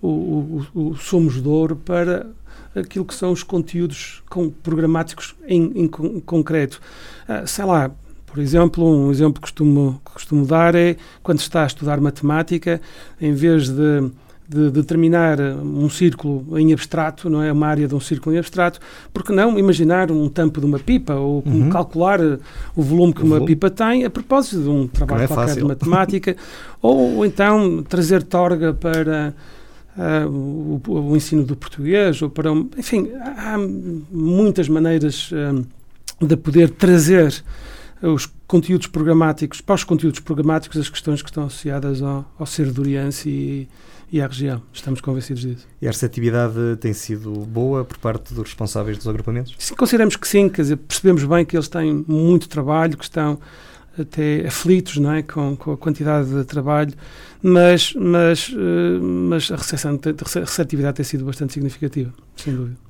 o, 0.00 0.08
o, 0.08 0.66
o 0.74 0.96
Somos 0.96 1.42
de 1.42 1.48
Ouro 1.48 1.74
para 1.74 2.26
aquilo 2.72 3.04
que 3.04 3.14
são 3.14 3.32
os 3.32 3.42
conteúdos 3.42 4.22
programáticos 4.62 5.34
em, 5.48 5.72
em 5.74 5.88
concreto. 5.88 6.80
Sei 7.46 7.64
lá, 7.64 7.90
por 8.36 8.42
exemplo, 8.42 8.84
um 8.84 9.10
exemplo 9.10 9.36
que 9.36 9.40
costumo, 9.40 9.98
que 10.04 10.12
costumo 10.12 10.44
dar 10.44 10.74
é 10.74 10.94
quando 11.22 11.38
se 11.38 11.44
está 11.44 11.62
a 11.62 11.66
estudar 11.66 11.98
matemática, 12.02 12.82
em 13.18 13.32
vez 13.32 13.70
de 13.70 14.10
de 14.48 14.70
determinar 14.70 15.40
um 15.40 15.90
círculo 15.90 16.56
em 16.56 16.72
abstrato, 16.72 17.28
não 17.28 17.42
é 17.42 17.50
uma 17.50 17.66
área 17.66 17.88
de 17.88 17.94
um 17.96 17.98
círculo 17.98 18.36
em 18.36 18.38
abstrato, 18.38 18.78
porque 19.12 19.32
não 19.32 19.58
imaginar 19.58 20.08
um 20.12 20.28
tampo 20.28 20.60
de 20.60 20.66
uma 20.66 20.78
pipa 20.78 21.14
ou 21.14 21.42
uhum. 21.44 21.68
calcular 21.68 22.20
o 22.20 22.80
volume 22.80 23.12
que 23.12 23.22
o 23.22 23.24
uma 23.24 23.40
volume. 23.40 23.56
pipa 23.56 23.70
tem 23.70 24.04
a 24.04 24.10
propósito 24.10 24.62
de 24.62 24.68
um 24.68 24.86
trabalho 24.86 25.24
é 25.24 25.26
qualquer 25.26 25.46
fácil. 25.46 25.62
de 25.62 25.66
matemática, 25.66 26.36
ou, 26.80 27.16
ou, 27.16 27.26
então 27.26 27.82
trazer 27.88 28.22
torga 28.22 28.72
para 28.72 29.34
uh, 29.98 30.28
o, 30.28 30.80
o, 30.86 31.16
ensino 31.16 31.42
do 31.42 31.56
português, 31.56 32.22
ou 32.22 32.30
para, 32.30 32.52
enfim, 32.78 33.10
há 33.20 33.56
muitas 33.58 34.68
maneiras 34.68 35.32
uh, 35.32 35.66
de 36.24 36.36
poder 36.36 36.70
trazer 36.70 37.42
os 38.10 38.26
conteúdos 38.46 38.86
programáticos, 38.86 39.60
para 39.60 39.74
os 39.74 39.84
conteúdos 39.84 40.20
programáticos, 40.20 40.78
as 40.78 40.88
questões 40.88 41.22
que 41.22 41.28
estão 41.28 41.44
associadas 41.44 42.02
ao, 42.02 42.30
ao 42.38 42.46
ser 42.46 42.70
duriense 42.70 43.28
e, 43.28 43.68
e 44.10 44.20
à 44.20 44.26
região. 44.26 44.62
Estamos 44.72 45.00
convencidos 45.00 45.42
disso. 45.42 45.66
E 45.80 45.86
esta 45.86 46.06
atividade 46.06 46.54
tem 46.80 46.92
sido 46.92 47.30
boa 47.46 47.84
por 47.84 47.98
parte 47.98 48.32
dos 48.32 48.44
responsáveis 48.44 48.96
dos 48.96 49.08
agrupamentos? 49.08 49.54
Sim, 49.58 49.74
consideramos 49.74 50.16
que 50.16 50.28
sim, 50.28 50.48
quer 50.48 50.62
dizer, 50.62 50.76
percebemos 50.76 51.24
bem 51.24 51.44
que 51.44 51.56
eles 51.56 51.68
têm 51.68 52.04
muito 52.06 52.48
trabalho, 52.48 52.96
que 52.96 53.04
estão 53.04 53.38
até 53.98 54.46
aflitos 54.46 54.98
não 54.98 55.12
é? 55.12 55.22
com, 55.22 55.56
com 55.56 55.72
a 55.72 55.76
quantidade 55.76 56.28
de 56.28 56.44
trabalho, 56.44 56.92
mas, 57.42 57.94
mas, 57.94 58.48
uh, 58.50 59.02
mas 59.02 59.50
a, 59.50 59.56
recepção, 59.56 59.98
a 60.04 60.40
receptividade 60.40 60.96
tem 60.96 61.04
sido 61.04 61.24
bastante 61.24 61.54
significativa, 61.54 62.12
sem 62.36 62.54
dúvida. 62.54 62.85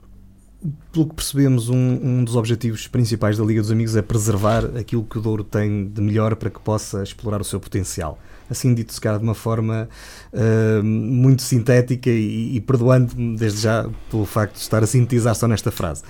Pelo 0.92 1.08
que 1.08 1.14
percebemos, 1.14 1.68
um, 1.68 1.76
um, 1.76 2.24
dos 2.24 2.36
objetivos 2.36 2.86
principais 2.86 3.38
da 3.38 3.44
Liga 3.44 3.60
dos 3.60 3.70
Amigos 3.70 3.96
é 3.96 4.02
preservar 4.02 4.64
aquilo 4.76 5.04
que 5.04 5.18
o 5.18 5.20
Douro 5.20 5.44
tem 5.44 5.88
de 5.88 6.00
melhor 6.00 6.36
para 6.36 6.50
que 6.50 6.60
possa 6.60 7.02
explorar 7.02 7.40
o 7.40 7.44
seu 7.44 7.60
potencial. 7.60 8.18
Assim 8.48 8.72
dito, 8.74 8.92
se 8.92 9.00
calhar 9.00 9.18
de 9.18 9.24
uma 9.24 9.34
forma 9.34 9.88
uh, 10.32 10.82
muito 10.82 11.42
sintética 11.42 12.10
e, 12.10 12.56
e 12.56 12.60
perdoando-me 12.60 13.36
desde 13.36 13.62
já 13.62 13.88
pelo 14.10 14.24
facto 14.24 14.54
de 14.54 14.60
estar 14.60 14.82
a 14.82 14.86
sintetizar 14.86 15.34
só 15.34 15.48
nesta 15.48 15.70
frase. 15.70 16.02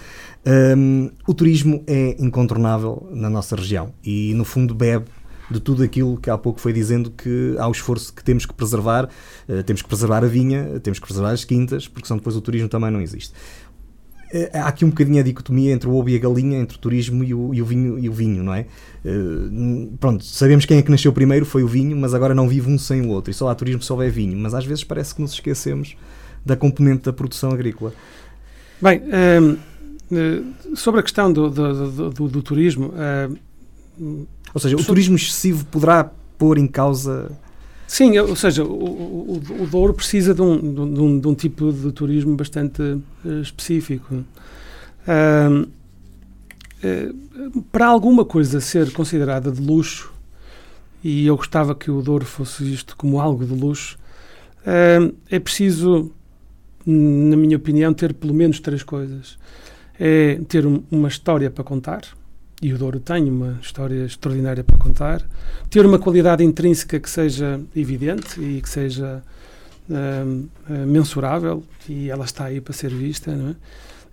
Um, 0.46 1.11
o 1.26 1.34
turismo 1.34 1.82
é 1.86 2.14
incontornável 2.18 3.09
na 3.11 3.28
nossa 3.28 3.57
região 3.57 3.92
e, 4.04 4.32
no 4.34 4.44
fundo, 4.44 4.74
bebe 4.74 5.07
de 5.50 5.61
tudo 5.61 5.82
aquilo 5.82 6.16
que 6.18 6.28
há 6.28 6.36
pouco 6.36 6.61
foi 6.61 6.72
dizendo 6.72 7.11
que 7.11 7.57
há 7.59 7.66
o 7.68 7.72
esforço 7.72 8.12
que 8.12 8.22
temos 8.22 8.44
que 8.44 8.52
preservar, 8.52 9.09
uh, 9.48 9.62
temos 9.62 9.82
que 9.82 9.88
preservar 9.88 10.22
a 10.22 10.28
vinha, 10.28 10.78
temos 10.80 10.98
que 10.98 11.07
preservar 11.07 11.30
as 11.30 11.44
quintas, 11.44 11.88
porque 11.88 12.07
senão 12.07 12.18
depois 12.18 12.36
o 12.36 12.40
turismo 12.40 12.68
também 12.68 12.90
não 12.90 13.00
existe. 13.00 13.32
Uh, 14.33 14.49
há 14.55 14.68
aqui 14.68 14.85
um 14.85 14.91
bocadinho 14.91 15.20
a 15.20 15.22
dicotomia 15.22 15.72
entre 15.72 15.89
o 15.89 15.95
ovo 15.95 16.09
e 16.11 16.16
a 16.16 16.18
galinha, 16.18 16.59
entre 16.59 16.77
o 16.77 16.81
turismo 16.81 17.22
e 17.22 17.33
o, 17.33 17.55
e 17.55 17.62
o 17.62 17.64
vinho, 17.64 17.99
e 17.99 18.09
o 18.09 18.12
vinho, 18.12 18.43
não 18.43 18.53
é? 18.53 18.66
Uh, 19.05 19.97
pronto, 19.99 20.24
sabemos 20.24 20.64
quem 20.64 20.79
é 20.79 20.83
que 20.83 20.91
nasceu 20.91 21.12
primeiro, 21.12 21.47
foi 21.47 21.62
o 21.62 21.68
vinho, 21.68 21.97
mas 21.97 22.12
agora 22.12 22.35
não 22.35 22.49
vive 22.49 22.68
um 22.68 22.77
sem 22.77 23.03
o 23.03 23.09
outro, 23.09 23.31
e 23.31 23.35
só 23.35 23.49
há 23.49 23.55
turismo 23.55 23.83
se 23.83 23.93
houver 23.93 24.11
vinho, 24.11 24.37
mas 24.37 24.53
às 24.53 24.66
vezes 24.66 24.83
parece 24.83 25.14
que 25.14 25.22
nos 25.22 25.33
esquecemos 25.33 25.97
da 26.45 26.57
componente 26.57 27.05
da 27.05 27.12
produção 27.12 27.51
agrícola. 27.51 27.93
Bem, 28.83 29.03
um, 30.11 30.74
sobre 30.74 31.01
a 31.01 31.03
questão 31.03 31.33
do, 31.33 31.49
do, 31.49 32.11
do, 32.11 32.29
do 32.29 32.43
turismo, 32.43 32.93
ou 34.53 34.61
seja, 34.61 34.77
o 34.77 34.85
turismo 34.85 35.16
excessivo 35.16 35.64
poderá 35.66 36.11
pôr 36.37 36.59
em 36.59 36.66
causa. 36.66 37.31
Sim, 37.87 38.18
ou 38.18 38.34
seja, 38.34 38.64
o, 38.64 38.68
o, 38.68 39.62
o 39.62 39.66
Douro 39.66 39.95
precisa 39.95 40.34
de 40.34 40.43
um, 40.43 40.74
de, 40.74 41.01
um, 41.01 41.20
de 41.20 41.28
um, 41.28 41.34
tipo 41.34 41.72
de 41.72 41.93
turismo 41.93 42.37
bastante 42.37 42.82
uh, 42.82 43.41
específico. 43.41 44.24
Uh, 45.07 45.68
para 47.72 47.87
alguma 47.87 48.24
coisa 48.24 48.61
ser 48.61 48.93
considerada 48.93 49.51
de 49.51 49.61
luxo, 49.61 50.12
e 51.03 51.26
eu 51.26 51.37
gostava 51.37 51.74
que 51.74 51.91
o 51.91 52.03
Douro 52.03 52.24
fosse 52.24 52.64
visto 52.64 52.97
como 52.97 53.20
algo 53.20 53.45
de 53.45 53.55
luxo, 53.55 53.99
é 55.30 55.39
preciso, 55.39 56.12
na 56.84 57.37
minha 57.37 57.57
opinião, 57.57 57.95
ter 57.95 58.12
pelo 58.12 58.34
menos 58.34 58.61
três 58.61 58.82
coisas. 58.82 59.39
É 59.99 60.39
ter 60.49 60.66
um, 60.66 60.82
uma 60.91 61.09
história 61.09 61.51
para 61.51 61.64
contar, 61.64 62.03
e 62.62 62.72
o 62.72 62.78
Douro 62.78 62.98
tem 62.98 63.28
uma 63.30 63.59
história 63.61 64.04
extraordinária 64.04 64.64
para 64.64 64.78
contar, 64.78 65.22
ter 65.68 65.84
uma 65.84 65.98
qualidade 65.98 66.42
intrínseca 66.42 66.98
que 66.98 67.09
seja 67.09 67.61
evidente 67.74 68.40
e 68.40 68.62
que 68.62 68.68
seja 68.68 69.22
uh, 69.90 69.94
uh, 69.94 70.86
mensurável, 70.86 71.62
e 71.88 72.11
ela 72.11 72.24
está 72.24 72.46
aí 72.46 72.61
para 72.61 72.72
ser 72.72 72.90
vista, 72.90 73.34
não 73.34 73.50
é? 73.50 73.57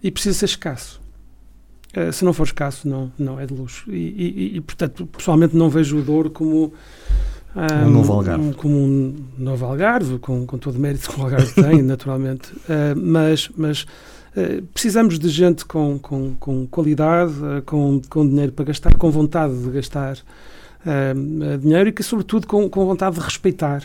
e 0.03 0.11
precisa 0.11 0.39
ser 0.39 0.45
escasso. 0.45 1.01
Uh, 1.95 2.11
se 2.11 2.25
não 2.25 2.33
for 2.33 2.43
escasso, 2.43 2.87
não, 2.87 3.11
não 3.17 3.39
é 3.39 3.45
de 3.45 3.53
luxo. 3.53 3.89
E, 3.89 3.95
e, 3.95 4.57
e, 4.57 4.61
portanto, 4.61 5.05
pessoalmente 5.05 5.55
não 5.55 5.69
vejo 5.69 5.97
o 5.97 6.01
Douro 6.01 6.29
como. 6.29 6.73
Um, 7.55 7.87
um 7.87 7.91
novo 7.91 8.13
Algarve. 8.13 8.53
como 8.55 8.75
um 8.75 9.15
novo 9.37 9.65
Algarve, 9.65 10.17
com, 10.17 10.45
com 10.45 10.57
todo 10.57 10.75
o 10.75 10.79
mérito 10.79 11.09
que 11.09 11.19
o 11.19 11.23
Algarve 11.23 11.53
tem, 11.53 11.81
naturalmente. 11.83 12.51
mas, 12.97 13.49
mas 13.55 13.85
eh, 13.85 13.87
precisamos 14.73 15.19
de 15.19 15.29
gente 15.29 15.63
com, 15.63 15.99
com, 15.99 16.35
com 16.39 16.67
qualidade, 16.67 17.33
uh, 17.33 17.61
com, 17.65 18.01
com 18.09 18.27
dinheiro 18.27 18.51
para 18.51 18.65
gastar, 18.65 18.95
com 18.95 19.11
vontade 19.11 19.55
de 19.55 19.69
gastar 19.69 20.17
uh, 20.17 21.57
dinheiro 21.59 21.89
e 21.89 21.91
que, 21.91 22.01
sobretudo, 22.01 22.47
com, 22.47 22.67
com 22.69 22.85
vontade 22.85 23.15
de 23.15 23.21
respeitar 23.21 23.83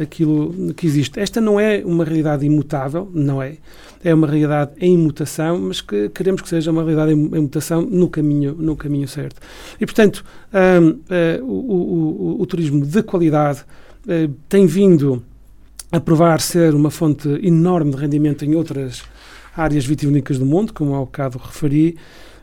aquilo 0.00 0.74
que 0.74 0.86
existe. 0.86 1.18
Esta 1.18 1.40
não 1.40 1.58
é 1.58 1.82
uma 1.84 2.04
realidade 2.04 2.44
imutável, 2.44 3.10
não 3.12 3.42
é. 3.42 3.56
É 4.04 4.14
uma 4.14 4.26
realidade 4.26 4.72
em 4.78 4.96
mutação, 4.96 5.58
mas 5.58 5.80
que 5.80 6.10
queremos 6.10 6.42
que 6.42 6.48
seja 6.48 6.70
uma 6.70 6.82
realidade 6.82 7.12
em, 7.12 7.14
em 7.14 7.40
mutação 7.40 7.80
no 7.80 8.08
caminho, 8.08 8.54
no 8.54 8.76
caminho 8.76 9.08
certo. 9.08 9.40
E, 9.80 9.86
portanto, 9.86 10.22
o, 11.42 11.44
o, 11.44 12.42
o, 12.42 12.46
turismo 12.46 12.84
de 12.84 13.02
qualidade 13.02 13.64
tem 14.48 14.66
vindo 14.66 15.24
a 15.90 15.98
provar 15.98 16.40
ser 16.40 16.74
uma 16.74 16.90
fonte 16.90 17.28
enorme 17.42 17.90
de 17.90 17.96
rendimento 17.96 18.44
em 18.44 18.54
outras 18.54 19.02
áreas 19.56 19.84
vitivinícolas 19.86 20.38
do 20.38 20.46
mundo, 20.46 20.72
como 20.72 20.94
há 20.94 21.00
bocado 21.00 21.38
referi, 21.38 21.96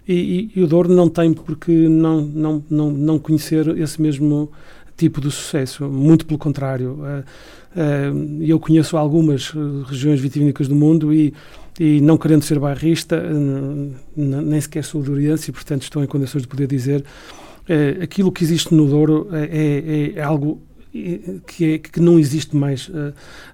e, 0.07 0.51
e, 0.55 0.59
e, 0.59 0.63
o 0.63 0.67
Douro 0.67 0.89
não 0.89 1.07
tem 1.07 1.31
porque 1.33 1.71
não, 1.71 2.21
não, 2.21 2.63
não, 2.69 2.91
não 2.91 3.19
conhecer 3.19 3.67
esse 3.77 4.01
mesmo 4.01 4.51
tipo 4.97 5.21
de 5.21 5.29
sucesso, 5.31 5.85
muito 5.87 6.25
pelo 6.25 6.39
contrário. 6.39 6.99
Uh, 6.99 7.23
uh, 7.79 8.43
eu 8.43 8.59
conheço 8.59 8.97
algumas 8.97 9.53
regiões 9.85 10.19
vitivinícolas 10.19 10.67
do 10.67 10.75
mundo 10.75 11.13
e, 11.13 11.33
e 11.79 12.01
não 12.01 12.17
querendo 12.17 12.43
ser 12.43 12.59
bairrista, 12.59 13.21
nem 14.15 14.59
sequer 14.59 14.83
sou 14.83 15.01
doriense 15.01 15.49
e, 15.49 15.53
portanto, 15.53 15.83
estou 15.83 16.03
em 16.03 16.07
condições 16.07 16.41
de 16.41 16.47
poder 16.47 16.67
dizer 16.67 17.03
aquilo 18.03 18.31
que 18.31 18.43
existe 18.43 18.73
no 18.73 18.85
Douro 18.85 19.29
é, 19.31 20.13
é, 20.15 20.19
é 20.19 20.21
algo 20.21 20.61
que, 21.47 21.73
é, 21.73 21.77
que 21.77 22.01
não 22.01 22.19
existe 22.19 22.55
mais 22.55 22.91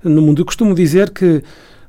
no 0.03 0.21
mundo. 0.21 0.41
Eu 0.41 0.45
costumo 0.45 0.73
dizer 0.73 1.11
que 1.11 1.43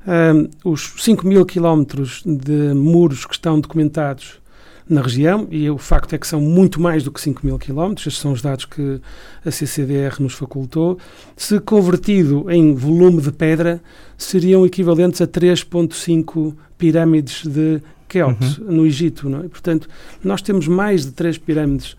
um, 0.09 0.70
os 0.70 0.94
5 0.98 1.26
mil 1.26 1.44
quilómetros 1.44 2.22
de 2.24 2.72
muros 2.74 3.26
que 3.26 3.34
estão 3.34 3.61
documentados 3.61 4.40
na 4.88 5.02
região, 5.02 5.46
e 5.50 5.68
o 5.68 5.76
facto 5.76 6.14
é 6.14 6.18
que 6.18 6.26
são 6.26 6.40
muito 6.40 6.80
mais 6.80 7.04
do 7.04 7.12
que 7.12 7.20
5 7.20 7.44
mil 7.44 7.59
quilómetros, 7.59 8.06
estes 8.06 8.22
são 8.22 8.32
os 8.32 8.40
dados 8.40 8.64
que 8.64 9.00
a 9.44 9.50
CCDR 9.50 10.16
nos 10.18 10.32
facultou, 10.32 10.98
se 11.36 11.61
convertido 11.61 12.50
em 12.50 12.74
volume 12.74 13.20
de 13.20 13.30
pedra, 13.30 13.82
seriam 14.16 14.64
equivalentes 14.64 15.20
a 15.20 15.26
3,5 15.26 16.54
pirâmides 16.78 17.44
de 17.44 17.82
Keops, 18.09 18.59
uhum. 18.59 18.72
no 18.72 18.86
Egito. 18.86 19.28
Não 19.28 19.40
é? 19.40 19.48
Portanto, 19.48 19.88
nós 20.24 20.40
temos 20.40 20.66
mais 20.66 21.04
de 21.04 21.12
três 21.12 21.36
pirâmides 21.36 21.94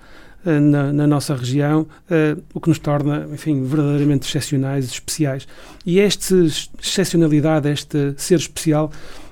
na, 0.45 0.93
na, 0.93 1.07
nossa 1.07 1.35
região, 1.35 1.81
uh, 1.81 2.41
o 2.53 2.59
que 2.59 2.69
nos 2.69 2.79
torna, 2.79 3.27
enfim, 3.33 3.63
verdadeiramente 3.63 4.27
excepcionais, 4.27 4.85
especiais. 4.85 5.47
E 5.85 5.99
esta 5.99 6.35
excepcionalidade, 6.81 7.69
este 7.69 8.13
ser 8.17 8.39
especial, 8.39 8.91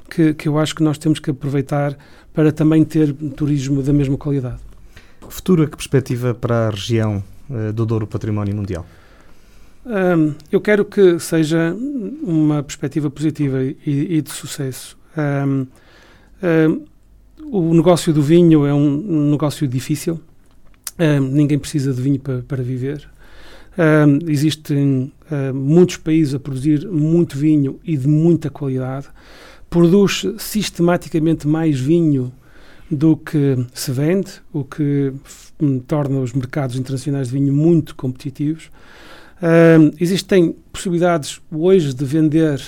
que, 0.09 0.33
que 0.33 0.47
eu 0.47 0.57
acho 0.57 0.75
que 0.75 0.83
nós 0.83 0.97
temos 0.97 1.19
que 1.19 1.31
aproveitar 1.31 1.97
para 2.33 2.51
também 2.51 2.83
ter 2.83 3.13
turismo 3.35 3.81
da 3.81 3.93
mesma 3.93 4.17
qualidade. 4.17 4.59
Futuro, 5.29 5.67
que 5.67 5.75
perspectiva 5.75 6.33
para 6.33 6.67
a 6.67 6.69
região 6.69 7.23
uh, 7.49 7.73
do 7.73 7.85
Douro 7.85 8.07
Património 8.07 8.55
Mundial? 8.55 8.85
Um, 9.85 10.35
eu 10.51 10.59
quero 10.59 10.83
que 10.83 11.17
seja 11.19 11.73
uma 12.21 12.61
perspectiva 12.61 13.09
positiva 13.09 13.63
e, 13.63 13.77
e 13.85 14.21
de 14.21 14.29
sucesso. 14.31 14.97
Um, 15.17 15.65
um, 16.43 16.85
o 17.49 17.73
negócio 17.73 18.13
do 18.13 18.21
vinho 18.21 18.65
é 18.65 18.73
um 18.73 19.31
negócio 19.31 19.65
difícil, 19.65 20.19
ninguém 21.31 21.59
precisa 21.59 21.93
de 21.93 22.01
vinho 22.01 22.19
para, 22.19 22.41
para 22.41 22.63
viver. 22.63 23.07
existem 24.27 25.11
muitos 25.53 25.97
países 25.97 26.33
a 26.33 26.39
produzir 26.39 26.87
muito 26.87 27.37
vinho 27.37 27.79
e 27.83 27.95
de 27.95 28.07
muita 28.07 28.49
qualidade. 28.49 29.07
Produz 29.69 30.25
sistematicamente 30.37 31.47
mais 31.47 31.79
vinho 31.79 32.31
do 32.89 33.17
que 33.17 33.65
se 33.73 33.91
vende, 33.91 34.31
o 34.53 34.63
que 34.63 35.13
torna 35.87 36.19
os 36.19 36.33
mercados 36.33 36.77
internacionais 36.77 37.27
de 37.27 37.33
vinho 37.33 37.53
muito 37.53 37.95
competitivos. 37.95 38.71
existem 39.99 40.55
possibilidades 40.71 41.41
hoje 41.51 41.93
de 41.93 42.05
vender 42.05 42.61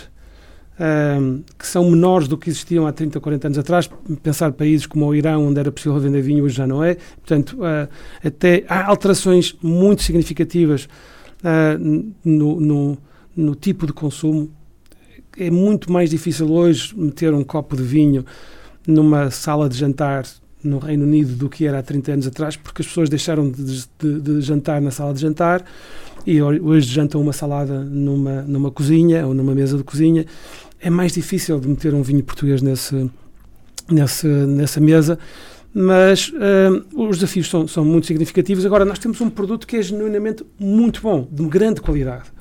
que 1.58 1.68
são 1.68 1.90
menores 1.90 2.28
do 2.28 2.38
que 2.38 2.50
existiam 2.50 2.88
há 2.88 2.94
30, 2.94 3.20
40 3.20 3.48
anos 3.48 3.58
atrás. 3.58 3.90
Pensar 4.24 4.52
países 4.54 4.86
como 4.86 5.06
o 5.06 5.14
Irão, 5.14 5.48
onde 5.48 5.60
era 5.60 5.72
possível 5.72 6.00
vender 6.00 6.22
vinho, 6.22 6.46
hoje 6.46 6.56
já 6.56 6.66
não 6.66 6.84
é. 6.84 6.96
Portanto, 6.96 7.58
uh, 7.58 7.90
até 8.24 8.64
há 8.68 8.86
alterações 8.88 9.56
muito 9.62 10.04
significativas 10.04 10.88
uh, 11.44 12.14
no, 12.24 12.60
no, 12.62 12.98
no, 13.36 13.56
tipo 13.56 13.86
de 13.86 13.92
consumo. 13.92 14.50
É 15.38 15.52
muito 15.52 15.92
mais 15.92 16.10
difícil 16.10 16.50
hoje 16.52 16.98
meter 16.98 17.34
um 17.34 17.44
copo 17.44 17.76
de 17.76 17.84
vinho 17.84 18.26
numa 18.88 19.30
sala 19.30 19.68
de 19.68 19.78
jantar 19.78 20.24
no 20.64 20.78
Reino 20.80 21.06
Unido 21.06 21.36
do 21.36 21.50
que 21.50 21.66
era 21.66 21.80
há 21.80 21.84
30 21.84 22.12
anos 22.14 22.28
atrás, 22.28 22.56
porque 22.58 22.82
as 22.82 22.88
pessoas 22.88 23.10
deixaram 23.10 23.50
de, 23.50 23.86
de, 23.98 24.20
de 24.20 24.42
jantar 24.42 24.82
na 24.82 24.92
sala 24.92 25.14
de 25.14 25.22
jantar 25.22 25.64
e 26.26 26.42
hoje 26.42 26.88
jantam 26.88 27.22
uma 27.22 27.32
salada 27.32 27.80
numa, 27.84 28.42
numa 28.42 28.70
cozinha 28.70 29.26
ou 29.26 29.34
numa 29.34 29.56
mesa 29.56 29.78
de 29.78 29.84
cozinha 29.84 30.26
é 30.80 30.90
mais 30.90 31.12
difícil 31.14 31.60
de 31.60 31.68
meter 31.68 31.94
um 31.94 32.02
vinho 32.02 32.24
português 32.24 32.62
nesse, 32.62 33.10
nesse, 33.90 34.28
nessa 34.28 34.80
mesa, 34.80 35.20
mas 35.74 36.30
uh, 36.30 37.02
os 37.02 37.18
desafios 37.18 37.50
são, 37.50 37.68
são 37.68 37.86
muito 37.86 38.08
significativos. 38.08 38.66
Agora, 38.66 38.86
nós 38.86 39.00
temos 39.00 39.20
um 39.22 39.30
produto 39.30 39.68
que 39.68 39.78
é 39.78 39.82
genuinamente 39.82 40.44
muito 40.60 41.02
bom, 41.02 41.28
de 41.32 41.46
grande 41.46 41.82
qualidade. 41.82 42.32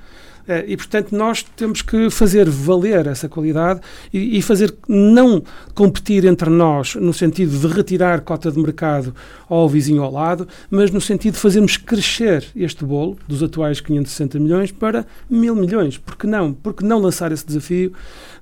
Uh, 0.48 0.64
e, 0.66 0.76
portanto, 0.76 1.14
nós 1.14 1.42
temos 1.42 1.82
que 1.82 2.08
fazer 2.08 2.48
valer 2.48 3.06
essa 3.06 3.28
qualidade 3.28 3.80
e, 4.12 4.38
e, 4.38 4.42
fazer 4.42 4.74
não 4.88 5.42
competir 5.74 6.24
entre 6.24 6.48
nós 6.48 6.94
no 6.94 7.12
sentido 7.12 7.58
de 7.58 7.66
retirar 7.66 8.22
cota 8.22 8.50
de 8.50 8.58
mercado 8.58 9.14
ao 9.46 9.68
vizinho 9.68 10.02
ao 10.02 10.10
lado, 10.10 10.48
mas 10.70 10.90
no 10.90 11.00
sentido 11.00 11.34
de 11.34 11.40
fazermos 11.40 11.76
crescer 11.76 12.46
este 12.56 12.84
bolo 12.84 13.18
dos 13.28 13.42
atuais 13.42 13.80
560 13.80 14.38
milhões 14.38 14.72
para 14.72 15.06
mil 15.28 15.54
milhões. 15.54 15.98
Por 15.98 16.16
que 16.16 16.26
não? 16.26 16.54
Por 16.54 16.72
que 16.72 16.82
não 16.82 16.98
lançar 16.98 17.30
esse 17.30 17.46
desafio? 17.46 17.92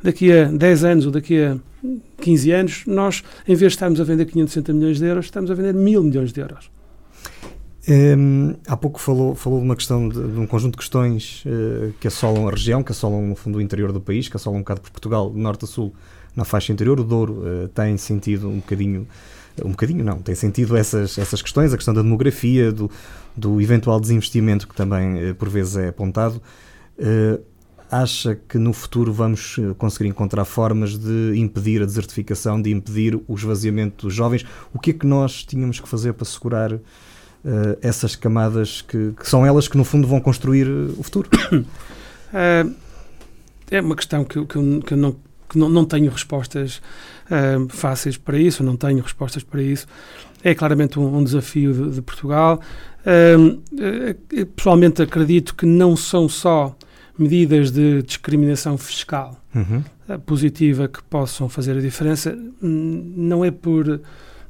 daqui 0.03 0.33
a 0.33 0.45
10 0.45 0.85
anos 0.85 1.07
ou 1.07 1.13
daqui 1.13 1.43
a 1.43 1.57
15 2.21 2.53
anos, 2.53 2.83
nós, 2.87 3.23
em 3.47 3.55
vez 3.55 3.73
de 3.73 3.77
estarmos 3.77 4.01
a 4.01 4.05
vender 4.05 4.25
560 4.27 4.73
milhões 4.73 4.99
de 4.99 5.07
euros, 5.07 5.27
estamos 5.27 5.51
a 5.51 5.55
vender 5.55 5.75
mil 5.75 6.03
milhões 6.03 6.33
de 6.33 6.41
euros. 6.41 6.71
Um, 7.89 8.57
há 8.67 8.77
pouco 8.77 9.01
falou, 9.01 9.37
falou 9.37 9.61
de 9.61 9.65
uma 9.65 9.77
questão 9.77 10.09
de, 10.09 10.21
de 10.21 10.41
um 10.41 10.47
conjunto 10.47 10.73
de 10.73 10.79
questões 10.79 11.45
uh, 11.47 11.93
que 12.01 12.09
assolam 12.09 12.49
a 12.49 12.51
região, 12.51 12.83
que 12.83 12.91
assolam 12.91 13.25
no 13.25 13.37
fundo 13.37 13.59
o 13.59 13.61
interior 13.61 13.93
do 13.93 14.01
país, 14.01 14.29
que 14.29 14.37
assolam 14.37 14.59
um 14.59 14.63
bocado 14.63 14.81
por 14.81 14.91
Portugal, 14.91 15.31
de 15.31 15.39
norte 15.39 15.65
a 15.65 15.69
sul, 15.69 15.95
na 16.35 16.45
faixa 16.45 16.73
interior. 16.73 16.99
O 16.99 17.05
Douro 17.05 17.45
uh, 17.45 17.69
tem 17.69 17.97
sentido 17.97 18.49
um 18.49 18.57
bocadinho, 18.57 19.07
um 19.65 19.71
bocadinho 19.71 20.05
não, 20.05 20.19
tem 20.19 20.35
sentido 20.35 20.77
essas, 20.77 21.17
essas 21.17 21.41
questões, 21.41 21.73
a 21.73 21.77
questão 21.77 21.95
da 21.95 22.03
demografia, 22.03 22.73
do, 22.73 22.91
do 23.37 23.61
eventual 23.61 24.01
desinvestimento 24.01 24.67
que 24.67 24.75
também 24.75 25.31
uh, 25.31 25.35
por 25.37 25.49
vezes 25.49 25.77
é 25.77 25.87
apontado. 25.87 26.43
acha 27.89 28.35
que 28.49 28.59
no 28.59 28.73
futuro 28.73 29.13
vamos 29.13 29.61
conseguir 29.79 30.09
encontrar 30.09 30.45
formas 30.45 30.99
de 30.99 31.35
impedir 31.37 31.83
a 31.83 31.87
desertificação, 31.87 32.61
de 32.61 32.73
impedir 32.73 33.15
o 33.29 33.35
esvaziamento 33.37 34.07
dos 34.07 34.15
jovens? 34.15 34.45
O 34.75 34.81
que 34.81 34.91
é 34.91 34.93
que 34.93 35.07
nós 35.07 35.45
tínhamos 35.45 35.79
que 35.79 35.89
fazer 35.89 36.15
para 36.15 36.25
segurar 36.25 36.81
uh, 37.47 37.79
essas 37.81 38.17
camadas 38.17 38.83
que, 38.83 39.13
que, 39.13 39.29
são 39.29 39.47
elas 39.47 39.69
que 39.69 39.77
no 39.77 39.85
fundo 39.85 40.07
vão 40.07 40.21
construir 40.21 40.67
eh, 40.67 40.93
o 40.99 41.03
futuro? 41.03 41.31
Uh, 41.53 42.75
é 43.71 43.81
uma 43.81 43.95
questão 43.95 44.25
que, 44.25 44.45
que, 44.45 44.57
eu, 44.57 44.83
que 44.85 44.95
eu 44.95 44.99
não, 44.99 45.17
que 45.49 45.59
não, 45.59 45.69
não 45.69 45.85
tenho 45.85 46.11
respostas 46.11 46.83
uh, 47.31 47.69
fáceis 47.69 48.17
para 48.17 48.37
isso, 48.39 48.65
não 48.65 48.77
tenho 48.77 49.01
respostas 49.01 49.45
para 49.45 49.63
isso. 49.63 49.87
É 50.43 50.55
claramente 50.55 50.99
um, 50.99 51.19
um 51.19 51.25
desafio 51.25 51.73
de, 51.73 51.95
de 51.95 52.03
Portugal. 52.03 52.61
pessoalmente 54.55 55.03
acredito 55.03 55.55
que 55.55 55.67
não 55.67 55.97
são 55.97 56.29
só 56.29 56.77
medidas 57.19 57.71
de 57.71 58.03
discriminação 58.03 58.77
fiscal 58.77 59.41
uhum. 59.55 59.83
positiva 60.21 60.87
que 60.87 61.03
possam 61.05 61.49
fazer 61.49 61.77
a 61.77 61.81
diferença. 61.81 62.37
Não 62.61 63.45
é 63.45 63.51
por 63.51 64.01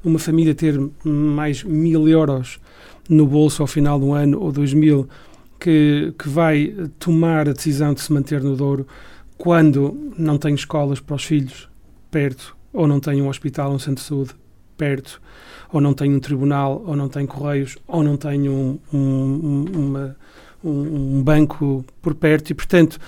uma 0.05 0.18
família 0.18 0.55
ter 0.55 0.78
mais 1.05 1.62
mil 1.62 2.09
euros 2.09 2.59
no 3.09 3.27
bolso 3.27 3.63
ao 3.63 3.67
final 3.67 3.99
do 3.99 4.13
ano 4.13 4.41
ou 4.41 4.53
2000 4.53 5.09
que, 5.59 6.13
que 6.19 6.29
vai 6.29 6.75
tomar 6.99 7.49
a 7.49 7.53
decisão 7.53 7.95
de 7.95 8.01
se 8.01 8.13
manter 8.13 8.43
no 8.43 8.57
Douro 8.57 8.87
quando 9.39 10.13
não 10.17 10.39
tem 10.39 10.55
escolas 10.55 11.01
para 11.01 11.17
os 11.17 11.25
filhos 11.25 11.69
perto, 12.11 12.57
ou 12.73 12.87
não 12.87 13.01
tem 13.01 13.21
um 13.21 13.29
hospital, 13.29 13.73
um 13.73 13.79
centro 13.79 14.03
de 14.03 14.09
saúde 14.09 14.35
perto, 14.77 15.21
ou 15.73 15.81
não 15.81 15.93
tem 15.93 16.15
um 16.15 16.21
tribunal, 16.21 16.83
ou 16.87 16.97
não 16.97 17.09
tem 17.09 17.27
correios, 17.27 17.77
ou 17.87 18.03
não 18.03 18.17
tem 18.17 18.49
um, 18.49 18.79
um, 18.93 19.65
uma, 19.75 20.17
um, 20.65 21.19
um 21.19 21.23
banco 21.23 21.85
por 22.01 22.15
perto, 22.15 22.51
e 22.51 22.55
portanto 22.55 22.99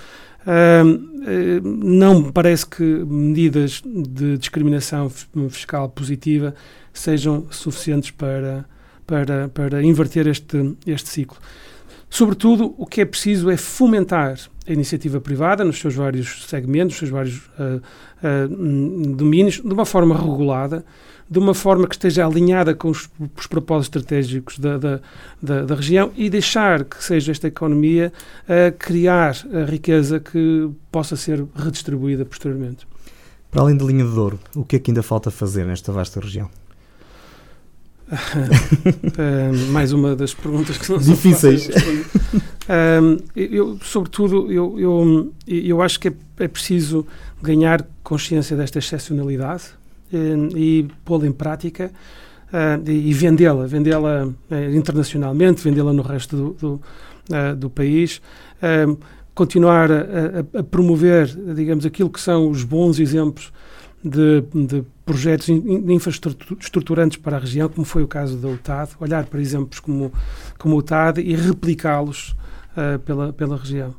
Uh, 0.49 1.61
não 1.61 2.21
me 2.21 2.31
parece 2.31 2.65
que 2.65 2.81
medidas 2.81 3.83
de 3.85 4.37
discriminação 4.37 5.09
fiscal 5.49 5.89
positiva 5.89 6.55
sejam 6.93 7.45
suficientes 7.51 8.11
para, 8.11 8.65
para, 9.09 9.49
para 9.49 9.81
inverter 9.81 10.27
este, 10.27 10.75
este 10.85 11.09
ciclo. 11.09 11.37
Sobretudo, 12.11 12.75
o 12.77 12.85
que 12.85 13.01
é 13.01 13.05
preciso 13.05 13.49
é 13.49 13.57
fomentar 13.57 14.37
a 14.67 14.71
iniciativa 14.71 15.19
privada 15.19 15.63
nos 15.63 15.79
seus 15.79 15.95
vários 15.95 16.45
segmentos, 16.47 16.93
nos 16.93 16.97
seus 16.99 17.09
vários 17.09 17.37
uh, 17.37 17.81
uh, 18.23 19.15
domínios, 19.15 19.55
de 19.55 19.73
uma 19.73 19.85
forma 19.85 20.15
regulada, 20.15 20.85
de 21.29 21.39
uma 21.39 21.53
forma 21.53 21.87
que 21.87 21.95
esteja 21.95 22.25
alinhada 22.25 22.73
com 22.73 22.89
os, 22.89 23.09
os 23.37 23.47
propósitos 23.47 24.01
estratégicos 24.01 24.57
da, 24.57 24.77
da, 24.77 24.99
da, 25.41 25.65
da, 25.65 25.75
região 25.75 26.11
e 26.15 26.29
deixar 26.29 26.83
que 26.83 27.03
seja 27.03 27.31
esta 27.31 27.47
economia 27.47 28.11
a 28.47 28.71
criar 28.71 29.35
a 29.53 29.69
riqueza 29.69 30.19
que 30.19 30.69
possa 30.91 31.15
ser 31.15 31.45
redistribuída 31.55 32.25
posteriormente. 32.25 32.87
Para 33.51 33.61
além 33.61 33.77
da 33.77 33.85
linha 33.85 34.05
de 34.05 34.19
ouro, 34.19 34.39
o 34.55 34.63
que 34.63 34.75
é 34.75 34.79
que 34.79 34.89
ainda 34.89 35.03
falta 35.03 35.29
fazer 35.29 35.65
nesta 35.65 35.91
vasta 35.91 36.19
região? 36.19 36.49
uh, 38.11 39.71
mais 39.71 39.93
uma 39.93 40.15
das 40.15 40.33
perguntas 40.33 40.77
que 40.77 40.91
não 40.91 40.97
difíceis. 40.97 41.67
uh, 41.67 43.23
eu, 43.35 43.77
sobretudo, 43.83 44.51
eu, 44.51 44.79
eu, 44.79 45.33
eu 45.47 45.81
acho 45.81 45.99
que 45.99 46.07
é, 46.07 46.13
é 46.39 46.47
preciso 46.47 47.05
ganhar 47.41 47.85
consciência 48.03 48.57
desta 48.57 48.79
excepcionalidade 48.79 49.65
uh, 50.11 50.57
e 50.57 50.87
pô-la 51.05 51.27
em 51.27 51.31
prática 51.31 51.91
e, 52.87 53.13
vendê-la, 53.13 53.67
vendê-la 53.67 54.27
internacionalmente, 54.73 55.63
vendê-la 55.63 55.93
no 55.93 56.01
resto 56.01 56.35
do, 56.35 56.53
do, 56.53 56.81
do 57.55 57.69
país 57.69 58.19
continuar 59.35 59.91
a, 59.91 59.95
a, 59.95 60.59
a, 60.59 60.63
promover, 60.63 61.27
digamos, 61.53 61.85
aquilo 61.85 62.09
que 62.09 62.19
são 62.19 62.49
os 62.49 62.63
bons 62.63 62.99
exemplos 62.99 63.53
de, 64.03 64.41
de 64.53 64.83
projetos 65.05 65.49
infraestruturantes 65.49 67.17
para 67.17 67.37
a 67.37 67.39
região, 67.39 67.67
como 67.67 67.85
foi 67.85 68.03
o 68.03 68.07
caso 68.07 68.37
da 68.37 68.47
UTAD, 68.47 68.91
olhar 68.99 69.25
para 69.25 69.41
exemplos 69.41 69.79
como, 69.79 70.11
como 70.57 70.75
o 70.75 70.79
UTAD 70.79 71.21
e 71.21 71.35
replicá-los 71.35 72.35
uh, 72.75 72.99
pela, 72.99 73.33
pela 73.33 73.57
região. 73.57 73.93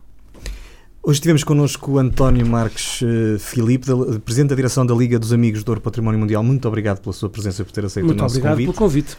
Hoje 1.02 1.20
tivemos 1.20 1.42
connosco 1.42 1.92
o 1.92 1.98
António 1.98 2.46
Marques 2.46 3.00
uh, 3.02 3.38
Filipe, 3.38 3.86
da, 3.86 4.18
Presidente 4.20 4.50
da 4.50 4.54
Direção 4.54 4.84
da 4.84 4.94
Liga 4.94 5.18
dos 5.18 5.32
Amigos 5.32 5.64
do 5.64 5.68
Ouro 5.70 5.80
Património 5.80 6.20
Mundial. 6.20 6.42
Muito 6.42 6.68
obrigado 6.68 7.00
pela 7.00 7.12
sua 7.12 7.28
presença 7.28 7.62
e 7.62 7.64
por 7.64 7.72
ter 7.72 7.84
aceito 7.84 8.06
Muito 8.06 8.18
o 8.18 8.22
nosso 8.22 8.40
convite. 8.40 8.66
Muito 8.66 8.76
obrigado 8.76 8.76
pelo 8.76 8.88
convite. 8.88 9.16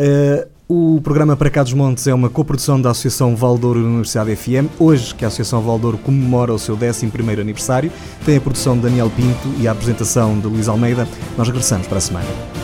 Uh, 0.00 0.50
o 0.68 1.00
programa 1.02 1.36
Para 1.36 1.50
Cá 1.50 1.62
dos 1.62 1.74
Montes 1.74 2.06
é 2.06 2.14
uma 2.14 2.30
coprodução 2.30 2.80
da 2.80 2.90
Associação 2.90 3.36
Valdouro 3.36 3.84
Universidade 3.84 4.34
FM. 4.34 4.70
Hoje, 4.78 5.14
que 5.14 5.24
a 5.24 5.28
Associação 5.28 5.60
Valdouro 5.60 5.98
comemora 5.98 6.52
o 6.52 6.58
seu 6.58 6.76
11º 6.76 7.40
aniversário, 7.40 7.92
tem 8.24 8.36
a 8.36 8.40
produção 8.40 8.74
de 8.76 8.82
Daniel 8.82 9.10
Pinto 9.10 9.48
e 9.60 9.68
a 9.68 9.72
apresentação 9.72 10.38
de 10.38 10.46
Luís 10.46 10.68
Almeida. 10.68 11.06
Nós 11.36 11.46
regressamos 11.46 11.86
para 11.86 11.98
a 11.98 12.00
semana. 12.00 12.61